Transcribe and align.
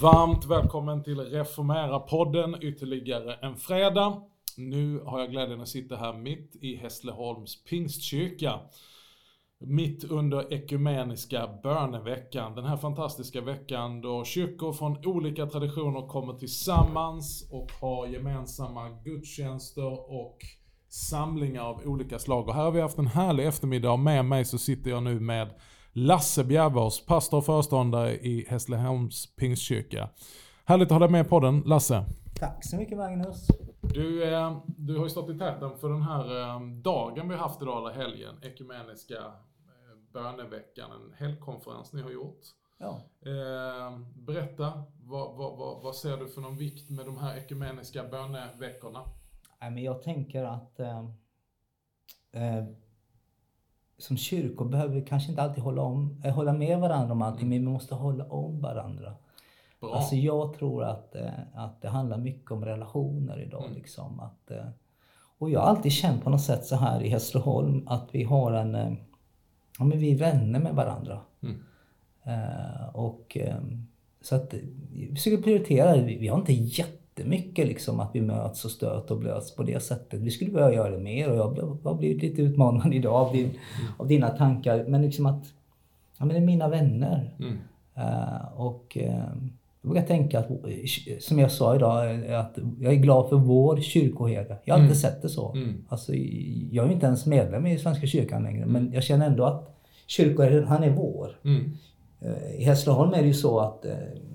Varmt 0.00 0.44
välkommen 0.44 1.02
till 1.02 1.20
Reformera-podden 1.20 2.56
ytterligare 2.60 3.34
en 3.34 3.56
fredag. 3.56 4.22
Nu 4.56 5.00
har 5.04 5.20
jag 5.20 5.30
glädjen 5.30 5.60
att 5.60 5.68
sitta 5.68 5.96
här 5.96 6.12
mitt 6.12 6.56
i 6.60 6.76
Hässleholms 6.76 7.64
pingstkyrka. 7.64 8.60
Mitt 9.58 10.04
under 10.04 10.52
ekumeniska 10.52 11.48
böneveckan. 11.62 12.54
Den 12.54 12.64
här 12.64 12.76
fantastiska 12.76 13.40
veckan 13.40 14.00
då 14.00 14.24
kyrkor 14.24 14.72
från 14.72 15.06
olika 15.06 15.46
traditioner 15.46 16.08
kommer 16.08 16.32
tillsammans 16.32 17.48
och 17.50 17.70
har 17.80 18.06
gemensamma 18.06 18.88
gudstjänster 19.04 20.12
och 20.12 20.38
samlingar 20.88 21.62
av 21.62 21.82
olika 21.84 22.18
slag. 22.18 22.48
Och 22.48 22.54
här 22.54 22.64
har 22.64 22.72
vi 22.72 22.80
haft 22.80 22.98
en 22.98 23.06
härlig 23.06 23.46
eftermiddag 23.46 23.92
och 23.92 23.98
med 23.98 24.24
mig 24.24 24.44
så 24.44 24.58
sitter 24.58 24.90
jag 24.90 25.02
nu 25.02 25.20
med 25.20 25.50
Lasse 25.92 26.44
Bjärvås, 26.44 27.06
pastor 27.06 27.38
och 27.38 27.44
föreståndare 27.44 28.16
i 28.16 28.46
Hässleholms 28.48 29.36
pingstkyrka. 29.36 30.08
Härligt 30.64 30.86
att 30.86 30.92
ha 30.92 30.98
dig 30.98 31.08
med 31.08 31.28
på 31.28 31.40
den, 31.40 31.60
Lasse. 31.60 32.04
Tack 32.34 32.64
så 32.64 32.76
mycket 32.76 32.98
Magnus. 32.98 33.46
Du, 33.80 34.34
eh, 34.34 34.58
du 34.66 34.96
har 34.96 35.04
ju 35.04 35.10
stått 35.10 35.30
i 35.30 35.38
täten 35.38 35.78
för 35.78 35.88
den 35.88 36.02
här 36.02 36.40
eh, 36.40 36.60
dagen 36.60 37.28
vi 37.28 37.34
har 37.34 37.42
haft 37.42 37.62
idag, 37.62 37.78
eller 37.78 38.02
helgen, 38.02 38.34
ekumeniska 38.42 39.14
eh, 39.14 40.12
böneveckan, 40.12 40.90
en 40.92 41.12
helgkonferens 41.26 41.92
ni 41.92 42.02
har 42.02 42.10
gjort. 42.10 42.40
Ja. 42.78 43.02
berätta, 44.14 44.82
vad, 45.00 45.36
vad, 45.36 45.58
vad, 45.58 45.82
vad, 45.82 45.96
ser 45.96 46.16
du 46.16 46.28
för 46.28 46.40
någon 46.40 46.56
vikt 46.56 46.90
med 46.90 47.06
de 47.06 47.18
här 47.18 47.36
ekumeniska 47.36 48.04
böneveckorna? 48.04 49.00
jag 49.76 50.02
tänker 50.02 50.44
att 50.44 50.80
eh, 50.80 52.64
som 54.02 54.16
kyrkor 54.16 54.64
behöver 54.64 54.94
vi 54.94 55.02
kanske 55.02 55.30
inte 55.30 55.42
alltid 55.42 55.64
hålla, 55.64 55.82
om, 55.82 56.22
äh, 56.24 56.34
hålla 56.34 56.52
med 56.52 56.80
varandra 56.80 57.12
om 57.12 57.22
allting, 57.22 57.46
mm. 57.46 57.48
men 57.48 57.60
vi 57.60 57.72
måste 57.72 57.94
hålla 57.94 58.24
om 58.24 58.60
varandra. 58.60 59.14
Bra. 59.80 59.94
Alltså 59.94 60.16
jag 60.16 60.54
tror 60.54 60.84
att, 60.84 61.14
äh, 61.14 61.28
att 61.54 61.82
det 61.82 61.88
handlar 61.88 62.18
mycket 62.18 62.50
om 62.50 62.64
relationer 62.64 63.42
idag. 63.42 63.64
Mm. 63.64 63.76
Liksom, 63.76 64.20
att, 64.20 64.50
äh, 64.50 64.66
och 65.38 65.50
jag 65.50 65.60
har 65.60 65.66
alltid 65.66 65.92
känt 65.92 66.24
på 66.24 66.30
något 66.30 66.42
sätt 66.42 66.66
så 66.66 66.76
här 66.76 67.02
i 67.02 67.08
Hässleholm 67.08 67.88
att 67.88 68.08
vi 68.12 68.24
har 68.24 68.52
en... 68.52 68.96
ja, 69.78 69.84
men 69.84 69.98
vi 69.98 70.12
är 70.12 70.18
vänner 70.18 70.60
med 70.60 70.74
varandra. 70.74 71.20
Mm. 71.42 71.56
och 72.92 73.36
så 74.20 74.34
att 74.36 74.54
vi 74.92 75.14
försöker 75.14 75.42
prioritera. 75.42 75.96
Vi, 75.96 76.18
vi 76.18 76.28
har 76.28 76.38
inte 76.38 76.52
jätte 76.52 76.99
jättemycket 77.20 77.66
liksom 77.66 78.00
att 78.00 78.10
vi 78.12 78.20
möts 78.20 78.64
och 78.64 78.70
stöts 78.70 79.10
och 79.10 79.18
blöts 79.18 79.54
på 79.54 79.62
det 79.62 79.82
sättet. 79.82 80.20
Vi 80.20 80.30
skulle 80.30 80.50
behöva 80.50 80.74
göra 80.74 80.90
det 80.90 80.98
mer 80.98 81.30
och 81.30 81.36
jag 81.36 81.78
har 81.84 81.94
blivit 81.94 82.22
lite 82.22 82.42
utmanad 82.42 82.94
idag 82.94 83.14
av, 83.14 83.32
din, 83.32 83.50
av 83.98 84.08
dina 84.08 84.28
tankar. 84.28 84.84
Men 84.88 85.02
liksom 85.02 85.26
att, 85.26 85.44
ja 86.18 86.24
men 86.24 86.28
det 86.28 86.36
är 86.36 86.46
mina 86.46 86.68
vänner. 86.68 87.34
Mm. 87.38 87.58
Uh, 87.96 88.60
och 88.60 88.96
uh, 89.00 89.04
jag 89.82 89.92
brukar 89.92 90.06
tänka 90.06 90.38
att, 90.38 90.48
som 91.20 91.38
jag 91.38 91.50
sa 91.50 91.76
idag, 91.76 92.24
att 92.32 92.58
jag 92.80 92.92
är 92.92 92.96
glad 92.96 93.28
för 93.28 93.36
vår 93.36 93.80
kyrkoherde. 93.80 94.58
Jag 94.64 94.74
har 94.74 94.78
mm. 94.78 94.90
inte 94.90 95.00
sett 95.00 95.22
det 95.22 95.28
så. 95.28 95.52
Mm. 95.52 95.84
Alltså, 95.88 96.14
jag 96.70 96.86
är 96.86 96.92
inte 96.92 97.06
ens 97.06 97.26
medlem 97.26 97.66
i 97.66 97.78
Svenska 97.78 98.06
kyrkan 98.06 98.42
längre, 98.42 98.66
men 98.66 98.82
mm. 98.82 98.94
jag 98.94 99.02
känner 99.02 99.26
ändå 99.26 99.44
att 99.44 99.76
kyrkoherden, 100.06 100.64
han 100.64 100.82
är 100.82 100.90
vår. 100.90 101.40
Mm. 101.44 101.76
I 102.58 102.64
Hässleholm 102.64 103.14
är 103.14 103.22
det 103.22 103.26
ju 103.26 103.34
så 103.34 103.60
att 103.60 103.86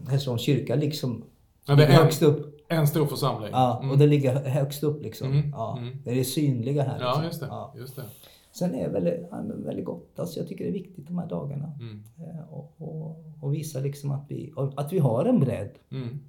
Hässleholms 0.09 0.41
kyrka 0.41 0.75
liksom 0.75 1.23
ja, 1.67 1.75
det 1.75 1.85
är 1.85 1.91
högst 1.91 2.21
upp 2.21 2.54
en 2.67 2.87
stor 2.87 3.05
församling. 3.05 3.49
Ja, 3.51 3.79
mm. 3.79 3.91
och 3.91 3.97
det 3.97 4.07
ligger 4.07 4.49
högst 4.49 4.83
upp 4.83 5.03
liksom. 5.03 5.31
Mm. 5.31 5.49
Ja, 5.51 5.77
mm. 5.77 5.97
Det 6.03 6.11
är 6.11 6.15
det 6.15 6.23
synliga 6.23 6.83
här. 6.83 6.99
Liksom. 6.99 7.21
Ja, 7.21 7.23
just 7.23 7.39
det. 7.39 7.47
Ja. 7.47 7.73
Just 7.77 7.95
det. 7.95 8.03
Sen 8.51 8.75
är 8.75 8.83
det 8.83 8.89
väldigt, 8.89 9.65
väldigt 9.65 9.85
gott. 9.85 10.19
Alltså 10.19 10.39
jag 10.39 10.47
tycker 10.47 10.63
det 10.63 10.69
är 10.69 10.73
viktigt 10.73 11.07
de 11.07 11.17
här 11.17 11.27
dagarna. 11.27 11.71
Mm. 11.79 12.03
Eh, 12.19 12.53
och, 12.53 12.75
och, 12.77 13.23
och, 13.41 13.53
visa 13.53 13.79
liksom 13.79 14.11
att 14.11 14.25
vi, 14.27 14.53
att 14.75 14.93
vi 14.93 14.99
har 14.99 15.25
en 15.25 15.39
bredd. 15.39 15.71
Mm. 15.91 16.19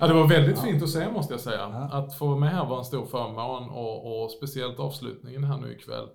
Ja, 0.00 0.06
det 0.06 0.14
var 0.14 0.28
väldigt 0.28 0.56
ja. 0.56 0.62
fint 0.62 0.82
att 0.82 0.90
se 0.90 1.10
måste 1.10 1.34
jag 1.34 1.40
säga. 1.40 1.58
Ja. 1.58 1.88
Att 1.98 2.14
få 2.14 2.36
med 2.36 2.50
här 2.50 2.66
var 2.66 2.78
en 2.78 2.84
stor 2.84 3.06
förmån 3.06 3.70
och, 3.70 4.22
och 4.22 4.30
speciellt 4.30 4.78
avslutningen 4.78 5.44
här 5.44 5.58
nu 5.58 5.72
ikväll. 5.72 6.08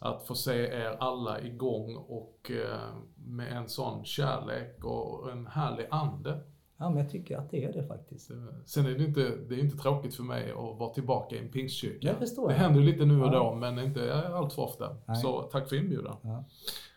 Att 0.00 0.26
få 0.26 0.34
se 0.34 0.54
er 0.54 0.96
alla 1.00 1.40
igång 1.40 1.96
och 1.96 2.50
eh, 2.50 2.94
med 3.14 3.56
en 3.56 3.68
sån 3.68 4.04
kärlek 4.04 4.84
och 4.84 5.30
en 5.30 5.46
härlig 5.46 5.86
ande. 5.90 6.40
Ja, 6.82 6.90
men 6.90 6.98
jag 6.98 7.10
tycker 7.10 7.38
att 7.38 7.50
det 7.50 7.64
är 7.64 7.72
det 7.72 7.86
faktiskt. 7.86 8.30
Sen 8.66 8.86
är 8.86 8.90
det 8.90 9.04
inte, 9.04 9.20
det 9.48 9.54
är 9.54 9.58
inte 9.58 9.76
tråkigt 9.76 10.14
för 10.14 10.22
mig 10.22 10.50
att 10.50 10.78
vara 10.78 10.94
tillbaka 10.94 11.36
i 11.36 11.38
en 11.38 11.48
pingstkyrka. 11.48 12.06
Jag 12.06 12.16
förstår. 12.16 12.48
Det 12.48 12.54
händer 12.54 12.80
lite 12.80 13.04
nu 13.04 13.20
och 13.22 13.26
ja. 13.26 13.38
då, 13.38 13.54
men 13.54 13.78
inte 13.78 14.28
allt 14.34 14.52
för 14.52 14.62
ofta. 14.62 14.96
Nej. 15.06 15.16
Så 15.16 15.42
tack 15.42 15.68
för 15.68 15.76
inbjudan. 15.76 16.16
Ja. 16.22 16.44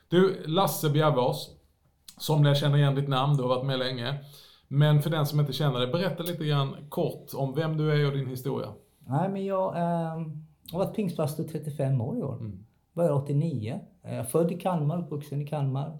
Du, 0.09 0.44
Lasse 0.45 0.90
Bjärvås. 0.90 1.56
Somliga 2.18 2.56
känner 2.56 2.78
igen 2.78 2.95
ditt 2.95 3.07
namn, 3.07 3.38
du 3.38 3.44
har 3.44 3.50
varit 3.50 3.66
med 3.66 3.79
länge. 3.79 4.19
Men 4.68 5.01
för 5.01 5.09
den 5.09 5.25
som 5.25 5.40
inte 5.40 5.53
känner 5.53 5.79
dig, 5.79 5.88
berätta 5.88 6.24
lite 6.24 6.45
grann 6.45 6.75
kort 6.90 7.31
om 7.35 7.53
vem 7.53 7.78
du 7.78 7.91
är 7.91 8.07
och 8.07 8.18
din 8.18 8.28
historia. 8.28 8.69
Nej, 9.00 9.29
men 9.29 9.45
jag 9.45 9.78
äh, 9.78 9.84
har 10.72 10.79
varit 10.79 10.95
pingstpastor 10.95 11.44
35 11.44 12.01
år 12.01 12.18
i 12.18 12.24
år. 12.24 12.35
Mm. 12.35 12.66
Började 12.94 13.16
89. 13.16 13.79
Jag 14.03 14.12
är 14.12 14.24
född 14.24 14.51
i 14.51 14.59
Kalmar, 14.59 15.03
uppvuxen 15.03 15.41
i 15.41 15.47
Kalmar. 15.47 15.97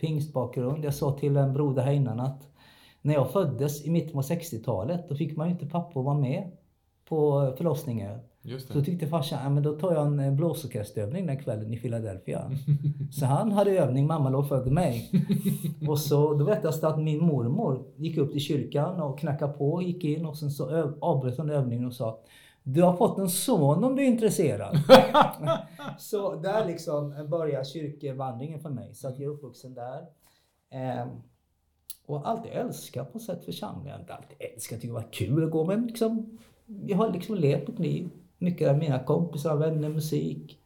Pingstbakgrund. 0.00 0.84
Jag 0.84 0.94
sa 0.94 1.18
till 1.18 1.36
en 1.36 1.52
broder 1.52 1.82
här 1.82 1.92
innan 1.92 2.20
att 2.20 2.51
när 3.02 3.14
jag 3.14 3.30
föddes 3.30 3.84
i 3.86 3.90
mitten 3.90 4.12
på 4.12 4.20
60-talet, 4.20 5.08
då 5.08 5.14
fick 5.14 5.36
man 5.36 5.46
ju 5.46 5.52
inte 5.52 5.66
pappa 5.66 5.98
att 5.98 6.04
vara 6.04 6.18
med 6.18 6.50
på 7.08 7.52
förlossningen. 7.56 8.18
Just 8.42 8.68
det. 8.68 8.74
Så 8.74 8.84
tyckte 8.84 9.06
farsan, 9.06 9.38
ja, 9.42 9.50
men 9.50 9.62
då 9.62 9.72
tar 9.72 9.92
jag 9.92 10.06
en 10.06 10.20
eh, 10.20 10.32
blåsorkesterövning 10.32 11.26
den 11.26 11.42
kvällen 11.42 11.72
i 11.72 11.76
Philadelphia. 11.76 12.50
så 13.12 13.26
han 13.26 13.52
hade 13.52 13.70
övning, 13.70 14.06
mamma 14.06 14.30
låg 14.30 14.40
och 14.40 14.48
födde 14.48 14.70
mig. 14.70 15.10
och 15.88 15.98
så, 15.98 16.34
då 16.34 16.44
berättades 16.44 16.80
det 16.80 16.88
att 16.88 17.02
min 17.02 17.24
mormor 17.24 17.84
gick 17.96 18.16
upp 18.16 18.32
till 18.32 18.40
kyrkan 18.40 19.00
och 19.00 19.18
knackade 19.18 19.52
på, 19.52 19.82
gick 19.82 20.04
in 20.04 20.26
och 20.26 20.36
sen 20.36 20.50
så 20.50 20.92
avbröt 21.00 21.38
hon 21.38 21.50
övningen 21.50 21.86
och 21.86 21.94
sa 21.94 22.20
du 22.62 22.82
har 22.82 22.96
fått 22.96 23.18
en 23.18 23.28
son 23.28 23.84
om 23.84 23.96
du 23.96 24.02
är 24.02 24.06
intresserad. 24.06 24.76
så 25.98 26.34
där 26.34 26.66
liksom 26.66 27.26
börjar 27.30 27.64
kyrkvandringen 27.64 28.60
för 28.60 28.70
mig. 28.70 28.94
Så 28.94 29.08
att 29.08 29.18
jag 29.18 29.32
är 29.32 29.34
uppvuxen 29.34 29.74
där. 29.74 30.00
Eh, 30.70 31.06
och 32.06 32.28
alltid 32.28 32.52
älskat 32.52 33.12
på 33.12 33.18
sätt 33.18 33.44
församlingen. 33.44 34.00
Alltid 34.00 34.36
älskat, 34.54 34.80
tycker 34.80 34.94
det 34.94 35.00
var 35.00 35.12
kul 35.12 35.44
att 35.44 35.50
gå 35.50 35.64
men 35.64 35.86
liksom, 35.86 36.38
jag 36.86 36.96
har 36.96 37.12
liksom 37.12 37.34
levt 37.34 37.68
mitt 37.68 37.78
liv. 37.78 38.10
Mycket 38.38 38.68
av 38.68 38.78
mina 38.78 38.98
kompisar, 38.98 39.56
vänner, 39.56 39.88
musik. 39.88 40.58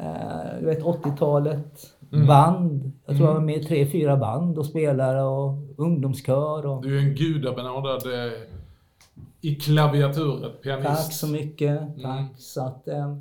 Uh, 0.00 0.60
du 0.60 0.66
vet 0.66 0.82
80-talet, 0.82 1.94
mm. 2.12 2.26
band. 2.26 2.92
Jag 3.06 3.16
tror 3.16 3.26
mm. 3.26 3.34
jag 3.34 3.34
var 3.34 3.46
med 3.46 3.56
i 3.56 3.64
tre, 3.64 3.86
fyra 3.86 4.16
band 4.16 4.58
och 4.58 4.66
spelare 4.66 5.22
och 5.22 5.54
ungdomskör. 5.76 6.66
Och... 6.66 6.82
Du 6.82 6.98
är 6.98 7.02
en 7.02 7.14
gudabenådad 7.14 8.06
eh, 8.06 8.32
i 9.40 9.54
klaviaturet, 9.54 10.62
pianist. 10.62 10.86
Tack 10.86 11.12
så 11.12 11.26
mycket. 11.26 11.80
Mm. 11.80 12.02
Tack. 12.02 12.26
Så 12.38 12.64
att, 12.66 12.88
eh, 12.88 13.16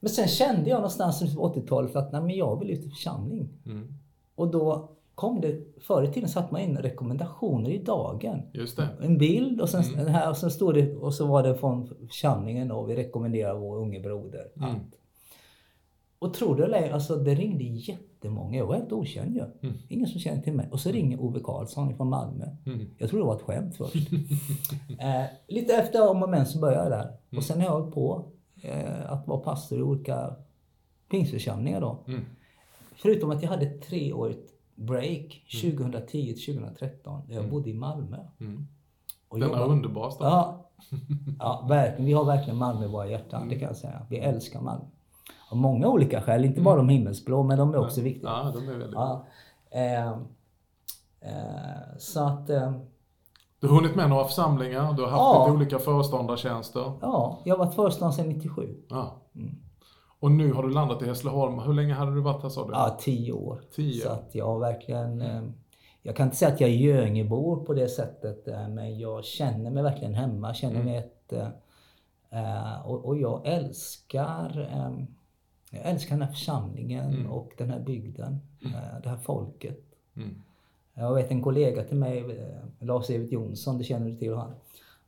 men 0.00 0.10
sen 0.10 0.28
kände 0.28 0.70
jag 0.70 0.76
någonstans 0.76 1.36
på 1.36 1.54
80-talet 1.54 1.96
att 1.96 2.12
nej, 2.12 2.22
men 2.22 2.36
jag 2.36 2.58
vill 2.58 2.70
ut 2.70 2.84
i 2.84 2.90
församling. 2.90 3.48
Mm. 3.66 3.94
Och 4.34 4.50
då 4.50 4.88
kom 5.22 5.40
det, 5.40 5.80
förr 5.80 6.02
i 6.02 6.12
tiden 6.12 6.28
satte 6.28 6.52
man 6.52 6.60
in 6.60 6.78
rekommendationer 6.78 7.70
i 7.70 7.78
dagen. 7.78 8.42
Just 8.52 8.76
det. 8.76 8.88
En 9.02 9.18
bild 9.18 9.60
och 9.60 9.68
sen, 9.68 9.84
mm. 9.84 10.06
här, 10.06 10.30
och 10.30 10.36
sen 10.36 10.50
stod 10.50 10.74
det, 10.74 10.96
och 10.96 11.14
så 11.14 11.26
var 11.26 11.42
det 11.42 11.54
från 11.54 11.86
församlingen 12.08 12.70
och 12.70 12.90
vi 12.90 12.96
rekommenderar 12.96 13.58
vår 13.58 13.78
unge 13.78 14.00
broder. 14.00 14.46
Mm. 14.56 14.80
Och 16.18 16.34
tror 16.34 16.56
du 16.56 16.64
eller 16.64 16.92
alltså 16.92 17.16
det 17.16 17.34
ringde 17.34 17.64
jättemånga. 17.64 18.58
Jag 18.58 18.66
var 18.66 18.74
helt 18.74 18.92
okänd 18.92 19.34
ju. 19.34 19.42
Mm. 19.62 19.74
Ingen 19.88 20.06
som 20.06 20.20
kände 20.20 20.42
till 20.42 20.52
mig. 20.52 20.68
Och 20.72 20.80
så 20.80 20.90
ringer 20.90 21.20
Ove 21.20 21.40
Karlsson 21.40 21.96
från 21.96 22.08
Malmö. 22.08 22.44
Mm. 22.66 22.86
Jag 22.98 23.08
trodde 23.08 23.24
det 23.24 23.26
var 23.26 23.36
ett 23.36 23.42
skämt 23.42 23.76
först. 23.76 23.94
eh, 24.98 25.24
lite 25.48 25.74
efter 25.74 26.08
om 26.10 26.22
och 26.22 26.30
men 26.30 26.46
så 26.46 26.58
började 26.58 26.82
jag 26.82 26.90
där. 26.90 27.04
Mm. 27.04 27.38
Och 27.38 27.44
sen 27.44 27.60
har 27.60 27.66
jag 27.66 27.80
hållit 27.80 27.94
på 27.94 28.24
eh, 28.62 29.12
att 29.12 29.26
vara 29.28 29.40
pastor 29.40 29.78
i 29.78 29.82
olika 29.82 30.36
pingstförsamlingar 31.10 31.80
då. 31.80 32.04
Mm. 32.08 32.20
Förutom 32.96 33.30
att 33.30 33.42
jag 33.42 33.48
hade 33.48 33.66
tre 33.66 34.12
år 34.12 34.34
break 34.86 35.44
2010 35.62 36.34
till 36.34 36.56
2013 36.56 37.22
där 37.26 37.34
jag 37.34 37.40
mm. 37.40 37.50
bodde 37.50 37.70
i 37.70 37.74
Malmö. 37.74 38.18
Mm. 38.40 38.66
Och 39.28 39.38
Denna 39.38 39.52
jobbade... 39.52 39.72
underbara 39.72 40.10
stad. 40.10 40.32
Ja, 40.32 40.70
ja, 41.38 41.66
verkligen. 41.68 42.04
Vi 42.04 42.12
har 42.12 42.24
verkligen 42.24 42.58
Malmö 42.58 42.84
i 42.84 42.88
våra 42.88 43.06
hjärtan, 43.06 43.42
mm. 43.42 43.48
det 43.48 43.58
kan 43.58 43.68
jag 43.68 43.76
säga. 43.76 44.06
Vi 44.08 44.18
älskar 44.18 44.60
Malmö. 44.60 44.84
Av 45.50 45.56
många 45.56 45.88
olika 45.88 46.20
skäl, 46.20 46.44
inte 46.44 46.60
bara 46.60 46.76
de 46.76 46.88
himmelsblå, 46.88 47.42
men 47.42 47.58
de 47.58 47.74
är 47.74 47.78
också 47.78 48.00
viktiga. 48.00 48.30
Ja, 48.30 48.52
de 48.54 48.68
är 48.68 48.72
väldigt 48.72 48.92
ja. 48.92 49.26
Eh, 49.70 50.08
eh, 51.20 51.96
så 51.98 52.24
att... 52.24 52.50
Eh, 52.50 52.72
du 53.60 53.68
har 53.68 53.76
hunnit 53.76 53.96
med 53.96 54.10
några 54.10 54.24
församlingar, 54.24 54.92
du 54.92 55.02
har 55.02 55.10
haft 55.10 55.20
ja. 55.20 55.44
lite 55.44 55.56
olika 55.56 55.78
föreståndartjänster. 55.78 56.92
Ja, 57.00 57.40
jag 57.44 57.56
har 57.56 57.64
varit 57.64 57.74
föreståndare 57.74 58.12
sedan 58.12 58.28
97. 58.28 58.76
Ja. 58.88 59.22
Mm. 59.34 59.62
Och 60.22 60.32
nu 60.32 60.52
har 60.52 60.62
du 60.62 60.70
landat 60.70 61.02
i 61.02 61.06
Hässleholm. 61.06 61.58
Hur 61.58 61.74
länge 61.74 61.94
hade 61.94 62.14
du 62.14 62.20
varit 62.20 62.42
här 62.42 62.48
sa 62.48 62.66
du? 62.66 62.72
Ja, 62.72 62.98
tio 63.00 63.32
år. 63.32 63.60
Tio. 63.74 64.02
Så 64.02 64.08
att 64.08 64.34
jag 64.34 64.60
verkligen... 64.60 65.20
Eh, 65.20 65.42
jag 66.02 66.16
kan 66.16 66.26
inte 66.26 66.36
säga 66.36 66.52
att 66.52 66.60
jag 66.60 66.70
är 66.70 66.74
Göingebor 66.74 67.64
på 67.64 67.74
det 67.74 67.88
sättet, 67.88 68.48
eh, 68.48 68.68
men 68.68 68.98
jag 68.98 69.24
känner 69.24 69.70
mig 69.70 69.82
verkligen 69.82 70.14
hemma. 70.14 70.54
Känner 70.54 70.74
mm. 70.74 70.86
mig 70.86 70.96
ett... 70.96 71.32
Eh, 72.30 72.86
och, 72.86 73.18
jag 73.18 73.46
älskar... 73.46 74.68
Jag 75.70 75.86
älskar 75.86 76.14
den 76.14 76.22
här 76.22 76.32
församlingen 76.32 77.14
mm. 77.14 77.30
och 77.30 77.52
den 77.58 77.70
här 77.70 77.80
bygden. 77.80 78.40
Mm. 78.64 79.02
Det 79.02 79.08
här 79.08 79.16
folket. 79.16 79.84
Mm. 80.16 80.42
Jag 80.94 81.14
vet 81.14 81.30
en 81.30 81.42
kollega 81.42 81.84
till 81.84 81.96
mig, 81.96 82.40
Lars-Evert 82.80 83.32
Jonsson, 83.32 83.78
det 83.78 83.84
känner 83.84 84.10
du 84.10 84.16
till 84.16 84.34
han. 84.34 84.54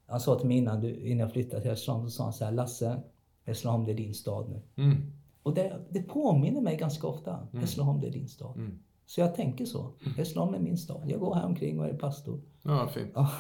Han 0.07 0.21
sa 0.21 0.39
till 0.39 0.49
mig 0.49 0.57
innan, 0.57 0.81
du, 0.81 0.97
innan 0.97 1.19
jag 1.19 1.33
flyttade 1.33 1.63
till 1.63 1.71
Hässleholm, 1.71 2.05
så 2.05 2.11
sa 2.11 2.25
han 2.25 2.33
så 2.33 2.45
här, 2.45 2.53
Lasse, 2.53 3.03
Hässleholm 3.45 3.85
det 3.85 3.93
är 3.93 3.97
din 3.97 4.15
stad 4.15 4.49
nu. 4.49 4.83
Mm. 4.85 5.13
Och 5.43 5.55
det, 5.55 5.81
det 5.91 6.03
påminner 6.03 6.61
mig 6.61 6.77
ganska 6.77 7.07
ofta, 7.07 7.39
Hässleholm 7.53 8.01
det 8.01 8.07
är 8.07 8.13
din 8.13 8.29
stad. 8.29 8.57
Mm. 8.57 8.79
Så 9.07 9.21
jag 9.21 9.35
tänker 9.35 9.65
så, 9.65 9.91
Hässleholm 10.17 10.55
är 10.55 10.59
min 10.59 10.79
stad. 10.79 11.03
Jag 11.07 11.21
går 11.21 11.35
här 11.35 11.47
omkring 11.47 11.81
och 11.81 11.87
är 11.87 11.95
pastor. 11.95 12.41
Ja, 12.63 12.89
fint. 12.89 13.13
Ja. 13.15 13.31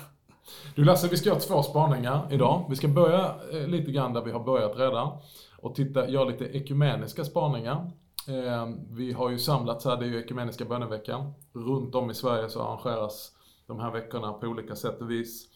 Du 0.74 0.84
Lasse, 0.84 1.08
vi 1.08 1.16
ska 1.16 1.28
göra 1.28 1.40
två 1.40 1.62
spaningar 1.62 2.28
idag. 2.30 2.66
Vi 2.68 2.76
ska 2.76 2.88
börja 2.88 3.34
eh, 3.52 3.68
lite 3.68 3.92
grann 3.92 4.12
där 4.12 4.22
vi 4.22 4.30
har 4.30 4.44
börjat 4.44 4.78
redan 4.78 5.18
och 5.58 5.74
titta, 5.74 6.08
göra 6.08 6.24
lite 6.24 6.44
ekumeniska 6.44 7.24
spaningar. 7.24 7.90
Eh, 8.28 8.68
vi 8.90 9.12
har 9.12 9.30
ju 9.30 9.38
samlats 9.38 9.84
här, 9.84 9.96
det 9.96 10.04
är 10.04 10.08
ju 10.08 10.24
ekumeniska 10.24 10.64
böneveckan. 10.64 11.32
Runt 11.52 11.94
om 11.94 12.10
i 12.10 12.14
Sverige 12.14 12.48
så 12.48 12.62
arrangeras 12.62 13.32
de 13.66 13.80
här 13.80 13.90
veckorna 13.90 14.32
på 14.32 14.46
olika 14.46 14.76
sätt 14.76 15.00
och 15.00 15.10
vis. 15.10 15.48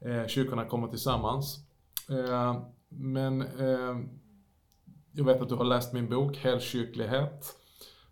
Eh, 0.00 0.26
kyrkorna 0.26 0.64
kommer 0.64 0.88
tillsammans. 0.88 1.58
Men 2.88 3.42
eh, 3.42 3.98
jag 5.12 5.24
vet 5.24 5.42
att 5.42 5.48
du 5.48 5.54
har 5.54 5.64
läst 5.64 5.92
min 5.92 6.08
bok 6.08 6.36
Helkyrklighet. 6.36 7.56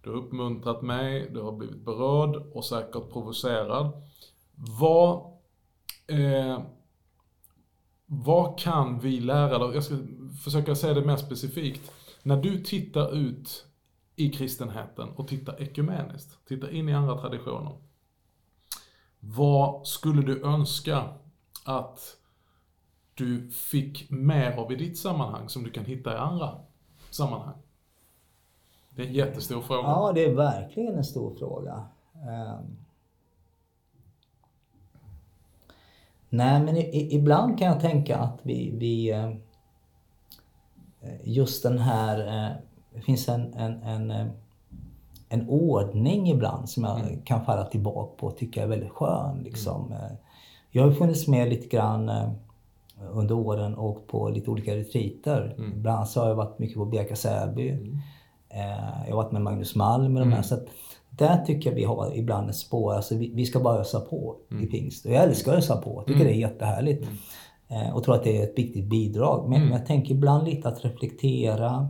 Du 0.03 0.11
har 0.11 0.17
uppmuntrat 0.17 0.83
mig, 0.83 1.31
du 1.33 1.41
har 1.41 1.53
blivit 1.53 1.85
berörd 1.85 2.37
och 2.37 2.65
säkert 2.65 3.13
provocerad. 3.13 4.03
Vad 4.81 5.37
Eh, 6.07 6.63
vad 8.07 8.59
kan 8.59 9.01
vi 9.01 9.21
lära, 9.21 9.57
eller 9.57 9.75
jag 9.75 9.85
ska 9.85 9.95
försöka 10.45 10.75
säga 10.75 10.95
det 10.95 11.05
mer 11.07 11.17
specifikt. 11.17 11.93
När 12.23 12.43
du 12.43 12.65
tittar 12.65 13.15
ut 13.15 13.67
i 14.17 14.31
kristenheten 14.31 15.09
och 15.09 15.29
tittar 15.29 15.63
ekumeniskt, 15.63 16.47
tittar 16.49 16.75
in 16.75 16.89
i 16.89 16.95
andra 16.95 17.21
traditioner. 17.21 17.79
Vad 19.21 19.87
skulle 19.87 20.23
du 20.23 20.43
önska 20.43 21.09
att 21.65 22.17
du 23.17 23.51
fick 23.51 24.11
mer 24.11 24.53
av 24.53 24.73
i 24.73 24.77
ditt 24.77 24.99
sammanhang 24.99 25.49
som 25.49 25.65
du 25.65 25.71
kan 25.71 25.85
hitta 25.85 26.15
i 26.15 26.17
andra 26.17 26.51
sammanhang? 27.11 27.55
Det 28.91 29.03
är 29.03 29.07
en 29.07 29.13
jättestor 29.13 29.61
fråga. 29.61 29.83
Ja, 29.89 30.13
det 30.15 30.25
är 30.25 30.35
verkligen 30.35 30.95
en 30.95 31.05
stor 31.05 31.35
fråga. 31.35 31.85
Ehm. 32.15 32.77
Nej, 36.29 36.61
men 36.63 36.77
ibland 36.93 37.59
kan 37.59 37.67
jag 37.69 37.81
tänka 37.81 38.17
att 38.19 38.39
vi, 38.43 38.71
vi 38.79 39.11
eh, 39.13 39.31
just 41.25 41.63
den 41.63 41.79
här, 41.79 42.19
eh, 42.47 42.53
det 42.95 43.01
finns 43.01 43.29
en, 43.29 43.55
en, 43.55 43.83
en, 43.83 44.11
eh, 44.11 44.27
en 45.29 45.49
ordning 45.49 46.29
ibland 46.31 46.69
som 46.69 46.85
jag 46.85 47.01
Mm. 47.01 47.23
kan 47.23 47.45
falla 47.45 47.65
tillbaka 47.65 48.17
på 48.17 48.27
och 48.27 48.37
tycka 48.37 48.63
är 48.63 48.67
väldigt 48.67 48.91
skön. 48.93 49.39
Liksom. 49.43 49.93
Eh, 49.93 50.17
Jag 50.71 50.83
har 50.85 50.93
funnits 50.93 51.29
med 51.29 51.49
lite 51.49 51.67
grann 51.77 52.09
under 53.13 53.35
åren 53.35 53.75
och 53.75 53.85
åkt 53.91 54.07
på 54.07 54.29
lite 54.29 54.51
olika 54.51 54.77
retreater. 54.77 55.55
Mm. 55.59 55.73
Ibland 55.73 56.09
så 56.09 56.21
har 56.21 56.29
jag 56.29 56.35
varit 56.35 56.59
mycket 56.59 56.77
på 56.77 56.85
Bjärka 56.85 57.17
Säby. 57.17 57.69
Eh, 58.49 59.07
Jag 59.07 59.17
har 59.17 59.23
varit 59.23 59.33
med 59.33 59.43
Magnus 59.43 59.75
Malm 59.75 60.13
med 60.13 60.23
de 60.23 60.33
här. 60.33 60.43
Så 60.43 60.55
att 60.55 60.67
där 61.11 61.45
tycker 61.45 61.71
jag 61.71 61.75
vi 61.77 61.85
har 61.85 62.13
ibland 62.17 62.51
ett 62.51 62.57
spår. 62.57 62.95
Alltså 62.95 63.15
vi, 63.17 63.31
vi 63.35 63.47
ska 63.47 63.61
bara 63.61 63.79
ösa 63.79 64.01
på 64.01 64.37
i 64.63 64.67
pingst. 64.67 65.07
Och 65.07 65.13
jag 65.13 65.23
älskar 65.23 65.53
att 65.53 65.59
ösa 65.59 65.77
på. 65.77 65.95
Jag 65.97 66.07
tycker 66.07 66.25
det 66.25 66.35
är 66.37 66.39
jättehärligt. 66.41 67.09
Eh, 67.69 67.91
Och 67.97 68.05
tror 68.05 68.15
att 68.15 68.25
det 68.25 68.39
är 68.41 68.45
ett 68.45 68.59
viktigt 68.59 68.85
bidrag. 68.85 69.49
Men, 69.49 69.61
men 69.63 69.73
jag 69.73 69.87
tänker 69.87 70.15
ibland 70.15 70.45
lite 70.49 70.69
att 70.69 70.85
reflektera. 70.85 71.89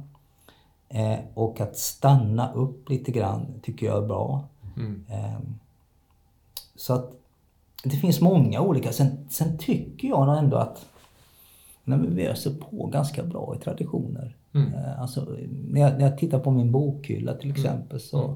Eh, 0.89 1.19
och 1.35 1.61
att 1.61 1.77
stanna 1.77 2.53
upp 2.53 2.89
lite 2.91 3.13
grann 3.13 3.47
tycker 3.63 3.87
jag 3.87 4.03
är 4.03 4.07
bra. 4.07 4.45
Mm. 4.77 5.05
Eh, 5.11 5.39
så 6.77 6.95
att 6.95 7.13
det 7.85 7.97
finns 7.97 8.21
många 8.21 8.61
olika. 8.61 8.93
Sen, 8.93 9.27
sen 9.31 9.59
tycker 9.59 10.09
jag 10.09 10.39
ändå 10.39 10.57
att 10.57 10.87
när 11.87 11.97
vi 11.97 12.27
öser 12.27 12.51
på 12.51 12.87
ganska 12.87 13.23
bra 13.23 13.57
i 13.57 13.65
traditioner. 13.65 14.37
Mm. 14.55 14.75
Eh, 14.75 15.01
Alltså, 15.01 15.37
när, 15.71 15.81
jag, 15.81 15.93
när 15.93 16.01
jag 16.01 16.19
tittar 16.19 16.39
på 16.39 16.51
min 16.51 16.73
bokhylla 16.73 17.35
till 17.35 17.51
exempel 17.51 18.01
så, 18.01 18.35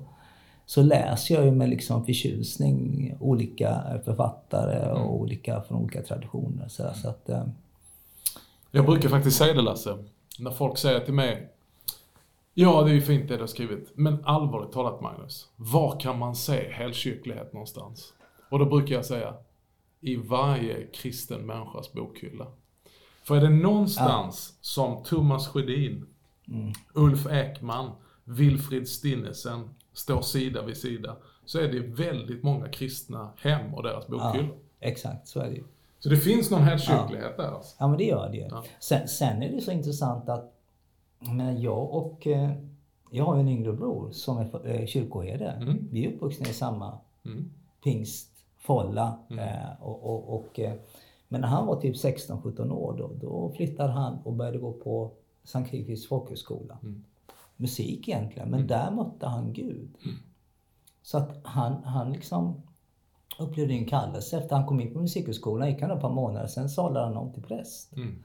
så 0.66 0.82
läser 0.82 1.34
jag 1.34 1.44
ju 1.44 1.50
med 1.50 1.68
liksom 1.68 2.04
förtjusning 2.06 3.14
olika 3.20 4.00
författare 4.04 4.92
och 4.92 5.20
olika 5.20 5.62
från 5.62 5.78
olika 5.82 6.02
traditioner. 6.02 6.68
Så, 6.68 6.84
så 6.94 7.08
att, 7.08 7.28
eh, 7.28 7.44
Jag 8.70 8.86
brukar 8.86 9.08
faktiskt 9.08 9.36
säga 9.38 9.54
det 9.54 9.62
Lasse, 9.62 9.98
när 10.38 10.50
folk 10.50 10.78
säger 10.78 11.00
till 11.00 11.14
mig 11.14 11.48
Ja, 12.54 12.82
det 12.82 12.90
är 12.90 12.94
ju 12.94 13.00
fint 13.00 13.28
det 13.28 13.34
du 13.34 13.40
har 13.40 13.46
skrivit, 13.46 13.92
men 13.94 14.24
allvarligt 14.24 14.72
talat 14.72 15.00
Magnus, 15.00 15.48
var 15.56 16.00
kan 16.00 16.18
man 16.18 16.36
se 16.36 16.70
helkyrklighet 16.70 17.52
någonstans? 17.52 18.12
Och 18.50 18.58
då 18.58 18.64
brukar 18.64 18.94
jag 18.94 19.04
säga, 19.04 19.34
i 20.00 20.16
varje 20.16 20.86
kristen 20.86 21.46
människas 21.46 21.92
bokhylla. 21.92 22.46
För 23.30 23.36
är 23.36 23.40
det 23.40 23.48
någonstans 23.48 24.58
som 24.60 25.02
Thomas 25.02 25.48
Sjödin, 25.48 26.06
Ulf 26.94 27.26
Ekman, 27.26 27.90
Wilfrid 28.24 28.88
Stinnesen 28.88 29.70
står 29.92 30.20
sida 30.22 30.62
vid 30.62 30.76
sida, 30.76 31.16
så 31.44 31.58
är 31.58 31.68
det 31.68 31.80
väldigt 31.80 32.42
många 32.42 32.68
kristna 32.68 33.32
hem 33.36 33.74
och 33.74 33.82
deras 33.82 34.04
ja, 34.08 34.10
bokhyllor. 34.16 34.56
exakt, 34.80 35.28
så 35.28 35.40
är 35.40 35.44
det 35.50 35.54
ju. 35.54 35.64
Så 35.98 36.08
det 36.08 36.16
finns 36.16 36.50
någon 36.50 36.62
helkyrklighet 36.62 37.36
där 37.36 37.48
alltså. 37.54 37.76
Ja 37.78 37.88
men 37.88 37.98
det 37.98 38.04
gör 38.04 38.28
det 38.30 38.36
ju. 38.36 38.46
Ja. 38.50 38.64
Sen, 38.80 39.08
sen 39.08 39.42
är 39.42 39.52
det 39.52 39.60
så 39.60 39.72
intressant 39.72 40.28
att 40.28 40.52
menar, 41.18 41.52
jag 41.52 41.94
och 41.94 42.26
eh, 42.26 42.50
jag 43.10 43.24
har 43.24 43.34
ju 43.34 43.40
en 43.40 43.48
yngre 43.48 43.72
bror 43.72 44.10
som 44.12 44.38
är 44.38 44.66
eh, 44.80 44.86
kyrkoherde. 44.86 45.50
Mm. 45.50 45.88
Vi 45.92 46.06
är 46.06 46.12
uppvuxna 46.12 46.48
i 46.48 46.52
samma 46.52 46.98
Mm. 47.24 47.50
pingstfålla. 47.84 49.18
Eh, 49.30 49.82
och, 49.82 50.04
och, 50.10 50.34
och, 50.34 50.60
men 51.32 51.40
när 51.40 51.48
han 51.48 51.66
var 51.66 51.80
typ 51.80 51.96
16-17 51.96 52.70
år 52.72 52.96
då, 52.98 53.10
då 53.20 53.52
flyttade 53.56 53.92
han 53.92 54.18
och 54.24 54.32
började 54.32 54.58
gå 54.58 54.72
på 54.72 55.12
Sankt 55.44 55.70
Kristi 55.70 55.96
folkhögskola. 55.96 56.78
Mm. 56.82 57.04
Musik 57.56 58.08
egentligen, 58.08 58.50
men 58.50 58.66
där 58.66 58.90
mötte 58.90 59.26
han 59.26 59.52
Gud. 59.52 59.96
Så 61.02 61.18
att 61.18 61.40
han, 61.42 61.84
han 61.84 62.12
liksom 62.12 62.62
upplevde 63.38 63.74
en 63.74 63.86
kallelse. 63.86 64.38
Efter 64.38 64.56
han 64.56 64.66
kom 64.66 64.80
in 64.80 64.92
på 64.92 65.00
musikhögskolan 65.00 65.70
gick 65.70 65.82
han 65.82 65.90
ett 65.90 66.00
par 66.00 66.14
månader, 66.14 66.46
sen 66.46 66.68
sadlade 66.68 67.06
han 67.06 67.16
om 67.16 67.32
till 67.32 67.42
präst. 67.42 67.96
Mm. 67.96 68.22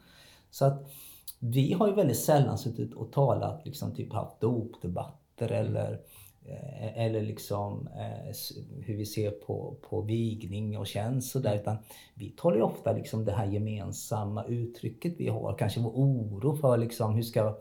Så 0.50 0.66
att 0.66 0.92
vi 1.40 1.74
har 1.74 1.88
ju 1.88 1.94
väldigt 1.94 2.20
sällan 2.20 2.58
suttit 2.58 2.94
och 2.94 3.12
talat, 3.12 3.66
liksom 3.66 3.96
typ 3.96 4.14
haft 4.14 4.42
dopdebatter 4.42 5.52
eller, 5.52 5.92
eh, 5.92 5.98
eller 6.96 7.22
liksom 7.22 7.88
eh, 7.96 8.36
hur 8.82 8.98
vi 8.98 9.06
ser 9.06 9.32
på, 9.32 9.78
på 9.90 10.02
vigning 10.02 10.78
och 10.78 10.88
tjänst 10.88 11.36
och 11.36 11.42
där, 11.42 11.56
utan 11.56 11.78
vi 12.14 12.30
talar 12.30 12.58
ju 12.58 12.64
ofta 12.64 12.94
liksom 12.94 13.26
det 13.26 13.32
här 13.32 13.46
gemensamma 13.46 14.46
uttrycket 14.46 15.14
vi 15.18 15.28
har, 15.28 15.56
kanske 15.58 15.80
vår 15.80 15.92
oro 15.92 16.56
för 16.56 16.78
liksom 16.78 17.16
hur 17.16 17.24
ska 17.24 17.58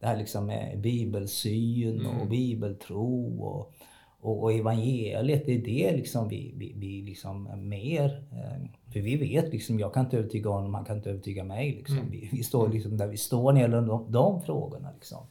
det 0.00 0.06
här 0.06 0.16
liksom 0.16 0.46
med 0.46 0.80
bibelsyn 0.80 2.06
och 2.06 2.28
bibeltro 2.28 3.38
och, 3.44 3.72
och, 4.20 4.42
och 4.42 4.52
evangeliet, 4.52 5.46
det 5.46 5.54
är 5.54 5.58
det 5.58 5.96
liksom 5.96 6.28
vi, 6.28 6.54
vi, 6.56 6.74
vi 6.76 7.02
liksom 7.02 7.46
är 7.46 7.56
mer... 7.56 8.24
Eh, 8.32 8.66
för 8.92 9.00
vi 9.00 9.16
vet 9.16 9.52
liksom, 9.52 9.78
jag 9.78 9.94
kan 9.94 10.04
inte 10.04 10.18
övertyga 10.18 10.50
honom, 10.50 10.74
han 10.74 10.84
kan 10.84 10.96
inte 10.96 11.10
övertyga 11.10 11.44
mig. 11.44 11.72
Liksom. 11.72 12.10
Vi, 12.10 12.28
vi 12.32 12.42
står 12.42 12.68
liksom 12.68 12.96
där 12.96 13.06
vi 13.06 13.16
står 13.16 13.52
när 13.52 13.60
det 13.60 13.60
gäller 13.60 13.86
de, 13.86 14.12
de 14.12 14.42
frågorna. 14.42 14.88
Liksom. 14.94 15.26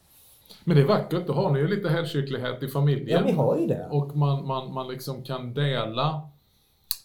Men 0.64 0.76
det 0.76 0.84
är 0.84 0.88
vackert, 0.88 1.28
då 1.28 1.34
har 1.34 1.52
ni 1.52 1.60
ju 1.60 1.68
lite 1.68 1.90
helkyrklighet 1.90 2.64
i 2.64 2.68
familjen. 2.68 3.20
Ja, 3.20 3.26
vi 3.26 3.32
har 3.32 3.58
ju 3.58 3.68
det. 3.68 3.88
Och 3.92 4.16
man, 4.16 4.48
man, 4.48 4.74
man 4.74 4.88
liksom 4.88 5.24
kan 5.24 5.54
dela 5.54 6.30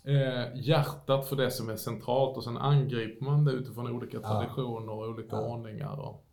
eh, 0.04 0.60
hjärtat 0.60 1.28
för 1.28 1.36
det 1.36 1.50
som 1.50 1.68
är 1.68 1.76
centralt 1.76 2.36
och 2.36 2.44
sen 2.44 2.56
angriper 2.56 3.24
man 3.24 3.44
det 3.44 3.52
utifrån 3.52 3.90
olika 3.90 4.20
traditioner 4.20 4.92
och 4.92 5.08
olika 5.08 5.40
ordningar. 5.40 6.00
Och, 6.00 6.24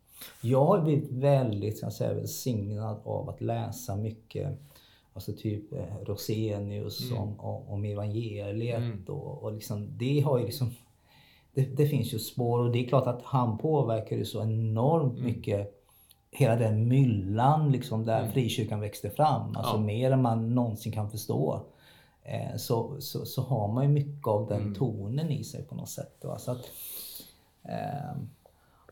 Jag 0.42 0.66
har 0.66 0.82
blivit 0.82 1.12
väldigt 1.12 1.94
säga, 1.94 2.14
välsignad 2.14 3.02
av 3.04 3.30
att 3.30 3.42
läsa 3.42 3.96
mycket 3.96 4.60
Alltså 5.16 5.34
typ 5.34 5.74
eh, 5.74 5.98
Rosenius 6.06 7.12
om, 7.12 7.40
om, 7.40 7.68
om 7.68 7.86
evangeliet 7.86 9.10
och, 9.10 9.44
och 9.44 9.54
liksom, 9.54 9.98
det 9.98 10.20
har 10.20 10.40
ju 10.40 10.46
liksom 10.46 10.72
det, 11.54 11.62
det 11.62 11.86
finns 11.86 12.14
ju 12.14 12.20
spår 12.20 12.60
och 12.60 12.72
det 12.72 12.80
är 12.80 12.88
klart 12.88 13.08
att 13.08 13.22
han 13.24 13.58
påverkar 13.58 14.16
ju 14.16 14.26
så 14.26 14.42
enormt 14.42 15.20
mycket 15.20 15.83
hela 16.34 16.56
den 16.56 16.88
myllan 16.88 17.72
liksom 17.72 18.06
där 18.06 18.28
frikyrkan 18.28 18.80
växte 18.80 19.10
fram. 19.10 19.56
Alltså 19.56 19.76
Ja. 19.76 19.80
mer 19.82 20.12
än 20.12 20.22
man 20.22 20.56
någonsin 20.56 20.92
kan 20.92 21.12
förstå. 21.12 21.62
Eh, 22.24 22.58
så, 22.58 22.96
så, 23.02 23.26
så 23.26 23.42
har 23.42 23.68
man 23.68 23.84
ju 23.84 23.90
mycket 23.90 24.28
av 24.28 24.48
den 24.48 24.62
Mm. 24.62 24.76
tonen 24.76 25.30
i 25.32 25.44
sig 25.44 25.64
på 25.64 25.76
något 25.76 25.90
sätt. 25.90 26.18
Va? 26.24 26.38
Så 26.38 26.52
att, 26.52 26.62
ehm, 27.64 28.30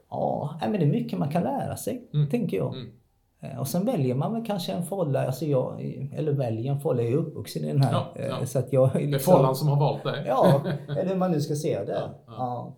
ja, 0.10 0.56
men 0.62 0.72
det 0.72 0.78
är 0.86 0.92
mycket 0.92 1.20
man 1.20 1.30
kan 1.32 1.44
lära 1.44 1.78
sig, 1.78 2.08
tänker 2.32 2.58
jag. 2.58 2.74
Mm. 2.76 2.92
Eh, 3.40 3.60
Och 3.60 3.68
sen 3.68 3.86
väljer 3.86 4.16
man 4.16 4.34
väl 4.34 4.46
kanske 4.46 4.72
en 4.74 4.86
folla, 4.86 5.26
alltså 5.26 5.46
jag, 5.46 5.82
eller 6.16 6.32
väljer 6.32 6.72
en 6.72 6.80
folla, 6.80 7.02
jag 7.02 7.12
är 7.12 7.18
uppvuxen 7.18 7.64
i 7.64 7.68
den 7.68 7.82
här. 7.82 7.92
Ja, 7.92 8.08
eh, 8.16 8.28
ja. 8.28 8.46
Så 8.46 8.60
att 8.60 8.74
jag 8.74 8.90
är 8.90 9.00
det 9.00 9.04
är 9.06 9.08
liksom, 9.08 9.34
Follan 9.34 9.56
som 9.56 9.68
har 9.68 9.80
valt 9.80 10.04
dig. 10.04 10.24
Ja, 10.28 10.62
eller 10.88 11.06
hur 11.06 11.16
man 11.16 11.32
nu 11.32 11.42
ska 11.42 11.56
se 11.56 11.84
det. 11.84 12.02
Ja. 12.28 12.74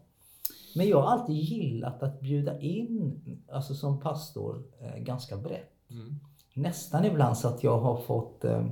Men 0.76 0.88
jag 0.88 1.02
har 1.02 1.12
alltid 1.12 1.36
gillat 1.36 2.04
att 2.04 2.22
bjuda 2.22 2.60
in, 2.60 3.22
alltså 3.52 3.74
som 3.76 4.00
pastor, 4.00 4.64
eh, 4.80 5.04
ganska 5.04 5.38
brett. 5.38 5.72
Mm. 5.92 6.20
Nästan 6.54 7.06
ibland 7.06 7.38
så 7.38 7.48
att 7.48 7.64
jag 7.64 7.80
har 7.80 7.98
fått 7.98 8.46
eh, 8.46 8.66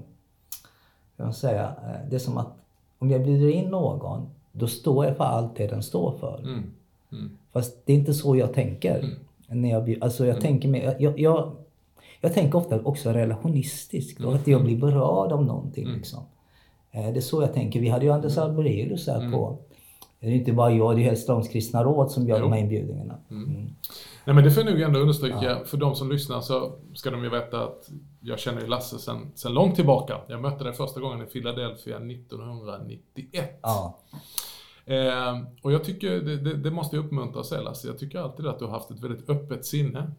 man 1.23 1.33
säga, 1.33 1.75
eh, 1.83 2.09
det 2.09 2.15
är 2.15 2.19
som 2.19 2.37
att 2.37 2.53
om 2.99 3.11
jag 3.11 3.23
bjuder 3.23 3.49
in 3.49 3.69
någon, 3.69 4.29
då 4.51 4.67
står 4.67 5.05
jag 5.05 5.17
för 5.17 5.23
allt 5.23 5.55
det 5.55 5.67
den 5.67 5.83
står 5.83 6.11
för. 6.17 6.39
Mm. 6.39 6.63
Mm. 7.11 7.37
Fast 7.51 7.85
det 7.85 7.93
är 7.93 7.97
inte 7.97 8.13
så 8.13 8.35
jag 8.35 8.53
tänker. 8.53 9.09
När 9.47 9.69
jag, 9.69 9.97
alltså 10.01 10.25
jag, 10.25 10.41
tänker 10.41 10.69
mer, 10.69 10.95
jag, 10.99 11.19
jag, 11.19 11.51
jag 12.21 12.33
tänker 12.33 12.57
ofta 12.57 12.81
också 12.81 13.09
relationistiskt. 13.09 14.23
Och 14.23 14.35
att 14.35 14.47
jag 14.47 14.63
blir 14.63 14.77
berörd 14.77 15.31
av 15.31 15.45
någonting. 15.45 15.87
Liksom. 15.87 16.19
Eh, 16.91 17.11
Det 17.13 17.19
är 17.19 17.21
så 17.21 17.41
jag 17.41 17.53
tänker. 17.53 17.79
Vi 17.79 17.89
hade 17.89 18.05
ju 18.05 18.11
Anders 18.11 18.37
Alborelius 18.37 19.07
här 19.07 19.31
på... 19.31 19.57
Det 20.21 20.27
är 20.27 20.31
inte 20.31 20.53
bara 20.53 20.71
jag, 20.71 20.95
det 20.95 21.01
är 21.01 21.09
Hässleholms 21.09 21.47
kristna 21.47 21.83
råd 21.83 22.11
som 22.11 22.27
gör 22.27 22.37
Jo. 22.37 22.43
de 22.43 22.51
här 22.51 22.59
inbjudningarna. 22.59 23.17
Mm. 23.31 23.69
Nej 24.25 24.35
men 24.35 24.43
det 24.43 24.51
får 24.51 24.63
jag 24.63 24.73
nog 24.73 24.81
ändå 24.81 24.99
understryka, 24.99 25.59
för 25.65 25.77
de 25.77 25.95
som 25.95 26.11
lyssnar 26.11 26.41
så 26.41 26.73
ska 26.93 27.11
de 27.11 27.23
ju 27.23 27.29
veta 27.29 27.63
att 27.63 27.89
jag 28.19 28.39
känner 28.39 28.61
ju 28.61 28.67
Lasse 28.67 28.99
sen, 28.99 29.31
sen 29.35 29.53
långt 29.53 29.75
tillbaka. 29.75 30.17
Jag 30.27 30.41
mötte 30.41 30.63
dig 30.63 30.73
första 30.73 30.99
gången 30.99 31.21
i 31.21 31.25
Philadelphia 31.25 31.95
1991. 31.97 33.59
Ja. 33.61 33.99
Eh, 34.85 35.39
och 35.61 35.71
jag 35.71 35.83
tycker, 35.83 36.11
det, 36.11 36.37
det, 36.37 36.53
det 36.53 36.71
måste 36.71 36.95
jag 36.95 37.05
uppmuntra 37.05 37.43
sig 37.43 37.63
Lasse, 37.63 37.87
jag 37.87 37.99
tycker 37.99 38.19
alltid 38.19 38.47
att 38.47 38.59
du 38.59 38.65
har 38.65 38.71
haft 38.71 38.91
ett 38.91 39.03
väldigt 39.03 39.29
öppet 39.29 39.65
sinne. 39.65 40.11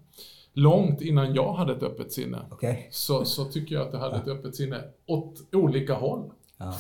Långt 0.55 1.01
innan 1.01 1.35
jag 1.35 1.53
hade 1.53 1.73
ett 1.73 1.83
öppet 1.83 2.13
sinne. 2.13 2.39
Okej. 2.51 2.89
Så, 2.91 3.25
så 3.25 3.45
tycker 3.45 3.75
jag 3.75 3.85
att 3.87 3.93
du 3.93 3.99
hade 3.99 4.17
ett 4.17 4.29
öppet 4.29 4.57
sinne 4.57 4.85
åt 5.07 5.35
olika 5.53 5.95
håll. 5.95 6.31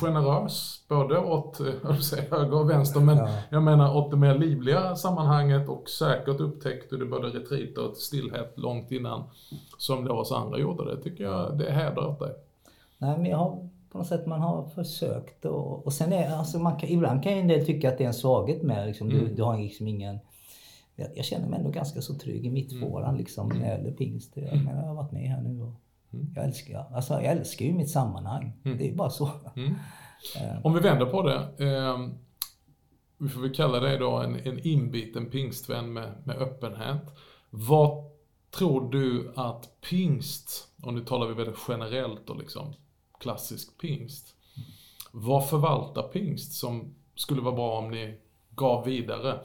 Generös, 0.01 0.85
både 0.89 1.19
åt 1.19 1.61
eh, 1.61 1.97
säga, 1.97 2.23
höger 2.31 2.61
och 2.61 2.71
vänster, 2.71 3.01
men 3.01 3.17
Ja. 3.19 3.29
jag 3.51 3.63
menar 3.63 3.97
åt 3.97 4.11
det 4.11 4.17
mer 4.17 4.39
livliga 4.39 4.97
sammanhanget 4.97 5.69
och 5.69 5.89
säkert 5.89 6.41
upptäckte 6.41 6.97
du 6.97 7.07
både 7.07 7.27
retreater 7.29 7.91
och 7.91 7.97
stillhet 7.97 8.53
långt 8.59 8.91
innan 8.91 9.25
som 9.79 10.05
det 10.05 10.11
oss 10.11 10.33
andra 10.33 10.59
gjorde. 10.59 10.97
Det 10.97 11.03
tycker 11.03 11.25
jag, 11.25 11.59
det 11.59 11.73
hedrar 11.73 12.19
dig. 12.19 12.35
Nej, 12.99 13.19
men 13.19 13.27
jag 13.27 13.37
har 13.39 13.69
på 13.93 13.99
något 13.99 14.07
sätt 14.07 14.27
man 14.27 14.41
har 14.41 14.65
försökt 14.69 15.45
och, 15.45 15.87
och 15.87 15.93
sen 15.93 16.13
är 16.13 16.37
alltså 16.37 16.59
man 16.59 16.77
kan, 16.77 16.89
ibland 16.89 17.23
kan 17.23 17.33
en 17.33 17.49
del 17.49 17.67
tycka 17.67 17.89
att 17.89 17.99
det 17.99 18.05
är 18.05 18.09
en 18.09 18.15
svaghet 18.15 18.63
med 18.63 18.87
liksom, 18.87 19.09
du, 19.09 19.35
du 19.35 19.43
har 19.43 19.59
liksom 19.59 19.89
ingen 19.89 20.19
jag, 20.97 21.09
jag 21.15 21.25
känner 21.25 21.49
mig 21.49 21.59
ändå 21.59 21.71
ganska 21.71 22.03
så 22.03 22.15
trygg 22.15 22.47
i 22.47 22.51
mittfåran 22.51 23.17
liksom 23.17 23.49
när 23.49 23.61
det 23.61 23.67
gäller 23.67 23.93
pingst. 23.93 24.33
Jag, 24.37 24.65
menar, 24.65 24.81
jag 24.83 24.89
har 24.89 24.95
varit 24.95 25.13
med 25.13 25.29
här 25.31 25.43
nu 25.43 25.63
och 25.63 25.73
jag 26.35 26.45
älskar, 26.45 26.87
alltså, 26.95 27.15
jag 27.15 27.25
älskar 27.25 27.67
ju 27.67 27.73
mitt 27.73 27.91
sammanhang. 27.91 28.53
Det 28.63 28.89
är 28.89 28.95
bara 28.95 29.11
så. 29.11 29.31
Om 30.63 30.75
vi 30.75 30.81
vänder 30.81 31.07
på 31.07 31.23
det. 31.23 31.67
Eh, 31.67 31.99
vi 33.19 33.29
får 33.29 33.41
väl 33.41 33.55
kalla 33.55 33.81
dig 33.81 33.99
då 33.99 34.17
en, 34.17 34.35
en 34.35 34.67
inbiten 34.67 35.31
pingstvän 35.31 35.93
med, 35.93 36.13
med 36.25 36.37
öppenhet. 36.37 37.03
Vad 37.51 38.13
tror 38.51 38.91
du 38.91 39.33
att 39.37 39.81
pingst, 39.91 40.69
och 40.83 40.95
nu 40.95 41.05
talar 41.05 41.27
vi 41.27 41.35
väldigt 41.35 41.59
generellt 41.69 42.31
och 42.31 42.39
liksom 42.39 42.75
klassisk 43.21 43.81
pingst. 43.81 44.35
Vad 45.13 45.49
förvaltar 45.49 46.03
pingst 46.03 46.53
som 46.53 46.95
skulle 47.15 47.41
vara 47.41 47.55
bra 47.55 47.79
om 47.79 47.91
ni 47.91 48.19
gav 48.51 48.85
vidare? 48.85 49.41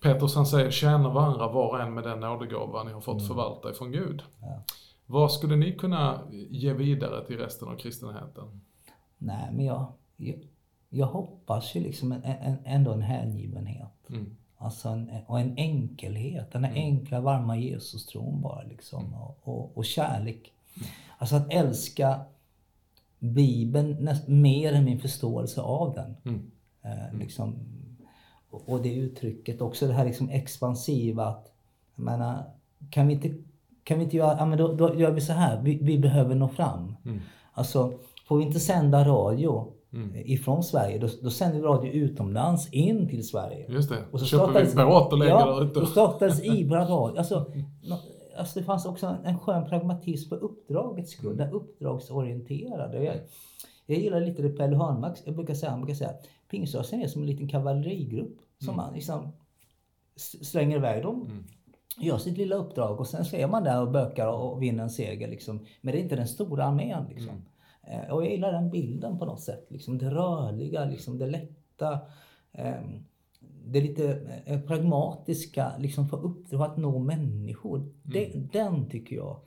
Petrus 0.00 0.34
han 0.34 0.46
säger, 0.46 0.70
tjäna 0.70 1.08
varandra 1.08 1.52
var 1.52 1.68
och 1.68 1.80
en 1.80 1.94
med 1.94 2.04
den 2.04 2.20
nådegåva 2.20 2.84
ni 2.84 2.92
har 2.92 3.00
fått 3.00 3.26
förvalta 3.26 3.70
ifrån 3.70 3.92
Gud. 3.92 4.22
Ja. 4.40 4.62
Vad 5.10 5.32
skulle 5.32 5.56
ni 5.56 5.72
kunna 5.72 6.20
ge 6.30 6.72
vidare 6.72 7.26
till 7.26 7.38
resten 7.38 7.68
av 7.68 7.76
kristenheten? 7.76 8.60
Nej, 9.18 9.48
men 9.52 9.64
jag, 9.64 9.92
jag, 10.16 10.48
jag 10.88 11.06
hoppas 11.06 11.74
ju 11.74 11.80
liksom 11.80 12.12
en, 12.12 12.24
en, 12.24 12.56
ändå 12.64 12.92
en 12.92 13.02
hängivenhet. 13.02 14.10
Mm. 14.10 14.36
Alltså 14.56 14.88
en, 14.88 15.10
och 15.26 15.40
en 15.40 15.58
enkelhet, 15.58 16.52
den 16.52 16.64
här 16.64 16.74
enkla 16.74 17.20
varma 17.20 17.56
Jesus-tron 17.56 18.40
bara 18.40 18.62
liksom. 18.62 19.14
Och, 19.14 19.38
och, 19.42 19.76
och 19.76 19.84
kärlek. 19.84 20.52
Alltså 21.18 21.36
att 21.36 21.52
älska 21.52 22.20
Bibeln 23.18 23.96
näst, 24.00 24.28
mer 24.28 24.72
än 24.72 24.84
min 24.84 25.00
förståelse 25.00 25.60
av 25.60 25.94
den. 25.94 26.16
Mm. 26.24 26.50
Eh, 26.82 27.18
liksom, 27.18 27.58
och, 28.50 28.68
och 28.68 28.82
det 28.82 28.94
uttrycket, 28.94 29.60
också 29.60 29.86
det 29.86 29.92
här 29.92 30.04
liksom 30.04 30.28
expansiva 30.28 31.26
att, 31.26 31.52
jag 31.94 32.04
menar, 32.04 32.44
kan 32.90 33.06
vi 33.06 33.14
inte, 33.14 33.34
kan 33.90 33.98
vi 33.98 34.04
inte 34.04 34.16
göra, 34.16 34.36
ja 34.38 34.46
men 34.46 34.58
då, 34.58 34.72
då 34.72 34.94
gör 34.94 35.10
vi 35.10 35.20
så 35.20 35.32
här, 35.32 35.62
vi, 35.62 35.78
vi 35.82 35.98
behöver 35.98 36.34
nå 36.34 36.48
fram. 36.48 36.96
Mm. 37.04 37.20
Alltså, 37.52 37.92
får 38.28 38.36
vi 38.36 38.44
inte 38.44 38.60
sända 38.60 39.04
radio 39.04 39.72
Mm. 39.92 40.10
ifrån 40.16 40.62
Sverige, 40.62 40.98
då, 40.98 41.08
då 41.22 41.30
sänder 41.30 41.56
vi 41.60 41.62
radio 41.66 41.92
utomlands 41.92 42.72
in 42.72 43.08
till 43.08 43.28
Sverige. 43.28 43.66
Just 43.68 43.90
det. 43.90 44.04
Och 44.10 44.20
så 44.20 44.26
Köper 44.26 44.64
vi 44.64 44.74
båt 44.74 45.12
och 45.12 45.18
lägger 45.18 45.32
ja, 45.32 45.46
där 45.46 45.64
ute. 45.64 45.80
Då 45.80 45.86
startades 45.86 46.44
IBRA 46.44 46.80
radio. 46.84 47.18
Alltså, 47.18 47.46
nå- 47.82 47.98
alltså 48.38 48.58
det 48.58 48.64
fanns 48.64 48.86
också 48.86 49.06
en, 49.06 49.24
en 49.24 49.38
skön 49.38 49.68
pragmatism 49.68 50.28
för 50.28 50.36
uppdragets 50.36 51.10
skull. 51.10 51.36
Det 51.36 51.50
uppdragsorienterade. 51.50 53.04
Jag, 53.04 53.16
jag 53.86 53.98
gillar 53.98 54.20
lite 54.20 54.42
det 54.42 54.48
Pelle 54.48 54.76
Hörnmark 54.76 55.18
jag 55.24 55.34
brukar 55.34 55.54
säga. 55.54 55.70
Han 55.70 55.80
brukar 55.80 55.94
säga 55.94 56.10
pingströrelsen 56.50 57.02
är 57.02 57.08
som 57.08 57.22
en 57.22 57.26
liten 57.28 57.48
kavallerigrupp 57.48 58.36
som 58.64 58.76
man 58.76 58.94
liksom 58.94 59.32
slänger 60.42 60.76
iväg 60.76 61.02
dem. 61.02 61.44
Gör 61.98 62.18
sitt 62.18 62.38
lilla 62.38 62.56
uppdrag 62.56 63.00
och 63.00 63.06
sen 63.06 63.24
så 63.24 63.36
är 63.36 63.46
man 63.46 63.64
där 63.64 63.82
och 63.82 63.90
bökar 63.90 64.26
och 64.26 64.62
vinner 64.62 64.82
en 64.82 64.90
seger. 64.90 65.28
Liksom. 65.28 65.66
Men 65.80 65.92
det 65.92 65.98
är 66.00 66.02
inte 66.02 66.16
den 66.16 66.28
stora 66.28 66.64
armén. 66.64 67.04
Liksom. 67.08 67.42
Eh, 67.82 68.10
Och 68.10 68.24
jag 68.24 68.30
gillar 68.30 68.52
den 68.52 68.70
bilden 68.70 69.18
på 69.18 69.24
något 69.24 69.40
sätt. 69.40 69.66
Liksom 69.68 69.98
det 69.98 70.10
rörliga, 70.10 70.84
liksom 70.84 71.18
det 71.18 71.26
lätta. 71.26 71.98
ehm, 72.52 73.04
det 73.66 73.80
lite 73.80 74.20
eh, 74.46 74.60
pragmatiska, 74.60 75.72
liksom 75.78 76.08
få 76.08 76.16
uppdrag 76.16 76.62
att 76.62 76.76
nå 76.76 76.98
människor. 76.98 77.92
Det, 78.02 78.52
den 78.52 78.88
tycker 78.88 79.16
jag 79.16 79.40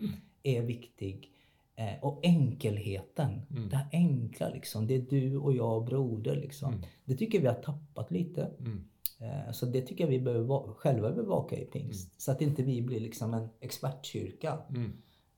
är 0.44 0.62
viktig. 0.62 1.30
Eh, 1.76 2.04
och 2.04 2.20
enkelheten. 2.24 3.42
Det 3.70 3.76
här 3.76 3.88
enkla 3.92 4.50
liksom. 4.50 4.88
Det 4.88 4.96
är 4.96 5.02
du 5.02 5.38
och 5.38 5.54
jag 5.54 5.78
och 5.78 5.84
broder 5.84 6.36
liksom. 6.36 6.74
Det 7.06 7.16
tycker 7.16 7.40
vi 7.42 7.48
har 7.48 7.54
tappat 7.54 8.12
lite. 8.12 8.50
Mm. 8.60 8.84
Eh, 9.24 9.52
Så 9.52 9.66
det 9.66 9.82
tycker 9.82 10.04
jag 10.04 10.12
vi 10.12 10.20
behöver 10.20 10.46
va- 10.46 10.74
själva 10.78 11.12
bevaka 11.12 11.56
i 11.58 11.66
pingst. 11.66 12.22
Så 12.22 12.32
att 12.32 12.42
inte 12.42 12.64
vi 12.64 12.82
blir 12.82 13.00
liksom 13.00 13.34
en 13.34 13.50
expertkyrka. 13.60 14.58
Mm. 14.70 14.94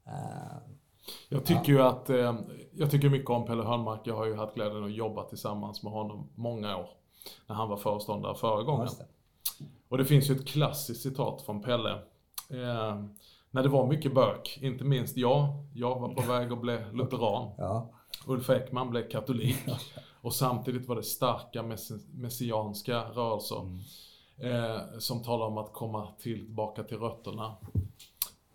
Eh, 0.07 0.57
Jag 1.29 1.45
tycker 1.45 1.71
ju 1.73 1.81
att, 1.81 2.09
eh, 2.09 2.35
jag 2.73 2.91
tycker 2.91 3.09
mycket 3.09 3.29
om 3.29 3.45
Pelle 3.45 3.63
Hörnmark. 3.63 4.01
Jag 4.03 4.15
har 4.15 4.25
ju 4.25 4.35
haft 4.35 4.55
glädjen 4.55 4.83
att 4.83 4.93
jobba 4.93 5.23
tillsammans 5.23 5.83
med 5.83 5.93
honom 5.93 6.29
många 6.35 6.77
år. 6.77 6.89
När 7.47 7.55
han 7.55 7.69
var 7.69 7.77
föreståndare 7.77 8.35
förra 8.35 8.63
gången. 8.63 8.87
det. 8.97 9.05
Och 9.89 9.97
det 9.97 10.05
finns 10.05 10.29
ju 10.29 10.35
ett 10.35 10.47
klassiskt 10.47 11.01
citat 11.01 11.41
från 11.41 11.61
Pelle. 11.61 11.91
Eh, 12.49 13.03
när 13.51 13.63
det 13.63 13.69
var 13.69 13.87
mycket 13.87 14.13
bök, 14.15 14.59
inte 14.61 14.83
minst 14.83 15.17
jag. 15.17 15.47
Jag 15.73 15.99
var 15.99 16.09
på 16.09 16.21
väg 16.21 16.51
att 16.51 16.61
bli 16.61 16.79
lutheran. 16.93 17.51
Ja. 17.57 17.89
Ulf 18.27 18.49
Ekman 18.49 18.89
blev 18.89 19.09
katolik. 19.09 19.57
Och 20.25 20.33
samtidigt 20.33 20.87
var 20.87 20.95
det 20.95 21.03
starka 21.03 21.63
mess- 21.63 22.07
messianska 22.13 23.01
rörelser. 23.01 23.61
Eh, 24.37 24.97
som 24.99 25.23
talar 25.23 25.45
om 25.45 25.57
att 25.57 25.73
komma 25.73 26.07
tillbaka 26.19 26.83
till 26.83 26.97
rötterna. 26.97 27.55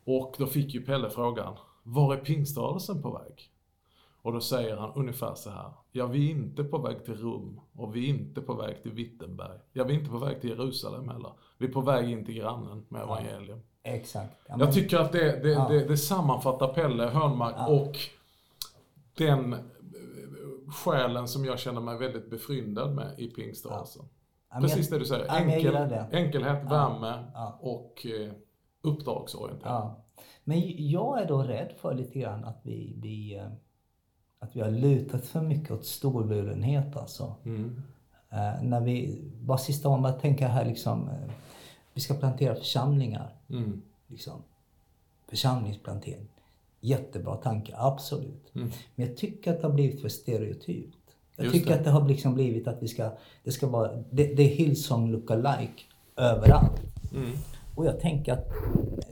Och 0.04 0.34
då 0.38 0.46
fick 0.46 0.74
ju 0.74 0.80
Pelle 0.86 1.10
frågan, 1.10 1.54
var 1.82 2.14
är 2.16 2.20
pingströrelsen 2.20 3.02
på 3.02 3.10
väg? 3.10 3.50
Och 4.22 4.32
då 4.32 4.40
säger 4.40 4.76
han 4.76 4.92
ungefär 4.94 5.34
så 5.34 5.50
här, 5.50 5.70
ja 5.92 6.06
vi 6.06 6.26
är 6.26 6.30
inte 6.30 6.64
på 6.64 6.78
väg 6.78 7.04
till 7.04 7.14
Rom 7.16 7.60
och 7.76 7.96
vi 7.96 8.04
är 8.04 8.08
inte 8.14 8.40
på 8.40 8.54
väg 8.54 8.82
till 8.82 8.92
Wittenberg. 8.92 9.58
Ja 9.72 9.84
vi 9.84 9.94
är 9.94 9.98
inte 9.98 10.10
på 10.10 10.18
väg 10.18 10.40
till 10.40 10.50
Jerusalem 10.50 11.08
heller. 11.08 11.32
Vi 11.58 11.66
är 11.66 11.72
på 11.72 11.80
väg 11.80 12.10
in 12.10 12.24
till 12.24 12.34
grannen 12.34 12.84
med 12.88 13.02
evangelium. 13.02 13.60
Exakt. 13.82 14.36
Ja, 14.48 14.56
men- 14.56 14.66
Jag 14.66 14.74
tycker 14.74 14.98
att 14.98 15.12
det, 15.12 15.42
det, 15.42 15.48
Ja. 15.50 15.68
det, 15.68 15.84
det 15.88 15.96
sammanfattar 15.96 16.74
Pelle 16.74 17.04
Hörnmark 17.06 17.68
och 17.68 17.96
den 19.16 19.56
själen 20.72 21.28
som 21.28 21.44
jag 21.44 21.58
känner 21.58 21.80
mig 21.80 21.98
väldigt 21.98 22.30
befryndad 22.30 22.94
med 22.94 23.18
i 23.18 23.26
pingströrelsen. 23.30 24.08
Ja, 24.50 24.60
men 24.60 24.62
Precis 24.62 24.88
det 24.88 24.98
du 24.98 25.04
säger. 25.04 25.26
Enkel, 25.30 25.76
enkelhet, 26.12 26.64
värme 26.64 27.24
och 27.60 28.06
eh, 28.06 28.32
uppdragsorientering. 28.82 29.90
Men 30.44 30.88
jag 30.90 31.22
är 31.22 31.28
då 31.28 31.42
rädd 31.42 31.72
för 31.76 31.94
lite 31.94 32.18
grann 32.18 32.44
att 32.44 32.60
vi, 32.62 32.94
vi, 32.96 33.36
eh, 33.36 33.46
att 34.38 34.56
vi 34.56 34.60
har 34.60 34.70
lutat 34.70 35.24
för 35.24 35.40
mycket 35.40 35.70
åt 35.70 35.86
storvulenhet 35.86 36.96
alltså. 36.96 37.34
Mm. 37.44 37.82
Eh, 38.30 38.62
när 38.62 38.80
vi, 38.80 39.24
bara 39.40 39.58
sista 39.58 39.88
gången, 39.88 40.02
bara 40.02 40.12
tänka 40.12 40.48
här 40.48 40.64
liksom, 40.64 41.08
eh, 41.08 41.30
vi 41.94 42.00
ska 42.00 42.14
plantera 42.14 42.54
församlingar. 42.54 43.34
Mm. 43.48 43.82
Liksom. 44.06 44.42
Församlingsplantering. 45.28 46.28
Jättebra 46.80 47.36
tanke, 47.36 47.74
absolut. 47.76 48.54
Mm. 48.54 48.70
Men 48.94 49.06
jag 49.06 49.16
tycker 49.16 49.52
att 49.52 49.60
det 49.60 49.66
har 49.66 49.74
blivit 49.74 50.00
för 50.00 50.08
stereotypt. 50.08 50.96
Jag 51.36 51.44
Just 51.44 51.54
tycker 51.54 51.70
det. 51.70 51.78
att 51.78 51.84
det 51.84 51.90
har 51.90 52.08
liksom 52.08 52.34
blivit 52.34 52.68
att 52.68 52.82
vi 52.82 52.88
ska, 52.88 53.12
det 53.44 53.52
ska 53.52 53.66
vara, 53.66 53.96
det, 54.10 54.34
det 54.34 54.42
är 54.42 54.56
Hillsong 54.56 55.10
lookalike 55.10 55.82
överallt. 56.16 56.80
Mm. 57.12 57.30
Och 57.74 57.86
jag 57.86 58.00
tänker 58.00 58.32
att 58.32 58.48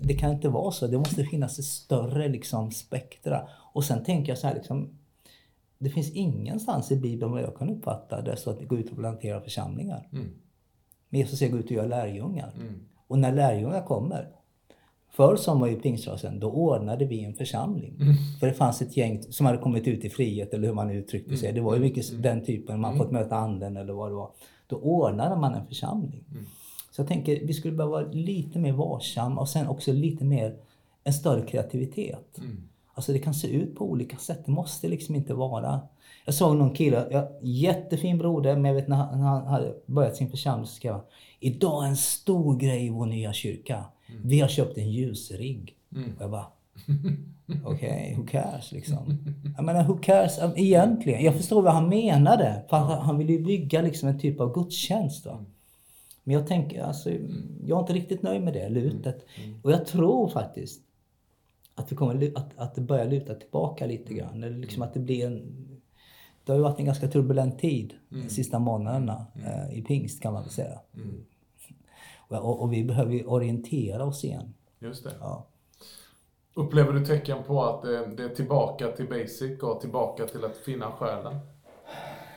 det 0.01 0.15
kan 0.15 0.31
inte 0.31 0.49
vara 0.49 0.71
så. 0.71 0.87
Det 0.87 0.99
måste 0.99 1.25
finnas 1.25 1.59
ett 1.59 1.65
större 1.65 2.29
liksom, 2.29 2.71
spektra. 2.71 3.49
Och 3.73 3.85
sen 3.85 4.05
tänker 4.05 4.33
jag 4.33 4.39
så 4.39 4.47
här 4.47 4.55
liksom, 4.55 4.99
det 5.79 5.91
finns 5.91 6.13
ingenstans 6.13 6.93
i 6.93 6.97
Bibeln 6.97 7.33
vad 7.33 7.43
jag 7.43 7.57
kan 7.57 7.71
uppfatta 7.71 8.23
där 8.23 8.31
det 8.31 8.37
står 8.37 8.53
att 8.53 8.61
vi 8.61 8.65
går 8.65 8.79
ut 8.79 8.91
och 8.91 8.97
planterar 8.97 9.41
församlingar. 9.41 10.09
Mm. 10.13 10.31
Men 11.09 11.21
Jesus 11.21 11.39
säger 11.39 11.53
gå 11.53 11.59
ut 11.59 11.65
och 11.65 11.71
göra 11.71 11.87
lärjungar. 11.87 12.53
Mm. 12.61 12.75
Och 13.07 13.19
när 13.19 13.33
lärjungar 13.33 13.87
kommer, 13.87 14.29
Förr 15.19 15.37
som 15.37 15.61
var 15.61 15.69
i 15.69 15.75
pingströrelsen, 15.75 16.41
då 16.41 16.51
ordnade 16.51 17.05
vi 17.05 17.25
en 17.25 17.35
församling. 17.35 17.95
Mm. 18.01 18.15
För 18.41 18.47
det 18.47 18.55
fanns 18.55 18.83
ett 18.83 18.97
gäng 18.97 19.23
som 19.23 19.47
hade 19.47 19.59
kommit 19.59 19.87
ut 19.87 20.05
i 20.05 20.11
frihet 20.11 20.55
eller 20.55 20.69
hur 20.69 20.75
man 20.75 20.91
uttryckte 20.91 21.37
sig. 21.37 21.53
Det 21.53 21.61
var 21.61 21.75
ju 21.75 21.81
mycket 21.81 22.23
den 22.23 22.45
typen, 22.45 22.81
man 22.81 22.97
fått 22.97 23.11
möta 23.11 23.37
anden 23.37 23.77
eller 23.77 23.93
vad 23.93 24.11
det 24.11 24.15
var. 24.15 24.31
Då 24.67 24.77
ordnade 24.77 25.37
man 25.37 25.55
en 25.55 25.67
församling. 25.67 26.25
Så 26.91 27.01
jag 27.01 27.09
tänker 27.09 27.41
vi 27.47 27.55
skulle 27.55 27.77
behöva 27.77 27.93
vara 27.93 28.13
lite 28.13 28.59
mer 28.59 28.73
varsam 28.73 29.39
och 29.39 29.49
sen 29.49 29.69
också 29.69 29.93
lite 29.93 30.25
mer, 30.25 30.57
en 31.05 31.13
större 31.13 31.47
kreativitet. 31.47 32.41
Alltså 32.95 33.13
det 33.13 33.19
kan 33.19 33.35
se 33.35 33.49
ut 33.49 33.77
på 33.77 33.85
olika 33.85 34.17
sätt. 34.17 34.43
Det 34.47 34.53
måste 34.53 34.89
liksom 34.89 35.15
inte 35.15 35.35
vara... 35.35 35.81
Jag 36.25 36.35
såg 36.35 36.57
någon 36.57 36.75
kille, 36.75 37.09
ja, 37.11 37.31
jättefin 37.43 38.19
broder, 38.19 38.55
men 38.55 38.65
jag 38.65 38.75
vet 38.75 38.89
när 38.89 38.97
han, 38.97 39.21
när 39.21 39.27
han 39.27 39.47
hade 39.47 39.75
börjat 39.87 40.17
sin 40.17 40.31
församling 40.31 40.67
så 40.67 40.75
skrev 40.75 40.93
han 40.93 41.03
Idag 41.41 41.85
är 41.85 41.89
en 41.89 41.97
stor 41.97 42.57
grej 42.57 42.87
i 42.87 42.91
vår 42.91 43.07
nya 43.07 43.33
kyrka. 43.33 43.85
Vi 44.25 44.41
har 44.41 44.49
köpt 44.49 44.79
en 44.79 44.91
ljusrigg. 44.91 45.75
Och 45.91 46.23
jag 46.23 46.31
bara 46.31 46.47
Okej, 47.65 48.15
who 48.19 48.27
cares 48.27 48.73
liksom? 48.73 49.19
Jag 49.57 49.65
menar, 49.65 49.85
who 49.85 49.99
cares 50.03 50.39
egentligen? 50.57 51.25
Jag 51.25 51.37
förstår 51.37 51.63
vad 51.63 51.73
han 51.73 51.89
menade. 51.89 52.63
För 52.71 52.77
han, 52.77 53.19
ville 53.19 53.33
ju 53.33 53.45
bygga 53.45 53.83
liksom 53.83 54.09
en 54.09 54.19
typ 54.19 54.41
av 54.41 54.55
gudstjänst. 54.55 55.27
Va? 55.27 55.45
Men 56.25 56.35
jag 56.35 56.47
tänker, 56.47 56.83
alltså, 56.83 57.11
jag 57.67 57.77
är 57.77 57.81
inte 57.81 57.93
riktigt 57.93 58.23
nöjd 58.23 58.43
med 58.43 58.53
det 58.53 58.69
lutet. 58.69 59.27
Och 59.63 59.73
jag 59.73 59.87
tror 59.87 60.29
faktiskt 60.29 60.81
att, 61.75 61.93
vi 61.93 61.97
kommer, 61.97 62.33
att, 62.35 62.51
att 62.57 62.75
det 62.75 62.81
börjar 62.81 63.11
luta 63.11 63.35
tillbaka 63.35 63.87
lite 63.87 64.15
grann. 64.15 64.43
Eller 64.43 64.59
liksom 64.59 64.83
att 64.83 64.95
det 64.95 65.01
blir 65.01 65.27
en... 65.27 65.65
Det 66.45 66.53
har 66.53 66.57
ju 66.57 66.63
varit 66.63 66.79
en 66.79 66.85
ganska 66.85 67.09
turbulent 67.09 67.59
tid 67.59 67.95
de 68.09 68.29
sista 68.29 68.59
månaderna 68.59 69.27
eh, 69.47 69.79
i 69.79 69.83
pingst 69.83 70.23
kan 70.23 70.33
man 70.33 70.43
väl 70.43 70.53
säga. 70.53 70.81
Och, 72.29 72.63
och 72.63 72.73
vi 72.73 72.85
behöver 72.85 73.13
ju 73.13 73.25
orientera 73.25 74.05
oss 74.05 74.25
igen. 74.25 74.55
Just 74.79 75.05
det. 75.05 75.13
Ja. 75.21 75.47
Upplever 76.55 76.93
du 76.93 77.07
tecken 77.07 77.45
på 77.45 77.65
att 77.65 77.83
det, 77.83 78.25
är 78.25 78.35
tillbaka 78.35 78.93
till 78.93 79.09
basic 79.09 79.63
och 79.63 79.81
tillbaka 79.81 80.27
till 80.27 80.45
att 80.45 80.57
finna 80.57 80.93
själen? 80.93 81.35
Jag 81.35 81.41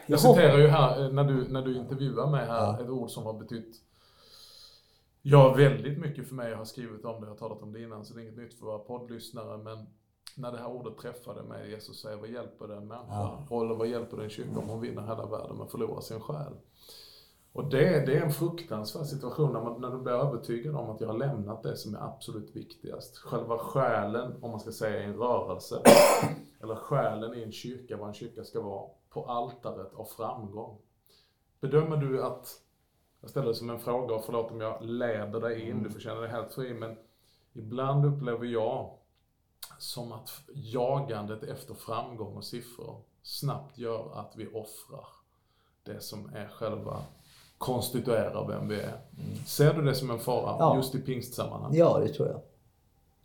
Jag 0.08 0.20
citerar 0.20 0.58
ju 0.58 0.68
här, 0.68 1.04
eh, 1.04 1.12
när 1.12 1.24
du, 1.24 1.48
när 1.48 1.62
du 1.62 1.78
intervjuar 1.78 2.28
mig 2.28 2.46
här, 2.46 2.82
ett 2.82 2.90
ord 2.90 3.10
som 3.10 3.26
har 3.26 3.34
betytt 3.34 3.82
Ja, 5.22 5.54
väldigt 5.54 5.98
mycket 5.98 6.28
för 6.28 6.36
mig. 6.36 6.52
Jag 6.52 6.58
har 6.58 6.66
skrivit 6.66 7.06
om 7.06 7.22
det, 7.22 7.28
jag 7.28 7.32
har 7.32 7.38
talat 7.38 7.62
om 7.62 7.74
det 7.74 7.82
innan, 7.82 8.06
så 8.06 8.14
det 8.14 8.20
är 8.20 8.24
inget 8.24 8.38
nytt 8.38 8.54
för 8.54 8.66
våra 8.66 8.80
poddlyssnare. 8.80 9.58
Men 9.58 9.88
när 10.36 10.52
det 10.52 10.58
här 10.58 10.68
ordet 10.68 10.98
träffade 10.98 11.44
mig, 11.44 11.72
Jesus 11.72 12.02
säger, 12.02 12.18
vad 12.18 12.30
hjälper 12.30 12.68
det 12.68 12.76
en 12.76 12.88
människa? 12.88 13.38
Eller 13.50 13.76
vad 13.76 13.88
hjälper 13.88 14.18
det 14.18 14.24
en 14.24 14.30
kyrka 14.30 14.60
om 14.60 14.70
hon 14.70 14.82
vinner 14.82 15.02
hela 15.02 15.26
världen 15.26 15.58
men 15.58 15.68
förlorar 15.68 16.02
sin 16.02 16.20
själ? 16.20 16.54
Och 17.54 17.70
det, 17.70 18.06
det 18.06 18.18
är 18.18 18.22
en 18.22 18.32
fruktansvärd 18.32 19.06
situation 19.06 19.54
när, 19.54 19.62
man, 19.62 19.82
när 19.82 19.90
du 19.90 19.98
blir 19.98 20.14
övertygad 20.14 20.76
om 20.76 20.90
att 20.90 21.02
jag 21.02 21.08
har 21.08 21.18
lämnat 21.18 21.64
det 21.64 21.78
som 21.78 21.96
är 21.96 22.00
absolut 22.00 22.56
viktigast. 22.56 23.18
Själva 23.18 23.58
själen, 23.58 24.36
om 24.42 24.52
man 24.52 24.60
ska 24.60 24.72
säga 24.72 25.02
i 25.02 25.06
en 25.06 25.18
rörelse, 25.18 25.82
eller 26.62 26.76
själen 26.76 27.34
i 27.34 27.44
en 27.44 27.52
kyrka, 27.52 27.98
vad 27.98 28.08
en 28.08 28.14
kyrka 28.14 28.44
ska 28.44 28.62
vara, 28.62 28.90
på 29.10 29.26
altaret 29.26 29.94
av 29.94 30.06
framgång. 30.06 30.78
Bedömer 31.60 31.98
du 31.98 32.24
att, 32.24 32.62
jag 33.22 33.30
ställer 33.30 33.48
det 33.48 33.56
som 33.56 33.70
en 33.70 33.80
fråga 33.80 34.16
och 34.16 34.26
förlåt 34.26 34.52
om 34.52 34.62
jag 34.62 34.84
leder 34.84 35.42
dig 35.42 35.70
in, 35.70 35.84
du 35.84 35.90
får 35.90 36.00
känna 36.00 36.20
dig 36.20 36.30
helt 36.30 36.54
fri, 36.54 36.74
men 36.74 36.98
ibland 37.54 38.06
upplever 38.06 38.46
jag 38.46 38.98
som 39.80 40.12
att 40.12 40.30
jagandet 40.54 41.44
efter 41.44 41.74
framgång 41.74 42.38
och 42.38 42.44
siffror 42.44 43.02
snabbt 43.22 43.78
gör 43.78 44.20
att 44.20 44.34
vi 44.36 44.48
offrar 44.48 45.08
det 45.84 46.02
som 46.02 46.36
är 46.36 46.48
själva 46.48 47.04
konstituerar 47.62 48.48
vem 48.48 48.68
vi 48.68 48.76
är. 48.76 48.98
Ser 49.46 49.74
du 49.74 49.82
det 49.82 49.96
som 49.96 50.12
en 50.12 50.20
fara 50.20 50.56
Ja. 50.60 50.76
just 50.76 50.96
i 50.96 51.00
pingstsammanhang? 51.00 51.72
Ja, 51.76 52.00
det 52.00 52.08
tror 52.14 52.28
jag. 52.28 52.40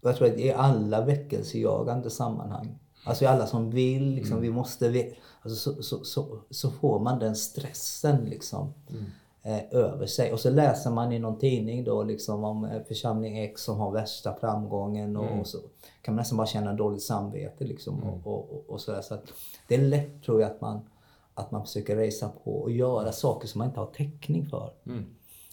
Jag 0.01 0.17
tror 0.17 0.29
att 0.29 0.39
i 0.39 0.53
alla 0.53 1.05
väckelsejagande 1.05 2.11
sammanhang, 2.11 2.79
alltså 3.05 3.25
i 3.25 3.27
alla 3.27 3.47
som 3.47 3.71
vill, 3.71 4.11
liksom, 4.15 4.41
vi 4.41 4.51
måste, 4.51 4.89
vi, 4.89 5.19
alltså, 5.43 5.73
så, 5.75 5.83
så, 5.83 6.05
så, 6.05 6.39
så 6.51 6.71
får 6.71 6.99
man 7.01 7.19
den 7.19 7.37
stressen 7.37 8.25
liksom 8.25 8.75
eh, 9.43 9.61
över 9.71 10.07
sig. 10.07 10.33
Och 10.33 10.41
så 10.41 10.51
läser 10.51 10.91
man 10.91 11.13
i 11.13 11.19
någon 11.19 11.39
tidning 11.39 11.85
då 11.85 12.03
liksom 12.03 12.45
om 12.45 12.65
eh, 12.65 12.83
församling 12.89 13.39
X 13.39 13.63
som 13.63 13.79
har 13.79 13.91
värsta 13.91 14.35
framgången 14.41 15.17
och, 15.17 15.41
och 15.41 15.47
så 15.47 15.59
kan 16.03 16.15
man 16.15 16.21
nästan 16.21 16.37
bara 16.37 16.47
känna 16.47 16.73
dåligt 16.73 17.03
samvete 17.03 17.65
liksom 17.65 18.03
och, 18.03 18.33
och, 18.33 18.51
och, 18.53 18.65
och 18.69 18.81
sådär. 18.81 19.03
Så 19.03 19.15
att 19.15 19.25
det 19.69 19.75
är 19.75 19.83
lätt 19.83 20.23
tror 20.25 20.41
jag 20.41 20.51
att 20.51 20.61
man, 20.61 20.81
att 21.37 21.51
man 21.51 21.65
försöker 21.65 21.97
resa 21.97 22.31
på 22.45 22.57
och 22.63 22.71
göra 22.71 23.13
saker 23.13 23.49
som 23.49 23.59
man 23.59 23.69
inte 23.69 23.81
har 23.81 23.87
täckning 23.87 24.47
för. 24.47 24.71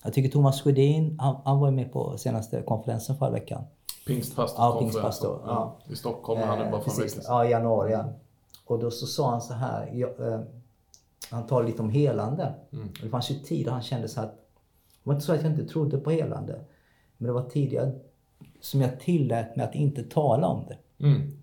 Jag 0.04 0.14
tycker 0.14 0.30
Thomas 0.30 0.62
Sjödin, 0.62 1.20
han, 1.20 1.36
han 1.46 1.60
var 1.60 1.72
med 1.72 1.92
på 1.92 2.18
senaste 2.18 2.62
konferensen 2.62 3.18
förra 3.18 3.30
veckan. 3.30 3.64
Pingstpastorkonferensen. 4.08 4.64
Ja, 4.64 4.80
pingstpastor, 4.80 5.42
ja. 5.46 5.80
I 5.94 5.96
Stockholm 5.96 6.42
hade 6.42 6.64
det 6.64 6.72
bara 6.72 6.82
för. 6.82 7.10
Ja, 7.28 7.46
i 7.46 7.50
januari. 7.50 7.92
Ja. 7.92 8.06
Och 8.66 8.80
då 8.80 8.92
så 8.92 9.06
sa 9.06 9.32
han 9.32 9.42
så 9.42 9.54
här. 9.54 9.90
Jag, 9.94 10.28
eh, 10.28 10.40
han 11.30 11.48
talade 11.48 11.68
lite 11.68 11.82
om 11.82 11.90
helande. 11.90 12.54
Mm. 12.72 12.90
Det 13.04 13.10
fanns 13.10 13.32
ju 13.32 13.36
tid 13.36 13.68
han 13.68 13.82
kände 13.82 14.08
så 14.08 14.22
att 14.22 14.32
det 14.32 15.10
var 15.10 15.14
inte 15.14 15.26
så 15.26 15.34
att 15.34 15.44
jag 15.44 15.52
inte 15.52 15.66
trodde 15.66 15.98
på 15.98 16.12
helande. 16.12 16.60
Men 17.18 17.28
det 17.28 17.34
var 17.34 17.50
tidigare 17.50 17.92
som 18.62 18.82
jag 18.82 19.00
tillät 19.00 19.56
mig 19.56 19.66
att 19.66 19.76
inte 19.76 20.04
tala 20.04 20.48
om 20.48 20.66
det. 20.68 21.06
Mm. 21.06 21.38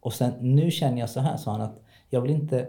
Och 0.00 0.12
sen 0.12 0.32
nu 0.40 0.70
känner 0.70 0.98
jag 0.98 1.10
så 1.10 1.20
här, 1.20 1.36
sa 1.36 1.50
han, 1.50 1.60
att 1.60 1.82
jag 2.10 2.20
vill 2.20 2.30
inte 2.30 2.68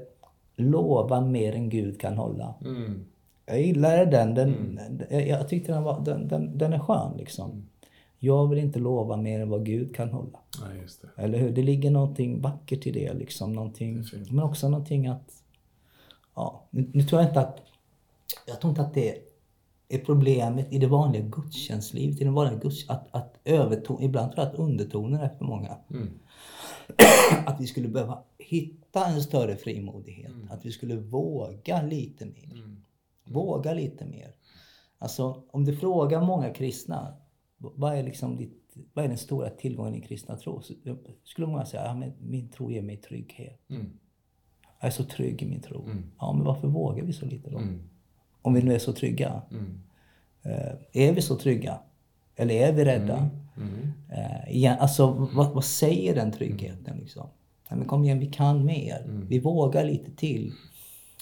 lova 0.57 1.21
mer 1.21 1.55
än 1.55 1.69
Gud 1.69 2.01
kan 2.01 2.17
hålla. 2.17 2.55
Mm. 2.65 3.05
Jag 3.45 3.61
gillade 3.61 4.05
den. 4.05 4.35
den 4.35 4.77
jag, 5.09 5.27
jag 5.27 5.49
tyckte 5.49 5.71
den, 5.71 5.83
var, 5.83 6.01
den, 6.01 6.27
den, 6.27 6.57
den 6.57 6.73
är 6.73 6.79
skön 6.79 7.17
liksom. 7.17 7.67
Jag 8.19 8.47
vill 8.47 8.59
inte 8.59 8.79
lova 8.79 9.17
mer 9.17 9.39
än 9.39 9.49
vad 9.49 9.65
Gud 9.65 9.95
kan 9.95 10.09
hålla. 10.09 10.39
Det. 11.01 11.23
Eller 11.23 11.39
hur? 11.39 11.51
Det 11.51 11.61
ligger 11.61 11.91
någonting 11.91 12.41
vackert 12.41 12.87
i 12.87 12.91
det 12.91 13.13
liksom. 13.13 13.53
Någonting, 13.53 14.03
fint. 14.03 14.31
men 14.31 14.43
också 14.43 14.69
någonting 14.69 15.07
att... 15.07 15.43
Ja, 16.35 16.63
nu, 16.69 16.89
nu 16.93 17.03
tror 17.03 17.21
jag 17.21 17.29
inte 17.29 17.39
att... 17.39 17.61
Jag 18.47 18.61
tror 18.61 18.69
inte 18.69 18.81
att 18.81 18.93
det 18.93 19.17
är 19.89 19.97
problemet 19.97 20.73
i 20.73 20.79
det 20.79 20.87
vanliga 20.87 21.21
gudstjänstlivet. 21.21 22.21
I 22.21 22.23
den 22.23 22.33
vanliga 22.33 22.59
gudst, 22.59 22.89
att, 22.89 23.07
att 23.15 23.39
överton, 23.45 24.03
ibland 24.03 24.31
tror 24.31 24.45
jag 24.45 24.53
att 24.53 24.59
undertonen 24.59 25.21
är 25.21 25.29
för 25.29 25.45
många. 25.45 25.77
Mm. 25.89 26.09
Att 27.45 27.61
vi 27.61 27.67
skulle 27.67 27.87
behöva 27.87 28.23
hitta 28.37 29.05
en 29.05 29.21
större 29.21 29.55
frimodighet. 29.55 30.31
Mm. 30.31 30.51
Att 30.51 30.65
vi 30.65 30.71
skulle 30.71 30.95
våga 30.95 31.81
lite 31.81 32.25
mer. 32.25 32.77
Våga 33.23 33.73
lite 33.73 34.05
mer. 34.05 34.35
Alltså 34.97 35.43
om 35.51 35.65
du 35.65 35.75
frågar 35.75 36.21
många 36.21 36.49
kristna, 36.49 37.13
vad 37.57 37.97
är, 37.97 38.03
liksom 38.03 38.37
ditt, 38.37 38.75
vad 38.93 39.05
är 39.05 39.09
den 39.09 39.17
stora 39.17 39.49
tillgången 39.49 39.95
i 39.95 40.01
kristna 40.01 40.37
tro? 40.37 40.61
Så 40.61 40.73
skulle 41.23 41.47
många 41.47 41.65
säga, 41.65 41.85
ja, 41.85 41.93
men 41.93 42.13
min 42.19 42.49
tro 42.49 42.71
ger 42.71 42.81
mig 42.81 42.97
trygghet. 42.97 43.61
Mm. 43.69 43.99
Jag 44.79 44.87
är 44.87 44.91
så 44.91 45.03
trygg 45.03 45.41
i 45.41 45.45
min 45.45 45.61
tro. 45.61 45.83
Mm. 45.83 46.03
Ja, 46.19 46.33
men 46.33 46.45
varför 46.45 46.67
vågar 46.67 47.03
vi 47.03 47.13
så 47.13 47.25
lite 47.25 47.49
då? 47.49 47.57
Mm. 48.47 48.55
Om 48.55 48.61
vi 48.61 48.61
nu 48.69 48.75
är 48.75 48.79
så 48.79 48.93
trygga. 48.93 49.41
Mm. 49.51 49.81
Eh, 50.43 51.07
är 51.07 51.13
vi 51.13 51.21
så 51.21 51.35
trygga? 51.35 51.79
Eller 52.35 52.55
är 52.55 52.71
vi 52.73 52.85
rädda? 52.85 53.29
Mm. 53.57 53.93
Eh, 54.11 54.55
igen, 54.55 54.77
alltså 54.79 55.29
vad, 55.33 55.47
vad 55.53 55.63
säger 55.65 56.15
den 56.15 56.31
tryggheten 56.31 56.97
liksom? 56.97 57.27
Nej, 57.69 57.79
men 57.79 57.87
kom 57.87 58.03
igen, 58.03 58.19
vi 58.19 58.27
kan 58.27 58.65
mer. 58.65 59.01
Mm. 59.05 59.27
Vi 59.27 59.39
vågar 59.39 59.83
lite 59.85 60.11
till. 60.11 60.53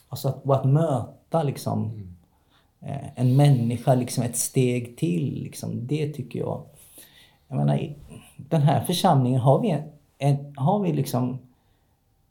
Alltså 0.10 0.28
att, 0.28 0.50
att 0.50 0.66
möta 0.66 1.44
liksom 1.44 1.92
Mm. 1.92 2.08
eh, 2.82 3.08
en 3.16 3.36
människa 3.36 3.96
liksom 3.96 4.24
ett 4.24 4.36
steg 4.36 4.98
till. 4.98 5.44
Liksom, 5.44 5.88
det 5.88 6.14
tycker 6.14 6.40
jag. 6.40 6.64
Jag 7.48 7.58
menar, 7.58 7.78
i 7.78 7.96
den 8.38 8.62
här 8.62 8.84
församlingen 8.86 9.40
har 9.42 9.62
vi, 9.62 9.70
en, 9.70 9.84
en, 10.18 10.54
har 10.58 10.80
vi 10.80 10.94
liksom 10.94 11.40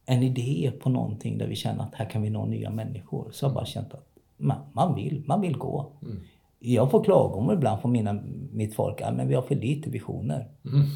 en 0.07 0.22
idé 0.22 0.72
på 0.83 0.88
någonting 0.88 1.38
där 1.38 1.46
vi 1.46 1.57
känner 1.57 1.85
att 1.85 1.94
här 1.94 2.11
kan 2.11 2.22
vi 2.22 2.30
nå 2.30 2.46
nya 2.46 2.70
människor. 2.70 3.30
Så 3.33 3.44
jag 3.44 3.50
har 3.50 3.54
bara 3.54 3.66
känt 3.66 3.94
att 3.94 4.07
man, 4.37 4.57
man, 4.73 4.94
vill, 4.94 5.25
man 5.27 5.40
vill 5.40 5.59
gå. 5.59 5.92
Jag 6.59 6.90
får 6.90 7.05
klagomål 7.05 7.55
ibland 7.55 7.81
från 7.81 7.92
mina, 7.92 8.23
mitt 8.53 8.75
folk. 8.75 9.01
Ja, 9.01 9.12
men 9.12 9.29
vi 9.29 9.35
har 9.35 9.42
för 9.42 9.55
lite 9.55 9.90
visioner. 9.90 10.49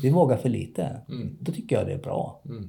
Vi 0.03 0.11
vågar 0.11 0.37
för 0.37 0.49
lite. 0.49 1.01
Då 1.41 1.53
tycker 1.53 1.77
jag 1.77 1.87
det 1.87 1.93
är 1.93 2.03
bra. 2.03 2.41
Mm. 2.45 2.69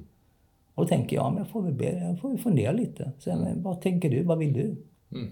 Och 0.74 0.84
då 0.84 0.88
tänker 0.88 1.16
jag, 1.16 1.32
men 1.32 1.38
jag 1.38 1.48
får 1.48 1.62
väl 1.62 1.74
be, 1.74 1.98
jag 1.98 2.20
får 2.20 2.36
fundera 2.36 2.72
lite. 2.72 3.12
Så, 3.18 3.36
men, 3.36 3.62
vad 3.62 3.80
tänker 3.80 4.10
du? 4.10 4.22
Vad 4.22 4.38
vill 4.38 4.52
du? 4.52 4.76
Mm. 5.12 5.30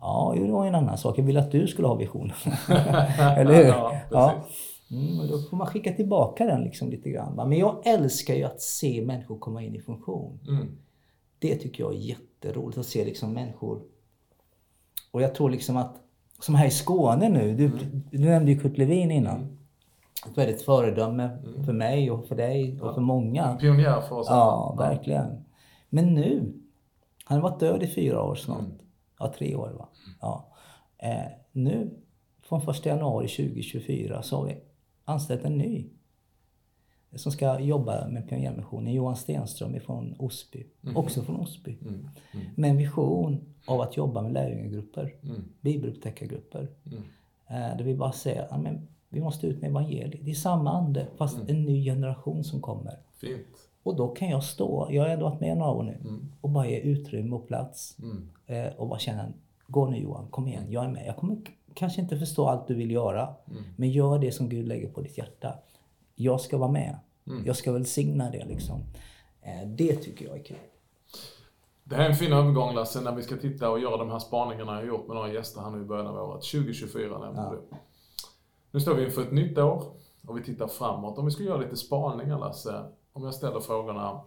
Ja, 0.00 0.34
det 0.36 0.52
var 0.52 0.66
en 0.66 0.74
annan 0.74 0.98
sak. 0.98 1.18
Jag 1.18 1.24
vill 1.24 1.36
att 1.36 1.50
du 1.50 1.66
skulle 1.66 1.88
ha 1.88 1.94
visioner. 1.94 2.36
Eller 3.38 3.54
hur? 3.54 3.64
Ja, 3.64 3.92
precis. 4.10 4.76
Mm, 4.90 5.20
och 5.20 5.28
då 5.28 5.38
får 5.38 5.56
man 5.56 5.66
skicka 5.66 5.92
tillbaka 5.92 6.44
den 6.46 6.62
liksom 6.62 6.90
lite 6.90 7.10
grann. 7.10 7.34
Men 7.48 7.58
jag 7.58 7.86
älskar 7.86 8.34
ju 8.34 8.44
att 8.44 8.60
se 8.60 9.04
människor 9.04 9.38
komma 9.38 9.62
in 9.62 9.74
i 9.74 9.80
funktion. 9.80 10.38
Mm. 10.48 10.66
Det 11.38 11.56
tycker 11.56 11.82
jag 11.82 11.92
är 11.94 11.98
jätteroligt 11.98 12.78
att 12.78 12.86
se 12.86 13.04
liksom 13.04 13.32
människor. 13.32 13.82
Och 15.16 15.22
jag 15.22 15.34
tror 15.34 15.50
liksom 15.50 15.76
att, 15.76 15.96
som 16.40 16.54
här 16.54 16.66
i 16.66 16.70
Skåne 16.70 17.28
nu, 17.28 17.54
du, 17.54 17.70
du 18.10 18.18
nämnde 18.18 18.52
ju 18.52 18.60
Kurt 18.60 18.78
Levin 18.78 19.10
innan. 19.10 19.58
Ett 20.26 20.38
väldigt 20.38 20.62
föredöme 20.62 21.38
för 21.64 21.72
mig 21.72 22.10
och 22.10 22.26
för 22.26 22.34
dig 22.34 22.80
och 22.80 22.94
för 22.94 23.00
många. 23.00 23.56
Pionjär 23.60 24.00
för 24.00 24.16
oss 24.16 24.26
Ja, 24.30 24.74
verkligen. 24.78 25.44
Men 25.88 26.14
nu, 26.14 26.52
han 27.24 27.40
har 27.40 27.50
varit 27.50 27.60
död 27.60 27.82
i 27.82 27.86
fyra 27.86 28.22
år 28.22 28.34
snart. 28.34 28.64
Ja, 29.18 29.32
tre 29.38 29.54
år 29.54 29.70
va? 29.78 29.88
Ja. 30.20 30.48
Eh, 30.98 31.32
nu, 31.52 31.90
från 32.42 32.70
1 32.70 32.86
januari 32.86 33.28
2024, 33.28 34.22
så 34.22 34.36
har 34.36 34.44
vi 34.44 34.56
anställt 35.04 35.44
en 35.44 35.58
ny 35.58 35.86
som 37.16 37.32
ska 37.32 37.60
jobba 37.60 38.08
med 38.08 38.28
Pionjärmissionen, 38.28 38.92
Johan 38.94 39.16
Stenström 39.16 39.80
från 39.80 40.14
Osby, 40.18 40.66
Mm. 40.82 40.96
också 40.96 41.22
från 41.22 41.36
Osby. 41.36 41.76
Mm. 41.82 41.94
Mm. 41.94 42.46
Med 42.56 42.70
en 42.70 42.76
vision 42.76 43.40
av 43.66 43.80
att 43.80 43.96
jobba 43.96 44.22
med 44.22 44.32
lärjungagrupper, 44.32 45.14
Mm. 45.22 45.44
bibelupptäckargrupper. 45.60 46.68
Mm. 46.86 47.02
Eh, 47.48 47.76
där 47.76 47.84
vi 47.84 47.94
bara 47.94 48.12
säger 48.12 48.42
att 48.54 48.60
vi 49.08 49.20
måste 49.20 49.46
ut 49.46 49.60
med 49.60 49.70
evangeliet. 49.70 50.24
Det 50.24 50.30
är 50.30 50.34
samma 50.34 50.70
ande 50.72 51.06
fast 51.16 51.38
en 51.48 51.64
ny 51.64 51.84
generation 51.84 52.44
som 52.44 52.60
kommer. 52.60 52.94
Fint. 53.20 53.46
Och 53.82 53.96
då 53.96 54.08
kan 54.08 54.28
jag 54.28 54.44
stå, 54.44 54.88
jag 54.90 55.02
har 55.02 55.08
ändå 55.10 55.28
varit 55.28 55.40
med 55.40 55.56
några 55.58 55.70
år 55.72 55.82
nu, 55.82 55.98
Mm. 56.00 56.32
och 56.40 56.50
bara 56.50 56.66
ge 56.68 56.78
utrymme 56.80 57.36
och 57.36 57.46
plats. 57.48 57.96
Mm. 58.02 58.28
Eh, 58.46 58.72
och 58.76 58.88
bara 58.88 58.98
känna, 58.98 59.28
gå 59.68 59.86
nu 59.86 59.98
Johan, 59.98 60.26
kom 60.30 60.48
igen, 60.48 60.64
jag 60.70 60.84
är 60.84 60.88
med. 60.88 61.06
Jag 61.06 61.16
kommer 61.16 61.36
kanske 61.74 62.00
inte 62.00 62.18
förstå 62.18 62.46
allt 62.46 62.66
du 62.68 62.74
vill 62.74 62.90
göra, 62.90 63.34
Mm. 63.50 63.62
men 63.76 63.90
gör 63.90 64.18
det 64.18 64.32
som 64.32 64.48
Gud 64.48 64.68
lägger 64.68 64.88
på 64.88 65.00
ditt 65.00 65.18
hjärta. 65.18 65.54
Jag 66.14 66.40
ska 66.40 66.58
vara 66.58 66.70
med. 66.70 66.96
Mm. 67.26 67.46
Jag 67.46 67.56
ska 67.56 67.72
välsigna 67.72 68.30
det 68.30 68.44
liksom. 68.44 68.80
Eh, 69.42 69.68
det 69.68 69.96
tycker 69.96 70.26
jag 70.26 70.38
är 70.38 70.44
kul. 70.44 70.56
Det 71.84 71.96
här 71.96 72.04
är 72.04 72.08
en 72.10 72.16
fin 72.16 72.32
övergång 72.32 72.74
Lasse, 72.74 73.00
när 73.00 73.14
vi 73.14 73.22
ska 73.22 73.36
titta 73.36 73.70
och 73.70 73.78
göra 73.80 73.96
de 73.96 74.10
här 74.10 74.18
spaningarna 74.18 74.72
jag 74.72 74.78
har 74.80 74.86
gjort 74.86 75.06
med 75.06 75.14
några 75.16 75.32
gäster 75.32 75.60
här 75.60 75.70
nu 75.70 75.82
i 75.82 75.84
början 75.84 76.06
av 76.06 76.16
året. 76.30 76.42
2024 76.44 77.18
nämnde 77.18 77.40
Ja. 77.42 77.50
du. 77.70 77.76
Nu 78.70 78.80
står 78.80 78.94
vi 78.94 79.04
inför 79.04 79.22
ett 79.22 79.32
nytt 79.32 79.58
år 79.58 79.84
och 80.26 80.38
vi 80.38 80.42
tittar 80.42 80.66
framåt. 80.66 81.18
Om 81.18 81.24
vi 81.24 81.30
ska 81.30 81.42
göra 81.42 81.56
lite 81.56 81.76
spaningar 81.76 82.38
Lasse, 82.38 82.84
om 83.12 83.24
jag 83.24 83.34
ställer 83.34 83.60
frågorna. 83.60 84.20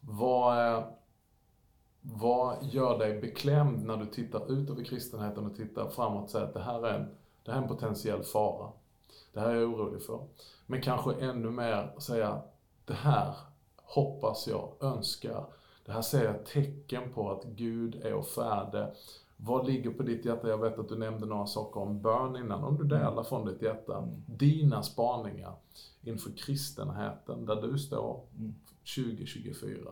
Vad, 0.00 0.58
är- 0.58 0.84
vad 2.00 2.56
gör 2.64 2.98
dig 2.98 3.20
beklämd 3.20 3.84
när 3.84 3.96
du 3.96 4.06
tittar 4.06 4.52
ut 4.52 4.70
över 4.70 4.84
kristenheten 4.84 5.46
och 5.46 5.56
tittar 5.56 5.88
framåt 5.88 6.24
och 6.24 6.30
säger 6.30 6.46
att 6.46 6.54
det 6.54 6.62
här 6.62 6.86
är 6.86 6.98
en, 6.98 7.08
det 7.44 7.52
här 7.52 7.58
är 7.58 7.62
en 7.62 7.68
potentiell 7.68 8.22
fara. 8.22 8.72
Det 9.32 9.40
här 9.40 9.48
är 9.50 9.54
jag 9.54 9.70
orolig 9.70 10.02
för. 10.02 10.20
Men 10.66 10.82
kanske 10.82 11.14
ännu 11.14 11.50
mer 11.50 11.94
säga, 11.98 12.42
det 12.84 12.94
här 12.94 13.34
hoppas 13.82 14.46
jag, 14.48 14.72
önskar, 14.80 15.44
det 15.84 15.92
här 15.92 16.02
ser 16.02 16.24
jag 16.24 16.46
tecken 16.46 17.12
på 17.14 17.30
att 17.30 17.44
Gud 17.44 17.94
är 17.94 18.14
och 18.14 18.26
färdig. 18.26 18.86
Vad 19.36 19.66
ligger 19.66 19.90
på 19.90 20.02
ditt 20.02 20.24
hjärta? 20.24 20.48
Jag 20.48 20.58
vet 20.58 20.78
att 20.78 20.88
du 20.88 20.98
nämnde 20.98 21.26
några 21.26 21.46
saker 21.46 21.80
om 21.80 22.00
bön 22.02 22.36
innan. 22.36 22.64
Om 22.64 22.76
du 22.76 22.84
delar 22.84 23.22
från 23.22 23.46
ditt 23.46 23.62
hjärta, 23.62 24.08
dina 24.26 24.82
spaningar 24.82 25.54
inför 26.02 26.30
kristenheten, 26.30 27.46
där 27.46 27.56
du 27.62 27.78
står 27.78 28.20
2024. 28.96 29.90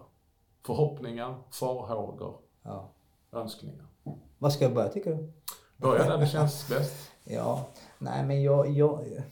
Förhoppningar, 0.67 1.35
farhågor, 1.51 2.39
Ja. 2.63 2.91
önskningar. 3.33 3.85
Vad 4.39 4.53
ska 4.53 4.65
jag 4.65 4.75
börja 4.75 4.89
tycker 4.89 5.11
du? 5.15 5.33
Börja 5.77 6.05
där 6.09 6.19
det 6.19 6.27
känns 6.27 6.69
bäst. 6.69 7.11
Ja, 7.27 7.69
nej 8.05 8.25
men 8.25 8.43
jag, 8.43 8.71
jag... 8.71 9.23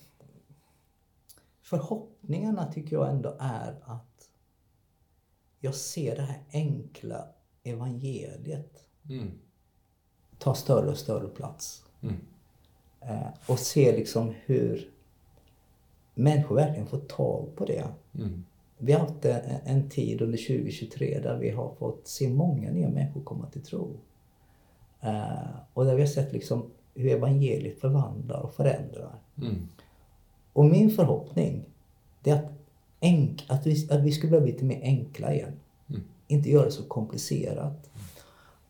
Förhoppningarna 1.61 2.73
tycker 2.73 2.97
jag 2.97 3.11
ändå 3.11 3.37
är 3.41 3.77
att 3.83 4.29
jag 5.61 5.75
ser 5.75 6.17
det 6.17 6.23
här 6.23 6.43
enkla 6.53 7.29
evangeliet 7.63 8.83
Mm. 9.11 9.31
ta 10.39 10.55
större 10.55 10.91
och 10.91 10.99
större 10.99 11.29
plats. 11.29 11.85
Mm. 12.03 12.17
Eh, 13.01 13.29
och 13.47 13.59
se 13.59 13.97
liksom 13.97 14.35
hur 14.45 14.91
människor 16.15 16.55
verkligen 16.55 16.87
får 16.87 16.99
tag 16.99 17.57
på 17.57 17.65
det. 17.65 17.89
Mm. 18.15 18.45
Vi 18.79 18.93
har 18.93 19.01
haft 19.01 19.25
en, 19.25 19.61
en 19.65 19.91
tid 19.91 20.23
under 20.23 20.39
2023 20.39 21.21
där 21.21 21.39
vi 21.39 21.51
har 21.51 21.75
fått 21.75 22.09
se 22.09 22.29
många 22.29 22.71
nya 22.71 22.89
människor 22.89 23.23
komma 23.23 23.47
till 23.47 23.63
tro. 23.63 23.97
Eh, 25.01 25.51
och 25.75 25.85
där 25.85 25.95
vi 25.95 26.01
har 26.01 26.09
sett 26.09 26.33
liksom 26.33 26.71
hur 26.95 27.11
evangeliet 27.11 27.81
förvandlar 27.81 28.41
och 28.41 28.55
förändrar. 28.55 29.15
Mm. 29.39 29.69
Och 30.53 30.65
min 30.65 30.91
förhoppning 30.91 31.65
det 32.23 32.31
är 32.31 32.35
att, 32.35 32.53
enk, 33.01 33.45
att, 33.49 33.67
vi, 33.67 33.89
att 33.91 34.01
vi 34.01 34.13
skulle 34.13 34.41
bli 34.41 34.53
lite 34.53 34.65
mer 34.65 34.81
enkla 34.83 35.35
igen. 35.35 35.53
Mm. 35.89 36.03
Inte 36.27 36.51
göra 36.51 36.65
det 36.65 36.71
så 36.71 36.83
komplicerat. 36.83 37.91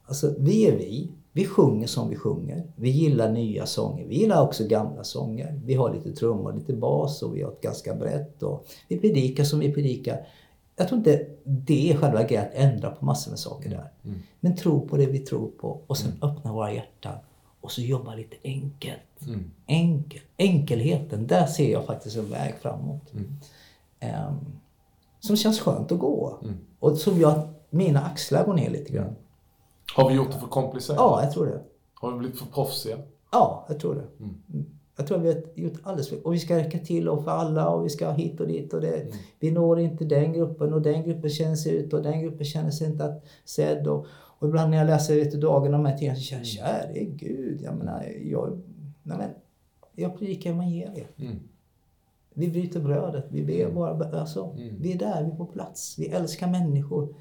Alltså, 0.05 0.35
vi 0.39 0.67
är 0.67 0.77
vi. 0.77 1.09
Vi 1.33 1.45
sjunger 1.45 1.87
som 1.87 2.09
vi 2.09 2.17
sjunger. 2.17 2.63
Vi 2.77 2.91
gillar 2.91 3.33
nya 3.33 3.67
sånger. 3.67 4.07
Vi 4.07 4.19
gillar 4.19 4.43
också 4.43 4.67
gamla 4.67 5.05
sånger. 5.05 5.61
Vi 5.65 5.75
har 5.75 5.95
lite 5.95 6.13
trummor, 6.13 6.53
lite 6.53 6.73
bas 6.73 7.23
och 7.23 7.37
vi 7.37 7.43
har 7.43 7.53
ett 7.53 7.61
ganska 7.61 7.95
brett. 7.95 8.43
Och 8.43 8.67
vi 8.89 8.99
predikar 8.99 9.45
som 9.45 9.59
vi 9.59 9.73
predikar. 9.73 10.27
Jag 10.77 10.89
tror 10.89 10.99
inte 10.99 11.27
det 11.45 11.93
är 11.93 11.97
själva 11.97 12.23
grejen 12.23 12.45
att 12.45 12.55
ändra 12.55 12.91
på 12.91 13.05
massor 13.05 13.31
med 13.31 13.39
saker 13.39 13.71
där. 13.71 13.91
Mm. 14.05 14.19
Men 14.41 14.57
tro 14.57 14.89
på 14.89 14.97
det 14.97 15.07
vi 15.07 15.19
tror 15.19 15.51
på 15.61 15.81
och 15.87 15.99
sen 15.99 16.13
öppna 16.23 16.53
våra 16.53 16.73
hjärtan 16.73 17.15
och 17.63 17.73
så 17.73 17.81
jobba 17.81 18.15
lite 18.15 18.37
enkelt. 18.45 19.27
Mm. 19.27 19.51
Enkel. 19.67 20.21
Enkelheten, 20.37 21.27
där 21.27 21.47
ser 21.47 21.73
jag 21.73 21.87
faktiskt 21.87 22.17
en 22.17 22.31
väg 22.31 22.55
framåt. 22.63 23.13
Mm. 23.13 23.37
Ehm, 24.01 24.37
som 25.21 25.37
känns 25.37 25.61
skönt 25.61 25.93
att 25.93 25.99
gå. 25.99 26.39
Mm. 26.43 26.57
Och 26.79 26.99
som 26.99 27.21
gör 27.21 27.31
att 27.31 27.67
mina 27.71 28.01
axlar 28.01 28.45
går 28.45 28.55
ner 28.55 28.71
lite 28.71 28.93
grann. 28.93 29.15
Har 29.95 30.09
vi 30.09 30.15
gjort 30.15 30.33
det 30.33 30.39
för 30.39 30.47
komplicerat? 30.47 30.99
Ja, 30.99 31.23
jag 31.23 31.33
tror 31.33 31.47
det. 31.47 31.63
Har 31.95 32.13
vi 32.13 32.19
blivit 32.19 32.39
för 32.39 32.47
proffsiga? 32.47 32.99
Ja, 33.33 33.67
jag 33.69 33.81
tror 33.81 33.95
det. 33.95 34.25
Mm. 34.25 34.43
Mm. 34.53 34.67
Jag 34.97 35.07
tror 35.07 35.19
att 35.19 35.25
vi 35.25 35.29
har 35.33 35.43
gjort 35.55 35.81
alldeles 35.83 36.09
för 36.09 36.27
Och 36.27 36.35
vi 36.35 36.39
ska 36.39 36.57
räcka 36.57 36.79
till 36.79 37.09
och 37.09 37.25
för 37.25 37.31
alla 37.31 37.69
och 37.69 37.85
vi 37.85 37.91
ska 37.91 38.11
hit 38.11 38.41
och 38.41 38.47
dit. 38.47 38.73
Och 38.73 38.81
det, 38.81 38.97
Mm. 38.97 39.13
Vi 39.41 39.51
når 39.51 39.81
inte 39.81 40.05
den 40.05 40.33
gruppen 40.33 40.73
och 40.73 40.83
den 40.83 41.03
gruppen 41.03 41.31
känner 41.31 41.57
sig 41.57 41.73
ut 41.73 41.93
och 41.93 42.03
den 42.03 42.21
gruppen 42.23 42.47
känner 42.47 42.71
sig 42.71 42.87
inte 42.87 43.05
att 43.05 43.25
sedd. 43.45 43.87
Och, 43.87 44.07
och 44.43 44.49
ibland 44.49 44.71
när 44.71 44.79
jag 44.79 44.87
läser 44.87 45.15
vet 45.17 45.31
du, 45.33 45.39
dagen 45.41 45.75
om 45.75 45.83
de 45.83 45.87
här 45.89 45.97
tidningarna 45.97 46.19
så 46.19 46.23
känner 46.25 46.45
jag, 46.57 46.85
Mm. 46.85 46.95
käre 46.95 47.05
Gud, 47.05 47.61
jag 47.63 47.75
menar, 47.77 48.05
jag, 48.25 48.61
nej 49.03 49.19
men, 49.19 49.31
jag 49.95 50.19
predikar 50.19 50.51
evangeliet. 50.51 51.19
Mm. 51.19 51.37
Vi 52.35 52.49
bryter 52.51 52.81
brödet, 52.81 53.25
vi 53.31 53.45
ber 53.45 53.71
bara, 53.71 54.21
alltså, 54.21 54.45
Mm. 54.57 54.77
vi 54.81 54.93
är 54.93 54.99
där, 54.99 55.23
vi 55.25 55.31
är 55.31 55.37
på 55.37 55.45
plats, 55.47 55.95
vi 55.99 56.07
älskar 56.07 56.51
människor. 56.51 57.15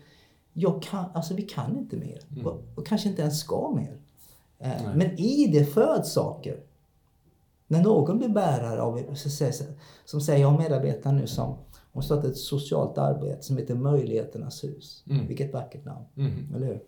Jag 0.54 0.82
kan, 0.82 1.06
alltså 1.14 1.34
vi 1.34 1.42
kan 1.42 1.78
inte 1.78 1.98
mer. 1.98 2.20
Mm. 2.32 2.46
Och, 2.46 2.62
och 2.76 2.86
kanske 2.88 3.10
inte 3.10 3.22
ens 3.22 3.40
ska 3.40 3.72
mer. 3.76 3.98
Eh, 4.60 4.96
men 4.96 5.20
i 5.20 5.48
det 5.54 5.66
föds 5.66 6.14
saker. 6.14 6.60
När 7.68 7.84
någon 7.84 8.18
blir 8.18 8.30
bärare 8.30 8.82
av, 8.82 9.16
så 9.16 9.30
säger, 9.30 9.54
som 10.06 10.22
säger, 10.22 10.42
jag 10.42 10.48
har 10.48 10.58
medarbetare 10.58 11.14
nu 11.14 11.28
som 11.28 11.56
hon 11.94 12.04
startat 12.04 12.26
ett 12.26 12.38
socialt 12.38 12.98
arbete 12.98 13.42
som 13.44 13.58
heter 13.58 13.76
Möjligheternas 13.76 14.64
hus. 14.64 15.04
Mm. 15.10 15.28
Vilket 15.28 15.54
vackert 15.54 15.86
namn, 15.86 16.06
Mm. 16.18 16.56
eller 16.56 16.68
hur? 16.68 16.82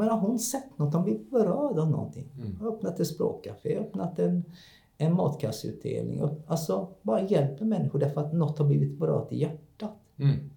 Men 0.00 0.08
har 0.08 0.18
hon 0.18 0.38
sett 0.38 0.78
något, 0.78 0.94
hon 0.94 1.04
blir 1.04 1.18
berörd 1.30 1.78
av 1.78 1.90
någonting. 1.90 2.28
Mm. 2.38 2.56
Har 2.60 2.68
öppnat 2.68 3.00
ett 3.00 3.06
språkcafé, 3.06 3.78
öppnat 3.78 4.18
en, 4.18 4.44
en 4.98 5.14
matkasseutdelning. 5.14 6.22
Alltså 6.46 6.88
bara 7.02 7.20
hjälper 7.28 7.64
människor 7.64 7.98
därför 7.98 8.20
att 8.20 8.32
något 8.32 8.58
har 8.58 8.66
blivit 8.66 8.98
berört 8.98 9.32
i 9.32 9.36
hjärtat. 9.38 9.92
Mm. 10.18 10.50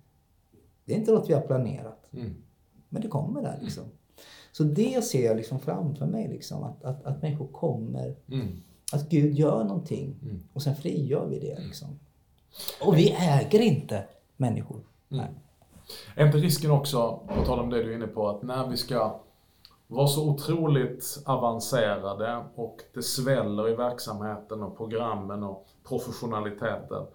Det 0.85 0.93
är 0.93 0.97
inte 0.97 1.11
något 1.11 1.29
vi 1.29 1.33
har 1.33 1.41
planerat, 1.41 1.99
Mm. 2.13 2.35
men 2.89 3.01
det 3.01 3.07
kommer 3.07 3.41
där 3.41 3.59
liksom. 3.61 3.83
Så 4.51 4.63
det 4.63 5.03
ser 5.03 5.25
jag 5.25 5.37
liksom 5.37 5.59
framför 5.59 6.05
mig, 6.05 6.27
liksom, 6.27 6.63
att, 6.63 6.83
att, 6.83 7.03
att 7.05 7.21
människor 7.21 7.47
kommer, 7.47 8.15
Mm. 8.31 8.47
att 8.93 9.09
Gud 9.09 9.33
gör 9.33 9.63
någonting 9.63 10.15
Mm. 10.23 10.43
och 10.53 10.61
sen 10.61 10.75
frigör 10.75 11.27
vi 11.27 11.39
det. 11.39 11.59
Liksom. 11.59 11.87
Och 12.85 12.97
vi 12.97 13.11
äger 13.11 13.59
inte 13.61 14.03
människor. 14.37 14.79
Mm. 15.11 15.25
Är 16.15 16.25
inte 16.25 16.37
risken 16.37 16.71
också, 16.71 17.19
på 17.37 17.45
tal 17.45 17.59
om 17.59 17.69
det 17.69 17.83
du 17.83 17.91
är 17.91 17.95
inne 17.95 18.07
på, 18.07 18.27
att 18.29 18.43
när 18.43 18.67
vi 18.67 18.77
ska 18.77 19.19
vara 19.93 20.07
så 20.07 20.29
otroligt 20.29 21.23
avancerade 21.25 22.43
och 22.55 22.81
det 22.93 23.03
sväller 23.03 23.69
i 23.69 23.75
verksamheten 23.75 24.63
och 24.63 24.77
programmen 24.77 25.43
och 25.43 25.67
professionaliteten, 25.87 27.05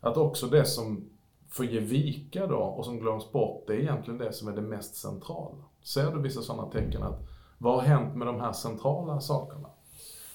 att 0.00 0.16
också 0.16 0.46
det 0.46 0.64
som 0.64 1.04
får 1.50 1.66
ge 1.66 1.80
vika 1.80 2.46
då 2.46 2.56
och 2.56 2.84
som 2.84 2.98
glöms 2.98 3.32
bort, 3.32 3.64
det 3.66 3.72
är 3.72 3.78
egentligen 3.78 4.18
det 4.18 4.32
som 4.32 4.48
är 4.48 4.52
det 4.52 4.62
mest 4.62 4.96
centrala. 4.96 5.64
Ser 5.82 6.10
du 6.10 6.22
vissa 6.22 6.42
sådana 6.42 6.70
tecken 6.70 7.02
att 7.02 7.20
vad 7.58 7.74
har 7.74 7.82
hänt 7.82 8.16
med 8.16 8.26
de 8.26 8.40
här 8.40 8.52
centrala 8.52 9.20
sakerna? 9.20 9.68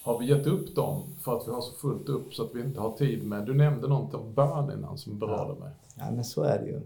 Har 0.03 0.19
vi 0.19 0.25
gett 0.25 0.47
upp 0.47 0.75
dem 0.75 1.15
för 1.21 1.37
att 1.37 1.47
vi 1.47 1.51
har 1.51 1.61
så 1.61 1.73
fullt 1.73 2.09
upp 2.09 2.33
så 2.33 2.43
att 2.43 2.55
vi 2.55 2.61
inte 2.61 2.81
har 2.81 2.91
tid 2.91 3.27
med, 3.27 3.45
du 3.45 3.53
nämnde 3.53 3.87
något 3.87 4.13
om 4.13 4.33
bön 4.33 4.71
innan 4.77 4.97
som 4.97 5.19
berörde 5.19 5.59
mig. 5.59 5.71
Ja, 5.95 6.11
men 6.11 6.23
så 6.23 6.43
är 6.43 6.59
det 6.59 6.65
ju. 6.65 6.81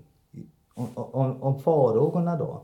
Om, 0.74 0.88
om, 0.96 1.44
om 1.44 1.60
farhågorna 1.60 2.36
då, 2.36 2.62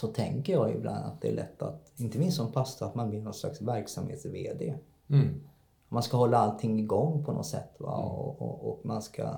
så 0.00 0.06
tänker 0.06 0.52
jag 0.52 0.74
ibland 0.74 1.04
att 1.04 1.20
det 1.20 1.28
är 1.28 1.34
lätt 1.34 1.62
att, 1.62 1.92
inte 1.96 2.18
minst 2.18 2.36
som 2.36 2.52
pastor, 2.52 2.86
att 2.86 2.94
man 2.94 3.10
blir 3.10 3.20
någon 3.20 3.34
slags 3.34 3.60
verksamhets-VD. 3.60 4.74
Mm. 5.08 5.40
Man 5.88 6.02
ska 6.02 6.16
hålla 6.16 6.38
allting 6.38 6.78
igång 6.78 7.24
på 7.24 7.32
något 7.32 7.46
sätt. 7.46 7.76
Va? 7.78 7.96
Och, 7.96 8.42
och, 8.42 8.68
och 8.68 8.86
man 8.86 9.02
ska... 9.02 9.36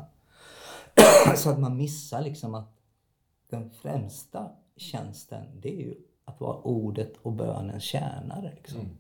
så 1.37 1.51
att 1.51 1.59
man 1.59 1.77
missar 1.77 2.22
liksom 2.22 2.55
att 2.55 2.68
den 3.51 3.70
främsta 3.70 4.51
tjänsten, 4.77 5.61
det 5.61 5.68
är 5.68 5.79
ju 5.79 5.94
att 6.25 6.40
vara 6.40 6.57
ordet 6.57 7.16
och 7.22 7.33
bönens 7.33 7.83
tjänare. 7.83 8.53
Liksom. 8.55 8.81
Mm. 8.81 8.96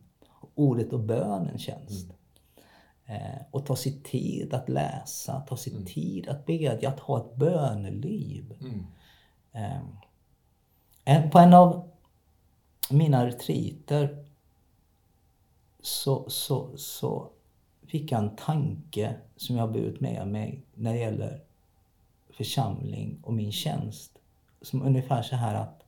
Ordet 0.54 0.92
och 0.92 1.00
bönens 1.00 1.60
tjänst. 1.60 2.12
Eh, 3.06 3.42
och 3.50 3.66
ta 3.66 3.76
sig 3.76 4.02
tid 4.02 4.54
att 4.54 4.68
läsa, 4.68 5.40
ta 5.40 5.56
sig 5.56 5.84
tid 5.84 6.28
att 6.28 6.46
bedja, 6.46 6.88
att 6.88 7.00
ha 7.00 7.18
ett 7.18 7.36
böneliv. 7.36 8.54
Mm. 8.60 8.86
Eh, 9.52 9.82
på 11.04 11.38
en 11.38 11.54
av 11.54 11.90
mina 12.90 13.26
retriter 13.26 14.24
så, 15.80 16.30
så, 16.30 16.76
så 16.76 17.30
fick 17.86 18.12
jag 18.12 18.22
en 18.22 18.36
tanke 18.36 19.16
som 19.36 19.56
jag 19.56 19.72
burit 19.72 20.00
med 20.00 20.28
mig 20.28 20.62
när 20.74 20.92
det 20.92 20.98
gäller 20.98 21.40
församling 22.30 23.18
och 23.22 23.34
min 23.34 23.52
tjänst. 23.52 24.18
Som 24.60 24.82
ungefär 24.82 25.22
så 25.22 25.36
här 25.36 25.54
att 25.54 25.82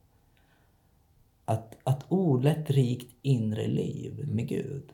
att, 1.45 1.77
att 1.85 2.05
odla 2.09 2.51
ett 2.51 2.71
rikt 2.71 3.15
inre 3.23 3.67
liv 3.67 4.29
med 4.29 4.49
Gud, 4.49 4.93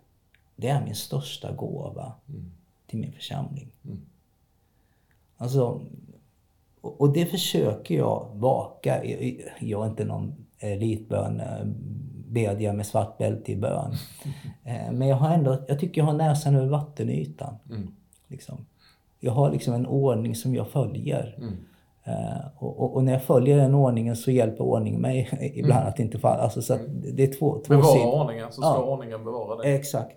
det 0.57 0.69
är 0.69 0.85
min 0.85 0.95
största 0.95 1.53
gåva 1.53 2.13
mm. 2.29 2.53
till 2.87 2.99
min 2.99 3.13
församling. 3.13 3.69
Mm. 3.85 4.01
Alltså, 5.37 5.81
och 6.81 7.13
det 7.13 7.27
försöker 7.27 7.95
jag 7.95 8.27
vaka. 8.35 9.05
Jag 9.61 9.85
är 9.85 9.87
inte 9.87 10.05
någon 10.05 10.35
elitbön, 10.59 11.43
bedjare 12.31 12.77
med 12.77 12.87
svart 12.87 13.19
bälte 13.19 13.53
i 13.53 13.57
bön. 13.57 13.95
Eh, 14.65 14.93
men 14.93 15.09
jag 15.09 15.17
har 15.17 15.35
ändå, 15.35 15.65
jag 15.69 15.79
tycker 15.79 16.01
jag 16.01 16.07
har 16.07 16.13
näsan 16.13 16.57
över 16.57 16.67
vattenytan. 16.67 17.55
Mm. 17.71 17.95
Liksom. 18.29 18.67
Jag 19.21 19.33
har 19.33 19.51
liksom 19.51 19.75
en 19.75 19.87
ordning 19.87 20.35
som 20.35 20.55
jag 20.55 20.69
följer. 20.69 21.35
Mm. 21.39 21.57
Uh, 22.09 22.47
och, 22.59 22.97
och, 22.97 23.05
när 23.05 23.13
jag 23.13 23.23
följer 23.23 23.57
den 23.57 23.75
ordningen 23.75 24.17
så 24.17 24.31
hjälper 24.31 24.65
ordningen 24.65 25.01
mig 25.01 25.29
ibland 25.55 25.81
mm. 25.81 25.89
att 25.89 25.99
inte 25.99 26.19
falla. 26.19 26.43
Alltså, 26.43 26.63
så 26.63 26.75
mm. 26.75 27.03
det 27.17 27.23
är 27.23 27.39
två, 27.39 27.59
två 27.67 27.75
Bevara 27.75 28.07
ordningen, 28.07 28.53
så 28.53 28.63
ska 28.63 28.71
ja. 28.71 28.83
ordningen 28.83 29.25
bevara 29.25 29.57
dig. 29.57 29.75
Exakt. 29.75 30.17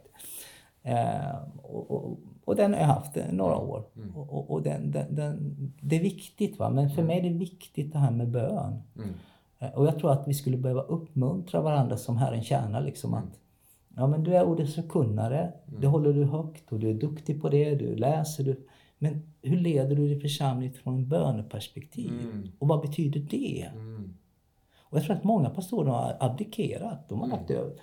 Uh, 0.87 1.35
och, 1.61 1.91
och, 1.91 2.19
och, 2.45 2.55
den 2.55 2.73
har 2.73 2.79
jag 2.79 2.87
haft 2.87 3.17
några 3.31 3.57
år. 3.57 3.85
Mm. 3.95 4.15
Och, 4.15 4.51
och 4.51 4.61
den, 4.61 4.91
den, 4.91 5.15
den, 5.15 5.55
det 5.81 5.95
är 5.95 6.01
viktigt. 6.01 6.59
Va? 6.59 6.69
Men 6.69 6.89
för 6.89 7.01
mm. 7.01 7.07
mig 7.07 7.19
är 7.19 7.23
det 7.23 7.37
viktigt 7.37 7.91
det 7.91 7.99
här 7.99 8.11
med 8.11 8.31
bön. 8.31 8.81
Mm. 8.95 9.09
Uh, 9.61 9.77
och 9.77 9.85
jag 9.85 9.99
tror 9.99 10.11
att 10.11 10.27
vi 10.27 10.33
skulle 10.33 10.57
behöva 10.57 10.81
uppmuntra 10.81 11.61
varandra 11.61 11.97
som 11.97 12.17
Herren 12.17 12.43
tjänar. 12.43 12.81
Liksom, 12.81 13.13
att, 13.13 13.39
ja, 13.95 14.07
men 14.07 14.23
du 14.23 14.35
är 14.35 14.43
ordets 14.43 14.75
förkunnare, 14.75 15.53
mm. 15.67 15.81
det 15.81 15.87
håller 15.87 16.13
du 16.13 16.23
högt 16.23 16.71
och 16.71 16.79
du 16.79 16.89
är 16.89 16.93
duktig 16.93 17.41
på 17.41 17.49
det, 17.49 17.75
du 17.75 17.95
läser. 17.95 18.43
Du, 18.43 18.67
men 18.97 19.33
hur 19.41 19.57
leder 19.57 19.95
du 19.95 20.07
din 20.07 20.21
församling 20.21 20.73
från 20.73 21.07
böneperspektiv? 21.07 22.11
Mm. 22.11 22.51
Och 22.59 22.67
vad 22.67 22.81
betyder 22.81 23.19
det? 23.19 23.69
Mm. 23.73 24.13
Och 24.93 24.97
jag 24.97 25.05
tror 25.05 25.15
att 25.15 25.23
många 25.23 25.49
pastorer 25.49 25.91
har 25.91 26.17
abdikerat. 26.19 27.09
De 27.09 27.21
har 27.21 27.27
lagt 27.27 27.49
mm. 27.49 27.61
över. 27.61 27.73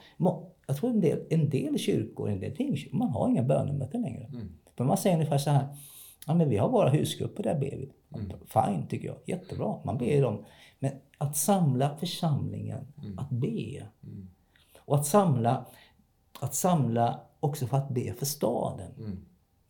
Jag 0.71 0.77
tror 0.77 0.91
en 0.91 1.01
del, 1.01 1.27
en 1.31 1.51
del 1.51 1.79
kyrkor, 1.79 2.31
en 2.31 2.41
del 2.41 2.57
timkyrkor, 2.57 2.99
man 2.99 3.09
har 3.09 3.29
inga 3.29 3.43
bönemöten 3.43 4.03
längre. 4.03 4.25
Mm. 4.25 4.49
För 4.77 4.85
man 4.85 4.97
säger 4.97 5.17
ungefär 5.17 5.39
så 5.39 5.51
här, 5.51 5.69
ja 6.27 6.35
men 6.35 6.49
vi 6.49 6.57
har 6.57 6.69
våra 6.69 6.91
husgrupper, 6.91 7.43
där 7.43 7.55
ber 7.55 7.77
vi. 7.77 7.93
Mm. 8.15 8.33
Fine 8.47 8.87
tycker 8.89 9.09
jag, 9.09 9.17
jättebra. 9.27 9.81
Man 9.85 9.99
ber 9.99 10.23
dem. 10.23 10.45
Men 10.79 10.93
att 11.19 11.37
samla 11.37 11.97
församlingen, 11.97 12.87
mm. 13.03 13.19
att 13.19 13.31
be. 13.31 13.87
Mm. 14.03 14.29
Och 14.79 14.97
att 14.97 15.07
samla, 15.07 15.67
att 16.41 16.55
samla 16.55 17.21
också 17.41 17.67
för 17.67 17.77
att 17.77 17.89
be 17.89 18.15
för 18.15 18.27
staden 18.27 19.23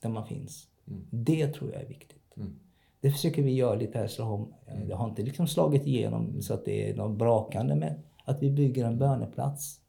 där 0.03 0.09
man 0.09 0.27
finns. 0.27 0.69
Mm. 0.89 1.07
Det 1.11 1.49
tror 1.49 1.73
jag 1.73 1.83
är 1.83 1.89
viktigt. 1.89 2.37
Mm. 2.37 2.59
Det 3.01 3.11
försöker 3.11 3.43
vi 3.43 3.55
göra 3.55 3.75
lite 3.75 3.99
här 3.99 4.05
i 4.05 4.09
Hässleholm. 4.09 4.53
Mm. 4.67 4.89
Det 4.89 4.95
har 4.95 5.09
inte 5.09 5.23
liksom 5.23 5.47
slagit 5.47 5.87
igenom 5.87 6.43
så 6.43 6.55
att 6.55 6.65
det 6.65 6.91
är 6.91 6.97
något 6.97 7.19
brakande 7.19 7.75
men 7.75 7.95
att 8.25 8.43
vi 8.43 8.51
bygger 8.51 8.85
en 8.85 8.99
böneplats 8.99 9.81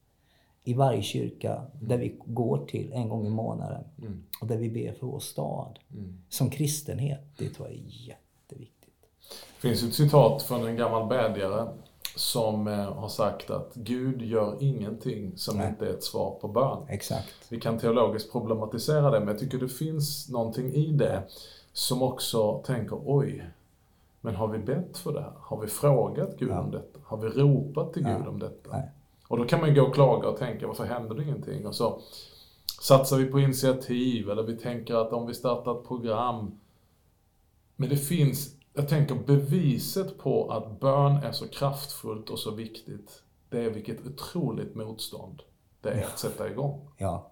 i 0.64 0.74
varje 0.74 1.02
kyrka 1.02 1.56
mm. 1.56 1.68
där 1.80 1.98
vi 1.98 2.16
går 2.26 2.66
till 2.66 2.94
en 2.94 3.10
gång 3.10 3.28
i 3.28 3.30
månaden. 3.30 3.84
Mm. 4.02 4.24
Och 4.42 4.48
där 4.48 4.58
vi 4.58 4.70
ber 4.70 4.94
för 4.94 5.08
vår 5.08 5.20
stad. 5.20 5.80
Mm. 5.94 6.22
Som 6.30 6.50
kristenhet. 6.50 7.22
Det 7.38 7.50
tror 7.50 7.68
jag 7.68 7.78
är 7.78 7.84
jätteviktigt. 7.88 8.96
Det 9.30 9.68
finns 9.68 9.84
ett 9.84 9.94
citat 9.94 10.42
från 10.42 10.68
en 10.68 10.76
gammal 10.76 11.08
bedjare 11.08 11.68
som 12.16 12.68
eh, 12.68 12.94
har 12.94 13.10
sagt 13.10 13.50
att 13.50 13.72
Gud 13.74 14.22
gör 14.22 14.58
ingenting 14.60 15.38
som 15.38 15.58
Nej. 15.58 15.70
inte 15.70 15.86
är 15.86 15.90
ett 15.90 16.04
svar 16.04 16.38
på 16.42 16.48
bön. 16.48 16.84
Exakt. 16.90 17.34
Vi 17.50 17.60
kan 17.60 17.80
teologiskt 17.80 18.32
problematisera 18.32 19.12
det, 19.12 19.20
men 19.20 19.28
jag 19.28 19.40
tycker 19.40 19.58
det 19.58 19.70
finns 19.70 20.30
någonting 20.30 20.74
i 20.74 20.92
det 20.92 21.24
som 21.74 22.02
också 22.02 22.62
tänker, 22.66 23.00
oj, 23.06 23.46
men 24.22 24.36
har 24.36 24.48
vi 24.48 24.60
bett 24.60 24.98
för 24.98 25.14
det 25.14 25.22
här? 25.22 25.34
Har 25.38 25.62
vi 25.62 25.68
frågat 25.68 26.38
Gud 26.38 26.50
ja. 26.50 26.60
om 26.60 26.72
detta? 26.72 27.00
Har 27.04 27.18
vi 27.18 27.28
ropat 27.28 27.94
till 27.94 28.04
ja. 28.04 28.18
Gud 28.18 28.28
om 28.28 28.40
detta? 28.40 28.70
Nej. 28.72 28.90
Och 29.32 29.38
då 29.38 29.46
kan 29.46 29.60
man 29.60 29.70
ju 29.70 29.76
gå 29.76 29.88
och 29.88 29.94
klaga 29.94 30.30
och 30.30 30.38
tänka, 30.38 30.68
varför 30.68 30.86
händer 30.86 31.16
det 31.16 31.24
ingenting? 31.24 31.68
Och 31.68 31.76
så 31.76 32.02
satsar 32.82 33.18
vi 33.18 33.26
på 33.26 33.40
initiativ, 33.40 34.30
eller 34.30 34.44
vi 34.44 34.58
tänker 34.58 34.96
att 34.96 35.14
om 35.14 35.28
vi 35.28 35.34
startar 35.34 35.80
ett 35.80 35.88
program. 35.88 36.60
Men 37.76 37.90
det 37.90 37.98
finns 37.98 38.56
jag 38.74 38.90
tänker 38.90 39.16
beviset 39.16 40.18
på 40.18 40.52
att 40.52 40.80
bön 40.80 41.16
är 41.16 41.32
så 41.32 41.48
kraftfullt 41.48 42.30
och 42.30 42.40
så 42.40 42.52
viktigt, 42.52 43.24
det 43.50 43.60
är 43.60 43.70
vilket 43.70 44.08
otroligt 44.08 44.76
motstånd 44.76 45.42
det 45.82 45.90
är 45.90 46.04
att 46.04 46.20
sätta 46.20 46.50
igång. 46.50 46.90
Ja. 46.98 47.32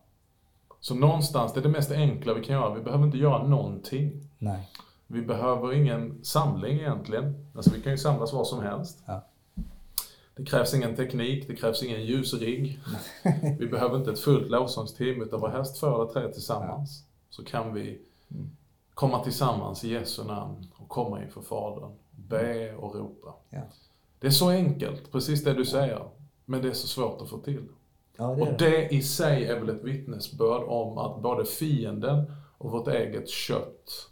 Så 0.80 0.96
någonstans, 0.96 1.54
det 1.54 1.60
är 1.60 1.64
det 1.64 1.70
mest 1.70 1.92
enkla 1.92 2.34
vi 2.34 2.44
kan 2.44 2.56
göra. 2.56 2.74
Vi 2.74 2.82
behöver 2.82 3.06
inte 3.06 3.18
göra 3.18 3.48
någonting. 3.48 4.30
Nej. 4.38 4.70
Vi 5.08 5.22
behöver 5.22 5.74
ingen 5.74 6.24
samling 6.24 6.80
egentligen. 6.80 7.52
Alltså 7.56 7.72
vi 7.76 7.82
kan 7.82 7.92
ju 7.92 7.98
samlas 7.98 8.34
var 8.34 8.44
som 8.44 8.60
helst. 8.60 9.04
Ja. 9.06 9.26
Det 10.40 10.46
krävs 10.46 10.74
ingen 10.74 10.96
teknik, 10.96 11.48
det 11.48 11.56
krävs 11.56 11.84
ingen 11.84 12.06
ljusrigg. 12.06 12.80
vi 13.60 13.68
behöver 13.68 13.98
inte 13.98 14.12
ett 14.12 14.20
fullt 14.20 14.50
lovsångsteam, 14.50 15.22
utan 15.22 15.40
var 15.40 15.50
häst 15.50 15.78
för 15.78 16.02
eller 16.02 16.14
tre 16.14 16.34
tillsammans. 16.34 17.04
Så 17.30 17.44
kan 17.44 17.74
vi 17.74 18.02
mm 18.32 18.50
komma 19.00 19.24
tillsammans 19.24 19.84
i 19.84 19.90
Jesu 19.94 20.24
namn 20.24 20.68
och 20.76 20.90
komma 20.90 21.24
inför 21.24 21.42
Fadern. 21.42 21.92
Be 22.12 22.76
och 22.76 22.96
ropa. 22.96 23.34
Ja. 23.50 23.62
Det 24.20 24.28
är 24.28 24.32
så 24.32 24.50
enkelt, 24.50 25.12
precis 25.12 25.44
det 25.44 25.54
du 25.54 25.66
säger. 25.66 26.10
Men 26.46 26.62
det 26.62 26.68
är 26.70 26.74
så 26.74 26.88
svårt 26.88 27.22
att 27.22 27.30
få 27.30 27.38
till. 27.38 27.66
Ja, 28.18 28.28
det 28.28 28.42
och 28.42 28.58
det 28.58 28.90
i 28.90 29.02
sig 29.02 29.46
är 29.46 29.60
väl 29.60 29.70
ett 29.70 29.84
vittnesbörd 29.84 30.64
om 30.68 30.98
att 30.98 31.22
både 31.22 31.46
fienden 31.46 32.32
och 32.58 32.72
vårt 32.72 32.88
eget 32.88 33.30
kött 33.30 34.10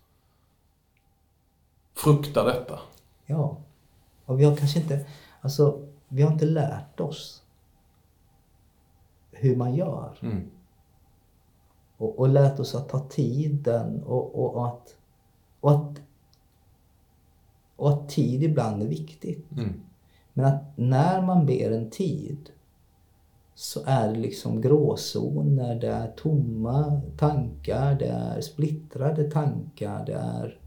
fruktar 1.93 2.45
detta. 2.45 2.79
Ja. 3.25 3.57
Och 4.25 4.39
vi 4.39 4.43
har 4.43 4.55
kanske 4.55 4.79
inte, 4.79 5.05
alltså, 5.41 5.87
vi 6.07 6.21
har 6.21 6.31
inte 6.31 6.45
lärt 6.45 6.99
oss 6.99 7.43
hur 9.31 9.55
man 9.55 9.75
gör. 9.75 10.17
Mm 10.21 10.49
och, 11.97 12.19
och 12.19 12.29
lärt 12.29 12.59
oss 12.59 12.75
att 12.75 12.89
ta 12.89 12.99
tiden 12.99 14.03
och, 14.03 14.35
och, 14.35 14.67
att, 14.67 14.95
och, 15.59 15.71
att, 15.71 16.01
och 17.75 17.89
att 17.89 18.09
tid 18.09 18.43
ibland 18.43 18.81
är 18.81 18.87
viktigt. 18.87 19.51
Mm. 19.51 19.73
Men 20.33 20.45
att 20.45 20.63
när 20.75 21.21
man 21.21 21.45
ber 21.45 21.71
en 21.71 21.89
tid 21.89 22.49
så 23.55 23.79
är 23.85 24.07
det 24.07 24.19
liksom 24.19 24.61
gråzoner, 24.61 25.75
det 25.75 25.87
är 25.87 26.07
tomma 26.07 27.01
tankar, 27.17 27.95
det 27.95 28.07
är 28.07 28.41
splittrade 28.41 29.31
tankar, 29.31 30.05
det 30.05 30.13
är 30.13 30.59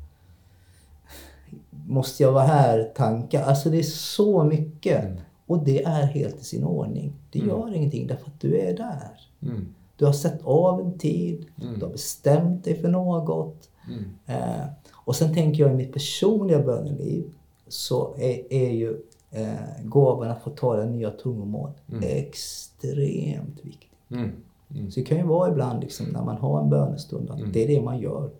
måste 1.71 2.23
jag 2.23 2.33
vara 2.33 2.45
här-tankar. 2.45 3.43
Alltså 3.43 3.71
det 3.71 3.79
är 3.79 3.83
så 3.83 4.45
mycket. 4.45 5.05
Mm. 5.05 5.21
Och 5.51 5.65
det 5.65 5.83
är 5.83 6.07
helt 6.07 6.41
i 6.41 6.45
sin 6.45 6.65
ordning. 6.65 7.13
Det 7.31 7.39
mm. 7.39 7.51
gör 7.51 7.75
ingenting 7.75 8.07
därför 8.07 8.27
att 8.27 8.41
du 8.41 8.59
är 8.59 8.77
där. 8.77 9.21
Mm. 9.43 9.67
Du 9.97 10.05
har 10.05 10.13
sett 10.13 10.43
av 10.45 10.81
en 10.81 10.99
tid, 10.99 11.47
mm. 11.63 11.79
du 11.79 11.85
har 11.85 11.93
bestämt 11.93 12.65
dig 12.65 12.81
för 12.81 12.89
något. 12.89 13.69
Mm. 13.89 14.05
Eh, 14.27 14.65
och 14.95 15.17
sen 15.17 15.35
tänker 15.35 15.63
jag 15.63 15.73
i 15.73 15.75
mitt 15.75 15.93
personliga 15.93 16.63
böneliv 16.63 17.25
så 17.69 18.15
är, 18.19 18.53
är 18.53 18.71
ju 18.71 18.97
eh, 19.31 19.85
gåvan 19.85 20.31
att 20.31 20.43
få 20.43 20.51
tala 20.51 20.85
nya 20.85 21.11
tungomål 21.11 21.71
mm. 21.89 22.05
extremt 22.07 23.59
viktigt. 23.63 23.91
Mm. 24.11 24.31
Mm. 24.75 24.91
Så 24.91 25.01
det 25.01 25.07
kan 25.07 25.19
ju 25.19 25.25
vara 25.25 25.51
ibland 25.51 25.81
liksom, 25.81 26.07
när 26.07 26.25
man 26.25 26.37
har 26.37 26.61
en 26.61 26.71
bönestund 26.71 27.31
att 27.31 27.39
mm. 27.39 27.53
det 27.53 27.65
är 27.65 27.69
det 27.69 27.83
man 27.83 28.01
gör. 28.01 28.31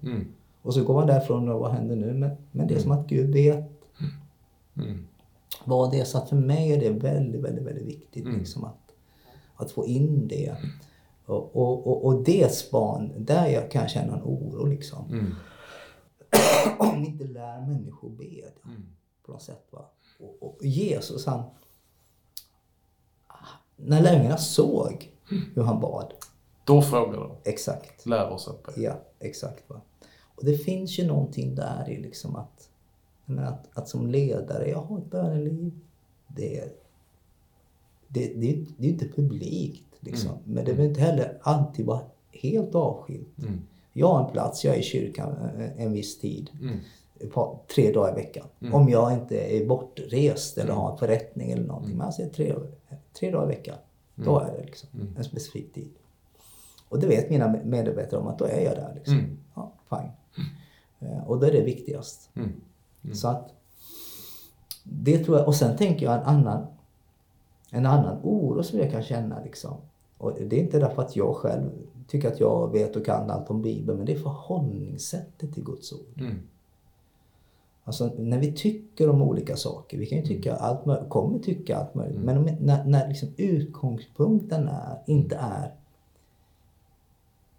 Och 0.63 0.75
så 0.75 0.85
går 0.85 0.95
man 0.95 1.07
därifrån 1.07 1.49
och 1.49 1.61
vad 1.61 1.71
händer 1.71 1.97
nu? 1.97 2.13
Men, 2.13 2.31
men 2.53 2.67
det 2.67 2.75
är 2.75 2.79
som 2.79 2.93
att 2.93 3.07
Gud 3.07 3.33
vet 3.33 3.71
vad 5.65 5.91
det 5.91 6.01
är. 6.01 6.05
Så 6.05 6.19
att 6.19 6.29
för 6.29 6.37
mig 6.37 6.73
är 6.73 6.81
det 6.81 6.91
väldigt, 6.91 7.41
väldigt, 7.41 7.65
väldigt 7.65 7.87
viktigt 7.87 8.27
liksom, 8.27 8.65
att, 8.65 8.93
att 9.57 9.71
få 9.71 9.87
in 9.87 10.29
det. 10.29 10.57
Och, 11.27 11.57
och, 11.57 11.87
och, 11.87 12.05
och 12.05 12.25
det 12.25 12.55
span, 12.55 13.13
där 13.19 13.47
jag 13.47 13.71
kan 13.71 13.89
känna 13.89 14.17
en 14.17 14.23
oro 14.23 14.67
liksom. 14.67 15.11
Mm. 15.11 15.35
Om 16.79 17.05
inte 17.05 17.25
lär 17.25 17.61
människor 17.61 18.11
bedja 18.11 18.47
mm. 18.65 18.83
på 19.27 19.33
något 19.33 19.43
sätt. 19.43 19.67
Va? 19.71 19.91
Och, 20.19 20.43
och 20.43 20.65
Jesus 20.65 21.27
han, 21.27 21.43
när 23.77 24.03
lärjungarna 24.03 24.37
såg 24.37 25.13
hur 25.55 25.63
han 25.63 25.81
bad. 25.81 26.13
Då 26.65 26.83
frågade 26.83 27.17
de. 27.17 27.37
Exakt. 27.45 28.07
Lär 28.07 28.31
oss 28.31 28.49
att 28.49 28.63
be. 28.63 28.83
Ja, 28.83 29.01
exakt. 29.19 29.71
Va? 29.71 29.81
Och 30.41 30.45
det 30.45 30.59
finns 30.59 30.99
ju 30.99 31.07
någonting 31.07 31.55
där 31.55 31.91
i 31.91 31.97
liksom 31.97 32.37
att, 32.37 32.70
att, 33.39 33.69
att 33.73 33.89
som 33.89 34.07
ledare, 34.07 34.71
jag 34.71 34.79
har 34.79 34.99
ett 34.99 35.11
böneliv. 35.11 35.73
Det 36.27 36.65
det, 38.13 38.33
det, 38.35 38.65
det 38.77 38.87
är 38.87 38.91
inte 38.91 39.09
publikt. 39.09 39.85
Liksom. 40.01 40.31
Mm. 40.31 40.43
Men 40.45 40.65
det 40.65 40.75
behöver 40.75 40.89
inte 40.89 41.01
heller 41.01 41.39
alltid 41.41 41.87
vara 41.87 42.01
helt 42.33 42.75
avskilt. 42.75 43.39
Mm. 43.39 43.61
Jag 43.93 44.07
har 44.07 44.25
en 44.27 44.33
plats, 44.33 44.65
jag 44.65 44.75
är 44.75 44.79
i 44.79 44.83
kyrkan 44.83 45.37
en, 45.37 45.61
en 45.61 45.93
viss 45.93 46.19
tid. 46.19 46.51
Mm. 46.61 46.77
På, 47.33 47.61
tre 47.75 47.93
dagar 47.93 48.13
i 48.13 48.15
veckan. 48.15 48.47
Mm. 48.61 48.75
Om 48.75 48.89
jag 48.89 49.13
inte 49.13 49.39
är 49.39 49.67
bortrest 49.67 50.59
eller 50.59 50.73
har 50.73 50.93
en 50.93 50.99
förrättning 50.99 51.51
eller 51.51 51.67
någonting. 51.67 51.97
Men 51.97 52.07
alltså 52.07 52.23
tre, 52.35 52.55
tre 53.19 53.31
dagar 53.31 53.45
i 53.45 53.49
veckan. 53.49 53.77
Då 54.15 54.39
är 54.39 54.53
det 54.53 54.65
liksom 54.65 54.89
en 55.17 55.25
specifik 55.25 55.73
tid. 55.73 55.91
Och 56.89 56.99
det 56.99 57.07
vet 57.07 57.31
mina 57.31 57.57
medarbetare 57.65 58.21
om 58.21 58.27
att 58.27 58.39
då 58.39 58.45
är 58.45 58.61
jag 58.61 58.77
där. 58.77 58.93
Liksom. 58.95 59.15
Mm. 59.15 59.39
Ja, 59.55 59.73
fine. 59.91 60.11
Eh, 61.01 61.27
Och 61.27 61.41
då 61.41 61.47
är 61.47 61.53
det 61.53 61.63
viktigast. 61.63 62.31
Mm. 62.35 62.53
Så 63.13 63.29
att 63.29 63.55
det 64.85 65.19
tror 65.19 65.39
jag. 65.39 65.47
Och 65.47 65.55
sen 65.55 65.77
tänker 65.77 66.07
jag 66.07 66.15
en 66.15 66.23
annan, 66.27 66.67
en 67.71 67.87
annan 67.87 68.21
oro 68.23 68.63
som 68.63 68.79
jag 68.79 68.91
kan 68.91 69.03
känna. 69.03 69.43
Liksom. 69.45 69.77
Och 70.19 70.33
det 70.33 70.57
är 70.57 70.61
inte 70.61 70.79
därför 70.79 71.03
att 71.03 71.17
jag 71.17 71.37
själv 71.37 71.71
tycker 72.09 72.29
att 72.29 72.41
jag 72.41 72.73
vet 72.73 72.97
och 72.97 73.07
kan 73.07 73.31
allt 73.31 73.51
om 73.51 73.63
Bibeln, 73.63 73.99
men 73.99 74.07
det 74.07 74.13
är 74.13 74.19
förhållningssättet 74.19 75.55
till 75.55 75.65
Guds 75.65 75.93
ord. 75.93 76.21
Mm. 76.21 76.41
Alltså 77.85 78.13
när 78.19 78.39
vi 78.39 78.53
tycker 78.53 79.11
om 79.11 79.23
olika 79.23 79.57
saker, 79.57 79.99
vi 79.99 80.07
kan 80.07 80.19
ju 80.19 80.25
tycka 80.25 80.57
allt 80.57 80.87
möjligt, 80.87 81.09
kommer 81.09 81.39
tycka 81.39 81.77
allt 81.77 81.95
möjligt, 81.95 82.21
men 82.21 82.39
om, 82.39 82.45
när, 82.61 82.85
när 82.85 83.09
liksom 83.09 83.29
utgångspunkten 83.37 84.69
är, 84.69 84.99
inte 85.07 85.37
är 85.37 85.75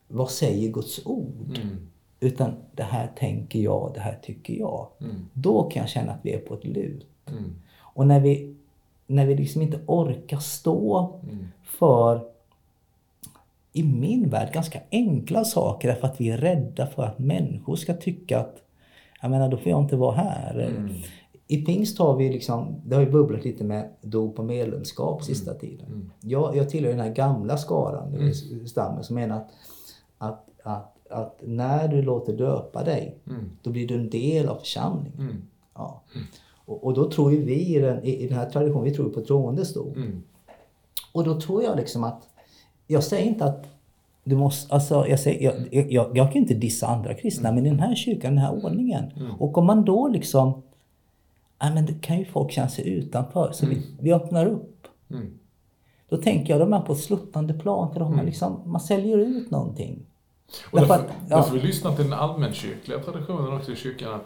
vad 0.08 0.32
säger 0.32 0.72
Guds 0.72 1.06
ord? 1.06 1.58
Mm. 1.62 1.88
Utan 2.24 2.54
det 2.76 2.84
här 2.84 3.12
tänker 3.16 3.60
jag, 3.60 3.92
det 3.94 4.00
här 4.00 4.20
tycker 4.22 4.54
jag. 4.54 4.88
Mm. 5.02 5.16
Då 5.34 5.64
kan 5.64 5.82
jag 5.82 5.90
känna 5.90 6.12
att 6.12 6.20
vi 6.22 6.34
är 6.34 6.40
på 6.40 6.54
ett 6.54 6.66
lut. 6.66 7.08
Mm. 7.28 7.56
Och 7.80 8.08
när 8.08 8.20
vi, 8.20 8.56
när 9.08 9.26
vi 9.26 9.36
liksom 9.36 9.62
inte 9.62 9.80
orkar 9.86 10.40
stå 10.40 11.20
Mm. 11.24 11.48
för, 11.64 12.22
i 13.74 13.84
min 13.84 14.30
värld, 14.30 14.54
ganska 14.54 14.80
enkla 14.92 15.44
saker 15.44 15.88
därför 15.88 16.08
att 16.08 16.22
vi 16.22 16.30
är 16.30 16.38
rädda 16.38 16.88
för 16.88 17.04
att 17.04 17.20
människor 17.20 17.76
ska 17.76 17.94
tycka 17.94 18.40
att, 18.40 18.62
jag 19.22 19.32
menar, 19.32 19.50
då 19.50 19.58
får 19.58 19.70
jag 19.70 19.82
inte 19.82 19.96
vara 19.96 20.16
här. 20.16 20.60
Mm. 20.60 20.94
I 21.48 21.66
pingst 21.66 22.00
har 22.00 22.16
vi 22.16 22.30
liksom, 22.30 22.82
det 22.86 22.96
har 22.96 23.04
ju 23.04 23.12
bubblat 23.12 23.44
lite 23.44 23.64
med 23.64 23.90
dop 24.02 24.40
och 24.40 24.46
medlemskap 24.46 25.24
sista 25.24 25.54
tiden. 25.54 25.86
Mm. 25.88 26.12
Jag, 26.22 26.56
jag 26.56 26.70
tillhör 26.70 26.92
den 26.92 27.02
här 27.02 27.14
gamla 27.14 27.58
skaran, 27.58 28.16
mm. 28.16 28.68
stammen, 28.68 29.04
som 29.04 29.16
menar 29.16 29.36
att, 29.36 29.52
att, 30.18 30.50
att, 30.64 30.98
att 31.12 31.40
när 31.46 31.88
du 31.88 32.02
låter 32.02 32.34
döpa 32.34 32.84
dig, 32.84 33.16
Mm. 33.30 33.50
då 33.62 33.70
blir 33.70 33.88
du 33.88 33.96
en 33.96 34.10
del 34.10 34.48
av 34.48 34.56
församlingen. 34.56 35.20
Mm. 35.20 35.42
Ja. 35.76 36.02
Och, 36.66 36.84
och 36.84 36.94
då 36.94 37.12
tror 37.12 37.32
ju 37.32 37.44
vi 37.44 37.76
i 37.76 37.80
den, 37.80 38.04
i, 38.04 38.24
i 38.24 38.28
den 38.28 38.38
här 38.38 38.50
traditionen, 38.50 38.84
vi 38.84 38.92
tror 38.94 39.10
på 39.10 39.22
troendes 39.22 39.74
dop. 39.74 39.96
Mm. 39.96 40.24
Och 41.14 41.24
då 41.24 41.42
tror 41.42 41.64
jag 41.64 41.78
liksom 41.78 42.04
att, 42.04 42.30
jag 42.88 43.04
säger 43.04 43.26
inte 43.28 43.46
att 43.46 43.66
du 44.24 44.36
måste, 44.36 44.74
alltså 44.74 45.08
jag, 45.08 45.20
säger, 45.20 45.42
jag, 45.44 45.68
jag, 45.72 45.92
jag, 45.92 46.18
jag 46.18 46.32
kan 46.32 46.42
inte 46.42 46.54
dissa 46.54 46.88
andra 46.88 47.14
kristna, 47.14 47.52
men 47.52 47.66
i 47.66 47.70
den 47.70 47.80
här 47.80 47.96
kyrkan, 47.96 48.36
den 48.36 48.44
här 48.44 48.66
ordningen. 48.66 49.04
Och 49.40 49.58
om 49.58 49.66
man 49.66 49.86
då 49.86 50.08
liksom, 50.08 50.62
ja 51.60 51.74
men 51.74 51.86
det 51.86 51.94
kan 52.02 52.20
ju 52.20 52.26
folk 52.26 52.52
känna 52.52 52.70
sig 52.70 52.90
utanför, 52.90 53.52
så 53.52 53.66
vi, 53.66 53.82
vi 54.00 54.14
öppnar 54.14 54.46
upp. 54.46 54.88
Mm. 55.10 55.34
Då 56.10 56.18
tänker 56.18 56.54
jag, 56.54 56.60
de 56.60 56.74
är 56.74 56.82
på 56.82 56.94
ett 56.94 57.00
sluttande 57.00 57.54
plan, 57.54 57.94
för 57.94 58.00
de 58.00 58.20
är 58.20 58.24
liksom, 58.24 58.62
man 58.66 58.82
säljer 58.82 59.18
ut 59.18 59.52
någonting. 59.52 60.00
Och 60.72 60.80
Därför 60.80 60.98
därför, 60.98 61.14
ja. 61.30 61.36
därför 61.36 61.54
vi 61.54 61.60
lyssnar 61.60 61.96
till 61.96 62.04
den 62.04 62.20
allmänkyrkliga 62.20 63.00
traditionen 63.00 63.58
också 63.58 63.72
i 63.72 63.76
kyrkan. 63.76 64.14
att 64.14 64.22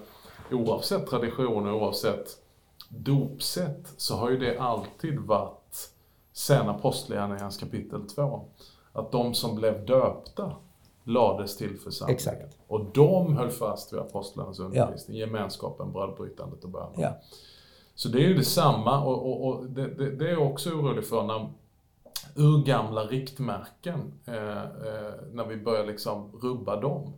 Oavsett 0.52 1.08
traditioner, 1.08 1.74
oavsett 1.74 2.38
dopsätt, 2.90 3.94
så 3.98 4.16
har 4.16 4.30
ju 4.30 4.38
det 4.38 4.58
alltid 4.58 5.20
varit 5.20 5.92
sen 6.34 6.70
Apostlagärningarnas 6.70 7.58
kapitel 7.58 8.10
2. 8.10 8.46
Att 8.94 9.12
de 9.12 9.34
som 9.34 9.56
blev 9.56 9.86
döpta 9.86 10.52
lades 11.04 11.58
till 11.58 11.80
församlingen. 11.80 12.16
Exakt. 12.16 12.58
Och 12.68 12.86
de 12.94 13.38
höll 13.38 13.50
fast 13.50 13.94
vid 13.94 14.00
apostlarnas 14.00 14.60
undervisning, 14.60 15.18
gemenskapen, 15.18 15.92
brödbrytandet 15.92 16.64
och 16.64 16.70
bönen. 16.70 16.94
Ja. 16.96 17.14
Så 17.96 18.10
det 18.10 18.18
är 18.18 18.28
ju 18.28 18.34
detsamma 18.34 19.04
och, 19.04 19.26
och, 19.26 19.48
och 19.48 19.66
det, 19.66 19.88
det, 19.88 20.12
det 20.12 20.28
är 20.28 20.32
jag 20.32 20.52
också 20.52 20.70
orolig 20.70 21.06
för 21.06 21.24
när 21.24 21.50
urgamla 22.36 23.02
riktmärken, 23.02 24.00
eh, 24.28 24.62
eh, 24.64 25.14
när 25.34 25.46
vi 25.46 25.58
börjar 25.58 25.86
liksom 25.86 26.32
rubba 26.44 26.82
dem 26.82 27.14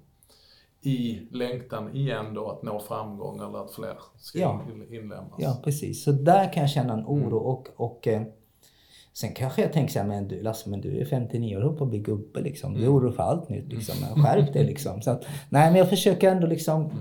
i 0.82 1.22
längtan 1.32 1.96
igen 1.96 2.34
då 2.34 2.50
att 2.52 2.64
nå 2.64 2.80
framgång 2.80 3.40
eller 3.40 3.66
att 3.66 3.72
fler 3.72 3.98
ska 4.18 4.40
Ja. 4.40 4.62
in, 4.74 4.94
inlemmas. 4.96 5.34
Ja, 5.38 5.62
precis. 5.64 6.04
Så 6.04 6.12
där 6.12 6.54
kan 6.54 6.62
jag 6.62 6.70
känna 6.70 6.94
en 6.94 7.06
oro 7.06 7.38
och, 7.38 7.68
och 7.76 8.08
eh, 8.08 8.22
sen 9.14 9.34
kanske 9.34 9.62
jag 9.62 9.74
tänker 9.74 9.94
så 9.94 10.00
här, 10.00 10.08
men 10.08 10.28
du 10.28 10.42
Lasse, 10.42 10.70
men 10.70 10.82
du 10.82 10.98
är 11.02 11.06
59 11.06 11.58
år 11.58 11.62
och 11.64 11.78
på 11.78 11.84
att 11.84 11.90
bli 11.90 12.00
gubbe 12.00 12.42
liksom. 12.42 12.74
Du 12.74 12.84
är 12.84 12.94
orolig 12.94 13.16
för 13.16 13.24
allt 13.24 13.50
nytt 13.50 13.68
liksom. 13.74 13.96
Men 14.02 14.24
Skärp 14.26 14.54
dig 14.54 14.64
liksom. 14.66 15.02
Så 15.02 15.12
att, 15.12 15.24
nej, 15.50 15.72
men 15.72 15.76
jag 15.80 15.90
försöker 15.90 16.32
ändå 16.32 16.48
liksom 16.48 16.92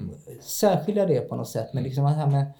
särskilja 0.40 1.07
det 1.07 1.21
på 1.21 1.37
något 1.37 1.49
sätt. 1.49 1.69
Men 1.75 1.83
liksom 1.83 2.05
det 2.05 2.11
här 2.11 2.27
med, 2.31 2.53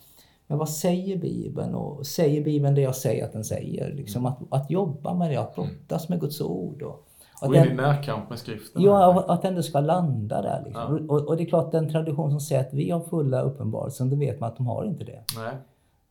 men 0.47 0.59
vad 0.59 0.69
säger 0.69 1.17
Bibeln? 1.17 1.75
Och 1.75 2.07
säger 2.07 2.45
Bibeln 2.45 2.75
det 2.75 2.81
jag 2.81 2.97
säger 2.97 3.25
att 3.25 3.33
den 3.33 3.45
säger? 3.45 3.95
Liksom 3.95 4.27
att, 4.27 4.39
att 4.51 4.71
jobba 4.71 5.15
med 5.15 5.31
det, 5.31 5.37
att 5.37 5.55
brottas 5.55 6.09
med 6.09 6.21
Guds 6.21 6.41
ord. 6.41 6.83
Och, 6.83 7.09
att 7.41 7.49
Och 7.49 7.57
in 7.57 7.65
i 7.65 7.75
närkamp 7.75 8.31
med 8.31 8.39
skriften. 8.39 8.83
Ja, 8.83 9.25
att 9.29 9.43
den 9.43 9.49
ändå 9.49 9.63
ska 9.63 9.81
landa 9.81 10.43
där. 10.43 10.63
Liksom. 10.65 11.11
Och, 11.11 11.29
och 11.29 11.37
det 11.37 11.43
är 11.43 11.47
klart, 11.47 11.73
den 11.73 11.91
tradition 11.91 12.31
som 12.31 12.41
säger 12.41 12.61
att 12.61 12.73
vi 12.73 12.91
har 12.91 13.01
fulla 13.01 13.43
uppenbarelsen, 13.43 14.11
då 14.11 14.17
vet 14.17 14.41
man 14.41 14.51
att 14.51 14.57
de 14.57 14.67
har 14.67 14.85
inte 14.85 15.05
det. 15.05 15.25
Nej, 15.37 15.55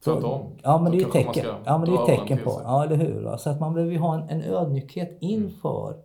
tvärtom. 0.03 0.51
Ja, 0.63 0.81
men 0.81 0.91
det 0.91 0.97
är 0.97 0.99
ju 0.99 1.11
tecken, 1.11 1.45
ja, 1.65 1.77
men 1.77 1.89
det 1.89 1.95
är 1.95 2.05
tecken 2.05 2.39
på. 2.43 2.61
Ja, 2.63 2.83
eller 2.83 2.95
hur? 2.95 3.37
Så 3.37 3.49
att 3.49 3.59
man 3.59 3.73
behöver 3.73 3.93
ju 3.93 3.99
ha 3.99 4.15
en, 4.15 4.29
en 4.29 4.41
ödmjukhet 4.41 5.17
inför 5.19 5.95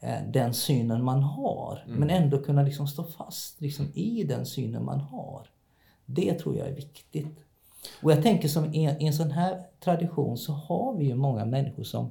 eh, 0.00 0.32
den 0.32 0.54
synen 0.54 1.04
man 1.04 1.22
har. 1.22 1.82
Mm. 1.86 2.00
Men 2.00 2.10
ändå 2.10 2.38
kunna 2.38 2.62
liksom 2.62 2.86
stå 2.86 3.04
fast 3.04 3.60
liksom, 3.60 3.86
i 3.94 4.24
den 4.24 4.46
synen 4.46 4.84
man 4.84 5.00
har. 5.00 5.46
Det 6.06 6.34
tror 6.34 6.56
jag 6.56 6.68
är 6.68 6.74
viktigt. 6.74 7.44
Och 8.02 8.12
jag 8.12 8.22
tänker 8.22 8.48
som 8.48 8.74
i 8.74 8.84
en, 8.84 8.96
en 9.00 9.12
sån 9.12 9.30
här 9.30 9.62
tradition 9.80 10.38
så 10.38 10.52
har 10.52 10.94
vi 10.96 11.04
ju 11.04 11.14
många 11.14 11.44
människor 11.44 11.82
som 11.82 12.10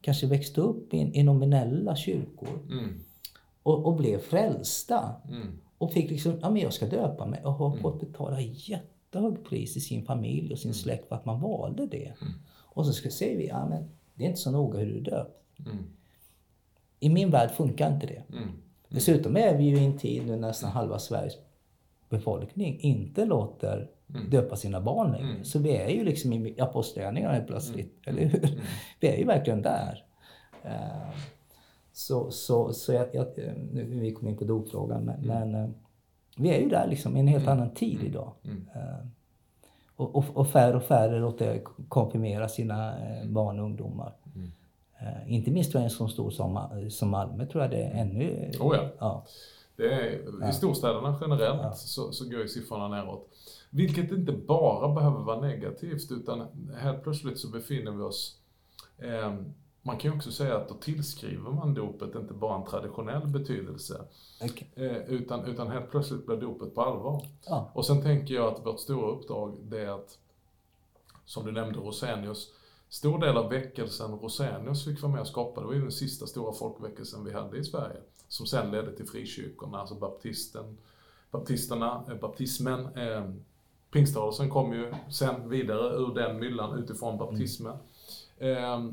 kanske 0.00 0.26
växte 0.26 0.60
upp 0.60 0.94
i, 0.94 1.10
i 1.14 1.22
nominella 1.22 1.96
kyrkor 1.96 2.48
Mm, 2.70 3.00
och, 3.62 3.86
och 3.86 3.96
blev 3.96 4.18
frälsta. 4.18 5.14
mm, 5.28 5.58
Och 5.78 5.92
fick 5.92 6.10
liksom, 6.10 6.38
ja 6.42 6.50
men 6.50 6.62
jag 6.62 6.72
ska 6.72 6.86
döpa 6.86 7.26
mig 7.26 7.44
och 7.44 7.52
har 7.52 7.76
fått 7.76 8.00
betala 8.00 8.40
jättehögt 8.40 9.44
pris 9.48 9.76
i 9.76 9.80
sin 9.80 10.04
familj 10.04 10.52
och 10.52 10.58
sin 10.58 10.74
släkt 10.74 11.08
för 11.08 11.16
att 11.16 11.24
man 11.24 11.40
valde 11.40 11.86
det. 11.86 12.12
Och 12.58 12.86
så 12.86 12.92
ska, 12.92 13.10
säger 13.10 13.36
vi, 13.36 13.46
ja 13.48 13.68
men 13.68 13.84
det 14.14 14.24
är 14.24 14.28
inte 14.28 14.40
så 14.40 14.50
noga 14.50 14.78
hur 14.78 14.86
du 14.86 14.96
är 14.98 15.00
döpt. 15.10 15.58
mm, 15.66 15.78
I 17.00 17.08
min 17.08 17.30
värld 17.30 17.50
funkar 17.50 17.92
inte 17.94 18.06
det. 18.06 18.22
mm. 18.36 18.48
Dessutom 18.88 19.36
är 19.36 19.56
vi 19.56 19.64
ju 19.64 19.76
i 19.76 19.84
en 19.84 19.98
tid 19.98 20.26
nu 20.26 20.36
nästan 20.36 20.70
halva 20.70 20.98
Sveriges 20.98 21.34
befolkning 22.08 22.80
inte 22.80 23.24
låter 23.24 23.88
döpa 24.30 24.56
sina 24.56 24.80
barn 24.80 25.12
längre. 25.12 25.44
Så 25.44 25.58
vi 25.58 25.76
är 25.76 25.88
ju 25.88 26.04
liksom 26.04 26.32
i 26.32 26.60
apostlagärningarna 26.60 27.40
plötsligt, 27.40 28.00
eller 28.06 28.24
hur? 28.24 28.60
Vi 29.00 29.08
är 29.08 29.16
ju 29.18 29.24
verkligen 29.24 29.62
där. 29.62 30.04
Eh, 30.62 31.10
Så, 31.92 32.30
så, 32.30 32.72
så 32.72 32.92
jag, 32.92 33.06
jag, 33.14 33.26
nu 33.72 33.84
vi 34.00 34.12
kom 34.12 34.28
in 34.28 34.36
på 34.36 34.44
dopfrågan, 34.44 35.04
men, 35.04 35.20
men 35.26 35.54
eh, 35.64 35.70
vi 36.36 36.50
är 36.50 36.60
ju 36.60 36.68
där 36.68 36.86
liksom 36.86 37.16
i 37.16 37.20
en 37.20 37.26
helt 37.28 37.48
annan 37.48 37.70
tid 37.74 37.98
idag. 38.04 38.32
Eh, 38.74 39.06
Och, 39.96 40.16
och, 40.16 40.24
och 40.36 40.48
färre 40.48 40.76
och 40.76 40.82
färre 40.82 41.20
låter 41.20 41.62
konfirmera 41.88 42.48
sina 42.48 42.94
barn 43.24 43.58
och 43.58 43.64
ungdomar. 43.64 44.12
Eh, 45.00 45.32
Inte 45.34 45.50
minst 45.50 45.74
jag 45.74 45.82
en 45.82 45.90
så 45.90 46.08
stor 46.08 46.30
som, 46.30 46.58
som 46.90 47.10
Malmö 47.10 47.46
tror 47.46 47.62
jag 47.64 47.70
det 47.70 47.82
är 47.82 48.00
ännu... 48.00 48.50
Oh 48.60 48.76
ja. 48.76 48.88
ja. 48.98 49.24
Det 49.76 49.94
är, 49.94 50.48
I 50.50 50.52
storstäderna 50.52 51.18
generellt 51.20 51.76
så, 51.76 52.12
så 52.12 52.24
går 52.24 52.40
ju 52.40 52.48
siffrorna 52.48 52.88
neråt. 52.88 53.28
Vilket 53.70 54.10
inte 54.10 54.32
bara 54.32 54.94
behöver 54.94 55.18
vara 55.18 55.40
negativt 55.40 56.12
utan 56.12 56.46
helt 56.76 57.02
plötsligt 57.02 57.38
så 57.38 57.48
befinner 57.48 57.90
vi 57.90 58.02
oss 58.02 58.38
eh, 58.98 59.34
man 59.86 59.98
kan 59.98 60.10
ju 60.10 60.16
också 60.16 60.32
säga 60.32 60.56
att 60.56 60.68
då 60.68 60.74
tillskriver 60.74 61.50
man 61.50 61.74
dopet 61.74 62.14
inte 62.14 62.34
bara 62.34 62.56
en 62.56 62.66
traditionell 62.66 63.26
betydelse 63.26 64.04
Okej. 64.42 64.70
eh, 64.74 64.96
utan, 64.96 65.44
utan 65.44 65.68
helt 65.68 65.90
plötsligt 65.90 66.26
blir 66.26 66.36
dopet 66.36 66.74
på 66.74 66.82
allvar. 66.82 67.26
Ja. 67.46 67.70
Och 67.74 67.86
sen 67.86 68.02
tänker 68.02 68.34
jag 68.34 68.52
att 68.52 68.66
vårt 68.66 68.80
stora 68.80 69.10
uppdrag 69.10 69.56
det 69.62 69.80
är 69.80 69.88
att, 69.88 70.18
som 71.24 71.46
du 71.46 71.52
nämnde 71.52 71.78
Rosenius, 71.78 72.52
stor 72.88 73.18
del 73.18 73.36
av 73.36 73.50
väckelsen 73.50 74.12
Rosenius 74.12 74.84
fick 74.84 75.02
vara 75.02 75.12
med 75.12 75.20
och 75.20 75.26
skapa, 75.26 75.60
det 75.60 75.66
var 75.66 75.74
ju 75.74 75.80
den 75.80 75.92
sista 75.92 76.26
stora 76.26 76.52
folkväckelsen 76.52 77.24
vi 77.24 77.32
hade 77.32 77.58
i 77.58 77.64
Sverige, 77.64 78.00
som 78.28 78.46
sen 78.46 78.70
ledde 78.70 78.96
till 78.96 79.06
frikyrkorna, 79.06 79.78
alltså 79.78 79.94
baptisten, 79.94 80.78
baptisterna, 81.30 82.04
eh, 82.08 82.14
baptismen. 82.14 82.96
Eh, 82.96 83.30
Pingströrelsen 83.90 84.50
kom 84.50 84.72
ju 84.72 84.94
sen 85.10 85.48
vidare 85.48 85.96
ur 85.96 86.14
den 86.14 86.38
myllan 86.40 86.78
utifrån 86.78 87.18
baptismen. 87.18 87.76
Eh, 88.38 88.84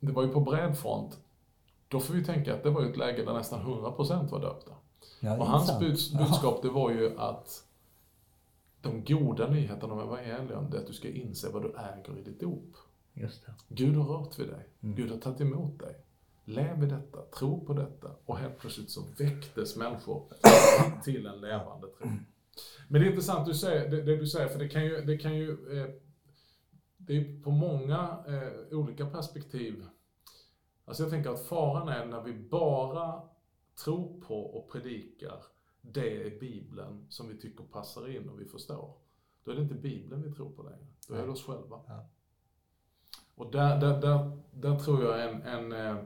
det 0.00 0.12
var 0.12 0.22
ju 0.22 0.28
på 0.28 0.40
bred 0.40 0.78
front. 0.78 1.18
Då 1.88 2.00
får 2.00 2.14
vi 2.14 2.24
tänka 2.24 2.54
att 2.54 2.62
det 2.62 2.70
var 2.70 2.82
ju 2.82 2.90
ett 2.90 2.96
läge 2.96 3.24
där 3.24 3.34
nästan 3.34 3.60
100% 3.60 4.30
var 4.30 4.40
döpta. 4.40 4.72
Ja, 5.20 5.38
Och 5.38 5.46
hans 5.46 5.78
buds, 5.78 6.12
budskap 6.12 6.62
det 6.62 6.68
var 6.68 6.90
ju 6.90 7.18
att 7.18 7.64
de 8.82 9.04
goda 9.04 9.50
nyheterna 9.50 9.94
om 9.94 10.00
evangelium, 10.00 10.70
det 10.70 10.76
är 10.76 10.80
att 10.80 10.86
du 10.86 10.92
ska 10.92 11.08
inse 11.08 11.48
vad 11.52 11.62
du 11.62 11.68
äger 11.68 12.18
i 12.18 12.22
ditt 12.22 12.40
dop. 12.40 12.76
Gud 13.68 13.96
har 13.96 14.04
rört 14.04 14.38
vid 14.38 14.48
dig. 14.48 14.68
Mm. 14.80 14.96
Gud 14.96 15.10
har 15.10 15.18
tagit 15.18 15.40
emot 15.40 15.78
dig. 15.78 15.96
Lev 16.48 16.82
i 16.82 16.86
detta, 16.86 17.22
tro 17.22 17.66
på 17.66 17.72
detta. 17.72 18.10
Och 18.24 18.38
helt 18.38 18.58
plötsligt 18.58 18.90
så 18.90 19.04
väcktes 19.18 19.76
människor 19.76 20.32
till 21.04 21.26
en 21.26 21.40
levande 21.40 21.88
tro. 21.88 22.06
Men 22.88 23.00
det 23.00 23.06
är 23.06 23.10
intressant 23.10 23.46
du 23.46 23.54
säger, 23.54 23.90
det, 23.90 24.02
det 24.02 24.16
du 24.16 24.26
säger, 24.26 24.48
för 24.48 24.58
det 24.58 24.68
kan 24.68 24.84
ju, 24.84 25.00
det 25.00 25.18
kan 25.18 25.36
ju 25.36 25.50
eh, 25.50 25.88
det 26.96 27.16
är 27.16 27.42
på 27.42 27.50
många 27.50 28.24
eh, 28.26 28.78
olika 28.78 29.06
perspektiv 29.06 29.84
Alltså 30.88 31.02
jag 31.02 31.10
tänker 31.10 31.30
att 31.30 31.46
faran 31.46 31.88
är 31.88 32.06
när 32.06 32.22
vi 32.22 32.32
bara 32.32 33.22
tror 33.84 34.20
på 34.20 34.40
och 34.40 34.72
predikar 34.72 35.42
det 35.80 36.26
är 36.26 36.40
Bibeln 36.40 37.06
som 37.08 37.28
vi 37.28 37.36
tycker 37.36 37.64
passar 37.64 38.16
in 38.16 38.28
och 38.28 38.40
vi 38.40 38.44
förstår. 38.44 38.94
Då 39.44 39.50
är 39.50 39.54
det 39.56 39.62
inte 39.62 39.74
Bibeln 39.74 40.22
vi 40.22 40.32
tror 40.32 40.50
på 40.50 40.62
längre. 40.62 40.86
Då 41.08 41.14
är 41.14 41.22
det 41.26 41.32
oss 41.32 41.44
själva. 41.44 41.80
Ja. 41.86 42.08
Och 43.34 43.52
där, 43.52 43.80
där, 43.80 44.00
där, 44.00 44.38
där 44.50 44.78
tror 44.78 45.04
jag 45.04 45.28
en, 45.28 45.42
en, 45.42 45.72
eh, 45.72 46.04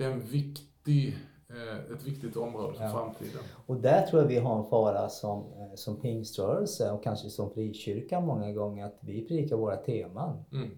det 0.00 0.06
är 0.06 0.10
en 0.10 0.20
viktig, 0.20 1.16
eh, 1.48 1.94
ett 1.96 2.06
viktigt 2.06 2.36
område 2.36 2.74
för 2.76 2.84
Ja. 2.84 2.90
framtiden. 2.90 3.42
Och 3.66 3.76
där 3.76 4.06
tror 4.06 4.22
jag 4.22 4.28
vi 4.28 4.38
har 4.38 4.58
en 4.58 4.70
fara 4.70 5.08
som, 5.08 5.38
eh, 5.40 5.74
som 5.74 5.96
pingströrelse 5.96 6.90
och 6.90 7.02
kanske 7.04 7.30
som 7.30 7.50
frikyrka 7.50 8.20
många 8.20 8.52
gånger 8.52 8.84
att 8.86 8.96
vi 9.00 9.24
predikar 9.28 9.56
våra 9.56 9.76
teman. 9.76 10.44
Mm, 10.52 10.70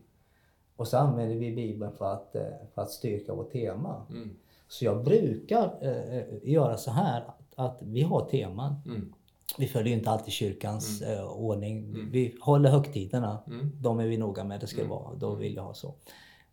Och 0.76 0.88
så 0.88 0.96
använder 0.96 1.36
vi 1.36 1.54
Bibeln 1.54 1.92
för 1.92 2.12
att, 2.12 2.34
eh, 2.36 2.42
för 2.74 2.82
att 2.82 2.90
styrka 2.90 3.34
vårt 3.34 3.52
tema. 3.52 4.06
mm, 4.10 4.36
Så 4.68 4.84
jag 4.84 5.04
brukar 5.04 5.78
eh, 5.80 6.50
göra 6.50 6.76
så 6.76 6.90
här 6.90 7.24
att, 7.56 7.78
vi 7.82 8.02
har 8.02 8.24
teman. 8.24 8.74
mm, 8.86 9.12
Vi 9.58 9.66
följer 9.66 9.96
inte 9.96 10.10
alltid 10.10 10.32
kyrkans 10.32 11.02
eh, 11.02 11.24
ordning. 11.32 11.78
Mm. 11.84 12.10
Vi 12.10 12.36
håller 12.40 12.70
högtiderna. 12.70 13.38
mm, 13.46 13.70
De 13.80 14.00
är 14.00 14.06
vi 14.06 14.16
noga 14.18 14.44
med, 14.44 14.60
det 14.60 14.66
ska 14.66 14.80
Mm. 14.80 14.90
vara. 14.90 15.14
Då 15.14 15.34
vill 15.34 15.54
jag 15.54 15.62
ha 15.62 15.74
så. 15.74 15.94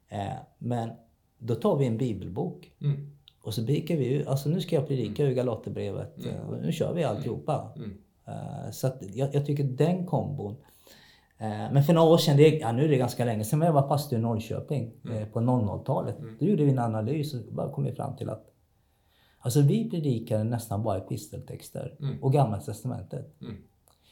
Eh, 0.07 0.33
men 0.57 0.89
då 1.39 1.55
tar 1.55 1.75
vi 1.77 1.85
en 1.85 1.97
bibelbok. 1.97 2.71
mm, 2.81 3.09
Och 3.41 3.53
så 3.53 3.65
predikar 3.65 3.95
vi 3.97 4.25
alltså 4.25 4.49
nu 4.49 4.61
ska 4.61 4.75
jag 4.75 4.87
predika 4.87 5.23
ur 5.23 5.31
Galaterbrevet. 5.33 6.17
Mm. 6.17 6.29
eh, 6.35 6.61
Nu 6.61 6.71
kör 6.71 6.93
vi 6.93 7.03
alltihopa. 7.03 7.73
mm, 7.75 7.97
Eh, 8.27 8.71
Så 8.71 8.87
att 8.87 9.03
jag, 9.15 9.35
jag 9.35 9.45
tycker 9.45 9.63
den 9.63 10.05
kombon. 10.05 10.55
eh, 11.37 11.47
Men 11.73 11.83
för 11.83 11.93
några 11.93 12.09
år 12.09 12.17
sedan, 12.17 12.37
det, 12.37 12.47
ja, 12.57 12.71
nu 12.71 12.83
är 12.85 12.89
det 12.89 12.97
ganska 12.97 13.25
länge 13.25 13.43
sedan, 13.43 13.59
men 13.59 13.65
jag 13.65 13.73
var 13.73 13.81
pastor 13.87 14.19
i 14.19 14.21
Norrköping 14.21 14.91
eh, 15.11 15.27
på 15.27 15.39
00-talet. 15.39 16.15
Då 16.39 16.45
gjorde 16.45 16.63
vi 16.63 16.71
en 16.71 16.79
analys 16.79 17.33
och 17.33 17.53
bara 17.53 17.71
kom 17.71 17.83
vi 17.83 17.91
fram 17.91 18.15
till 18.15 18.29
att 18.29 18.45
Alltså 19.41 19.61
vi 19.61 19.89
predikade 19.89 20.43
nästan 20.43 20.83
bara 20.83 20.97
episteltexter 20.97 21.95
Mm. 21.99 22.23
och 22.23 22.33
Gamla 22.33 22.57
Testamentet. 22.61 23.41
mm, 23.41 23.55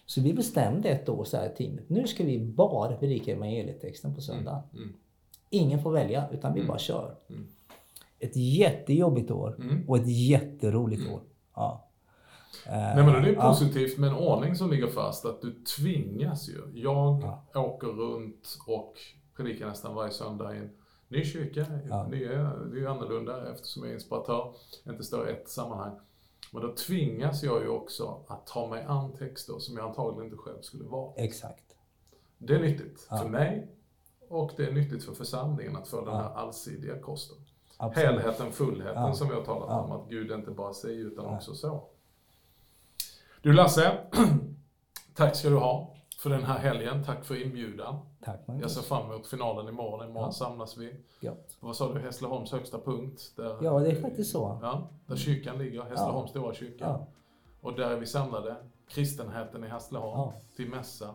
Så 0.06 0.22
vi 0.22 0.34
bestämde 0.34 0.90
ett 0.90 1.10
år 1.10 1.24
så 1.24 1.38
här 1.38 1.50
i 1.50 1.56
teamet, 1.56 1.90
nu 1.90 2.08
ska 2.08 2.24
vi 2.24 2.40
bara 2.40 2.96
predika 2.96 3.32
evangelietexten 3.32 4.16
på 4.16 4.22
söndag. 4.22 4.64
mm, 4.74 4.94
Ingen 5.50 5.82
får 5.84 5.92
välja, 5.92 6.30
utan 6.32 6.54
vi 6.54 6.64
bara 6.64 6.78
kör. 6.78 7.16
Mm. 7.30 7.48
Ett 8.20 8.36
jättejobbigt 8.36 9.32
år 9.32 9.56
Mm. 9.60 9.90
och 9.90 9.98
ett 9.98 10.08
jätteroligt 10.08 11.12
år. 11.12 11.22
Ja. 11.56 11.84
Eh, 12.66 12.72
Nej 12.74 12.96
men 12.96 13.24
det 13.24 13.30
är 13.30 13.34
ja. 13.34 13.50
positivt 13.50 13.98
med 13.98 14.10
en 14.10 14.16
ordning 14.16 14.56
som 14.56 14.70
ligger 14.72 14.88
fast, 14.88 15.26
att 15.26 15.42
du 15.42 15.64
tvingas 15.64 16.50
ju. 16.50 16.62
Jag 16.74 17.24
åker 17.56 17.88
runt 17.88 18.58
och 18.68 18.94
predikar 19.36 19.68
nästan 19.68 19.96
varje 19.96 20.12
söndag 20.12 20.56
i 20.56 20.58
en 20.58 20.70
ny 21.08 21.26
kyrka. 21.26 21.66
Ja. 21.90 22.08
Det 22.12 22.18
är 22.24 22.76
ju 22.76 22.88
annorlunda 22.88 23.52
eftersom 23.54 23.84
jag 23.84 23.90
är 23.90 23.94
inspiratör, 23.96 24.54
inte 24.88 25.04
står 25.04 25.30
i 25.30 25.32
ett 25.32 25.50
sammanhang. 25.50 26.00
Men 26.54 26.62
då 26.62 26.74
tvingas 26.76 27.44
jag 27.44 27.62
ju 27.62 27.68
också 27.70 28.20
att 28.28 28.48
ta 28.48 28.68
mig 28.68 28.84
an 28.88 29.14
texter 29.14 29.60
som 29.60 29.78
jag 29.78 29.88
antagligen 29.88 30.26
inte 30.26 30.38
själv 30.38 30.62
skulle 30.62 30.84
vara. 30.84 31.14
Exakt. 31.16 31.64
Det 32.38 32.56
är 32.56 32.60
nyttigt 32.60 33.08
Ja. 33.10 33.18
för 33.18 33.30
mig 33.30 33.68
och 34.30 34.52
det 34.58 34.66
är 34.66 34.72
nyttigt 34.72 35.04
för 35.04 35.14
församlingen 35.14 35.76
att 35.76 35.88
få 35.88 36.06
den 36.06 36.16
här 36.16 36.30
allsidiga 36.36 37.00
kosten. 37.00 37.38
Absolut. 37.78 38.08
Helheten, 38.10 38.52
fullheten 38.52 39.04
Ja. 39.04 39.14
som 39.14 39.28
vi 39.30 39.34
har 39.36 39.44
talat 39.44 39.68
Ja. 39.70 39.82
om, 39.82 39.92
att 39.92 40.10
Gud 40.10 40.32
inte 40.32 40.52
bara 40.52 40.74
säger 40.74 41.06
utan 41.06 41.26
Nej. 41.26 41.36
också 41.36 41.54
så. 41.56 41.84
Du 43.42 43.54
Lasse, 43.54 43.98
tack 45.16 45.36
ska 45.36 45.50
du 45.50 45.56
ha 45.58 45.94
för 46.20 46.30
den 46.30 46.44
här 46.44 46.58
helgen. 46.60 47.04
Tack 47.04 47.26
för 47.26 47.42
inbjudan. 47.46 47.96
Tack 48.26 48.40
Jag 48.62 48.72
ser 48.72 48.82
fram 48.82 49.12
emot 49.12 49.28
finalen 49.28 49.68
imorgon. 49.68 50.10
Imorgon 50.10 50.28
Ja. 50.28 50.32
samlas 50.32 50.78
vi. 50.78 50.96
Vad 51.60 51.76
sa 51.76 51.94
du, 51.94 52.00
Hässleholms 52.00 52.52
högsta 52.52 52.80
punkt? 52.80 53.32
Där, 53.36 53.58
Ja, 53.62 53.80
det 53.80 53.92
är 53.92 54.02
faktiskt 54.02 54.32
så. 54.32 54.60
Ja, 54.62 54.90
där 55.06 55.16
kyrkan 55.16 55.58
ligger, 55.58 55.82
Hässleholms 55.84 56.30
stora 56.30 56.54
kyrka. 56.54 56.86
Ja. 56.86 57.06
Och 57.62 57.74
där 57.74 57.90
är 57.90 57.98
vi 58.00 58.06
samlade, 58.06 58.56
kristenheten 58.88 59.64
i 59.64 59.68
Hässleholm, 59.68 60.20
Ja. 60.20 60.34
till 60.56 60.70
mässa 60.70 61.14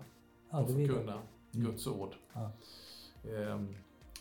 Ja, 0.50 0.60
och 0.60 0.66
förkunna 0.66 1.18
Guds 1.52 1.86
ord. 1.86 2.14
Ehm, 3.24 3.74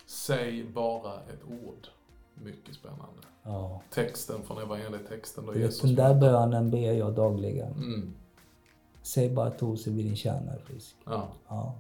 säg 0.05 0.63
bara 0.63 1.13
ett 1.13 1.43
ord. 1.65 1.87
Mycket 2.33 2.75
spännande. 2.75 3.21
Ja. 3.43 3.81
Texten 3.89 4.43
från 4.43 4.57
evangelietexten 4.57 5.45
då 5.45 5.55
Jesus 5.55 5.81
den 5.81 5.95
där 5.95 6.13
bönen 6.15 6.71
ber 6.71 6.91
jag 6.93 7.13
dagligen. 7.15 7.71
Mm, 7.73 8.13
Säg 9.01 9.29
bara 9.29 9.47
ett 9.47 9.63
ord 9.63 9.77
så 9.77 9.89
blir 9.91 10.03
din 10.03 10.15
kärna 10.15 10.51
frisk. 10.65 10.95
ja. 11.05 11.27
Ja. 11.47 11.79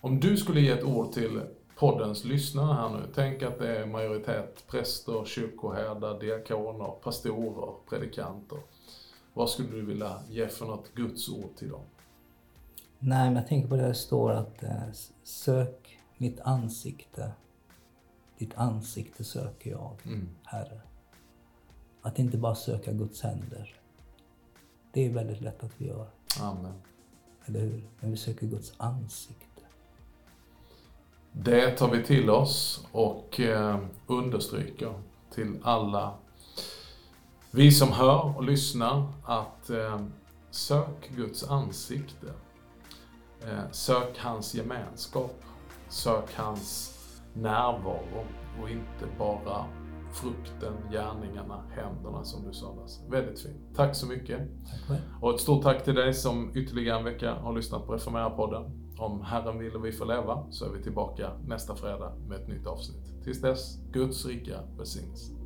Om 0.00 0.20
du 0.20 0.36
skulle 0.36 0.60
ge 0.60 0.70
ett 0.70 0.84
ord 0.84 1.12
till 1.12 1.40
poddens 1.78 2.24
lyssnare 2.24 2.74
här 2.74 2.88
nu. 2.88 3.02
Tänk 3.14 3.42
att 3.42 3.58
det 3.58 3.76
är 3.78 3.86
majoritet 3.86 4.64
präster, 4.68 5.24
kyrkoherdar, 5.24 6.20
diakoner, 6.20 6.90
pastorer, 7.02 7.74
predikanter. 7.88 8.58
Vad 9.34 9.50
skulle 9.50 9.68
du 9.70 9.82
vilja 9.82 10.18
ge 10.28 10.48
för 10.48 10.66
något 10.66 10.94
Guds 10.94 11.28
ord 11.28 11.56
till 11.56 11.68
dem? 11.68 11.80
Nej, 12.98 13.24
men 13.26 13.36
jag 13.36 13.46
tänker 13.46 13.68
på 13.68 13.76
det 13.76 13.88
det 13.88 13.94
står 13.94 14.30
att 14.32 14.62
eh, 14.62 14.82
sök 15.22 15.81
mitt 16.22 16.40
ansikte. 16.40 17.32
Ditt 18.38 18.54
ansikte 18.54 19.24
söker 19.24 19.70
jag, 19.70 19.96
Mm. 20.04 20.28
Herre. 20.44 20.80
Att 22.02 22.18
inte 22.18 22.36
bara 22.38 22.54
söka 22.54 22.92
Guds 22.92 23.22
händer. 23.22 23.74
Det 24.92 25.06
är 25.06 25.10
väldigt 25.10 25.40
lätt 25.40 25.64
att 25.64 25.70
vi 25.78 25.86
gör, 25.86 26.06
Amen. 26.40 26.74
eller 27.44 27.60
hur? 27.60 27.82
Men 28.00 28.10
vi 28.10 28.16
söker 28.16 28.46
Guds 28.46 28.72
ansikte. 28.76 29.62
Det 31.32 31.70
tar 31.76 31.90
vi 31.90 32.04
till 32.04 32.30
oss 32.30 32.86
och 32.92 33.40
eh, 33.40 33.78
understryker 34.06 34.94
till 35.34 35.58
alla 35.62 36.14
vi 37.50 37.72
som 37.72 37.92
hör 37.92 38.36
och 38.36 38.44
lyssnar 38.44 39.12
att 39.24 39.70
eh, 39.70 40.06
sök 40.50 41.10
Guds 41.16 41.44
ansikte. 41.44 42.26
Eh, 43.40 43.70
sök 43.70 44.18
hans 44.18 44.54
gemenskap. 44.54 45.42
Sök 45.92 46.34
hans 46.34 46.98
närvaro 47.34 48.24
och 48.62 48.70
inte 48.70 49.06
bara 49.18 49.64
frukten, 50.12 50.72
gärningarna, 50.90 51.62
händerna 51.70 52.24
som 52.24 52.48
du 52.48 52.52
sa 52.52 52.74
Lasse. 52.74 53.02
Väldigt 53.10 53.40
fint. 53.40 53.56
Tack 53.76 53.96
så 53.96 54.06
mycket. 54.06 54.40
Tack. 54.88 55.00
Och 55.20 55.34
ett 55.34 55.40
stort 55.40 55.62
tack 55.62 55.84
till 55.84 55.94
dig 55.94 56.14
som 56.14 56.56
ytterligare 56.56 56.98
en 56.98 57.04
vecka 57.04 57.34
har 57.34 57.52
lyssnat 57.52 57.86
på 57.86 57.92
Reformera-podden. 57.92 58.70
Om 58.98 59.22
Herren 59.22 59.58
vill 59.58 59.76
och 59.76 59.84
vi 59.84 59.92
får 59.92 60.06
leva 60.06 60.46
så 60.50 60.64
är 60.64 60.70
vi 60.70 60.82
tillbaka 60.82 61.30
nästa 61.46 61.74
fredag 61.74 62.12
med 62.28 62.40
ett 62.40 62.48
nytt 62.48 62.66
avsnitt. 62.66 63.24
Tills 63.24 63.40
dess, 63.40 63.78
Guds 63.92 64.26
rika 64.26 64.60
välsignelse. 64.76 65.41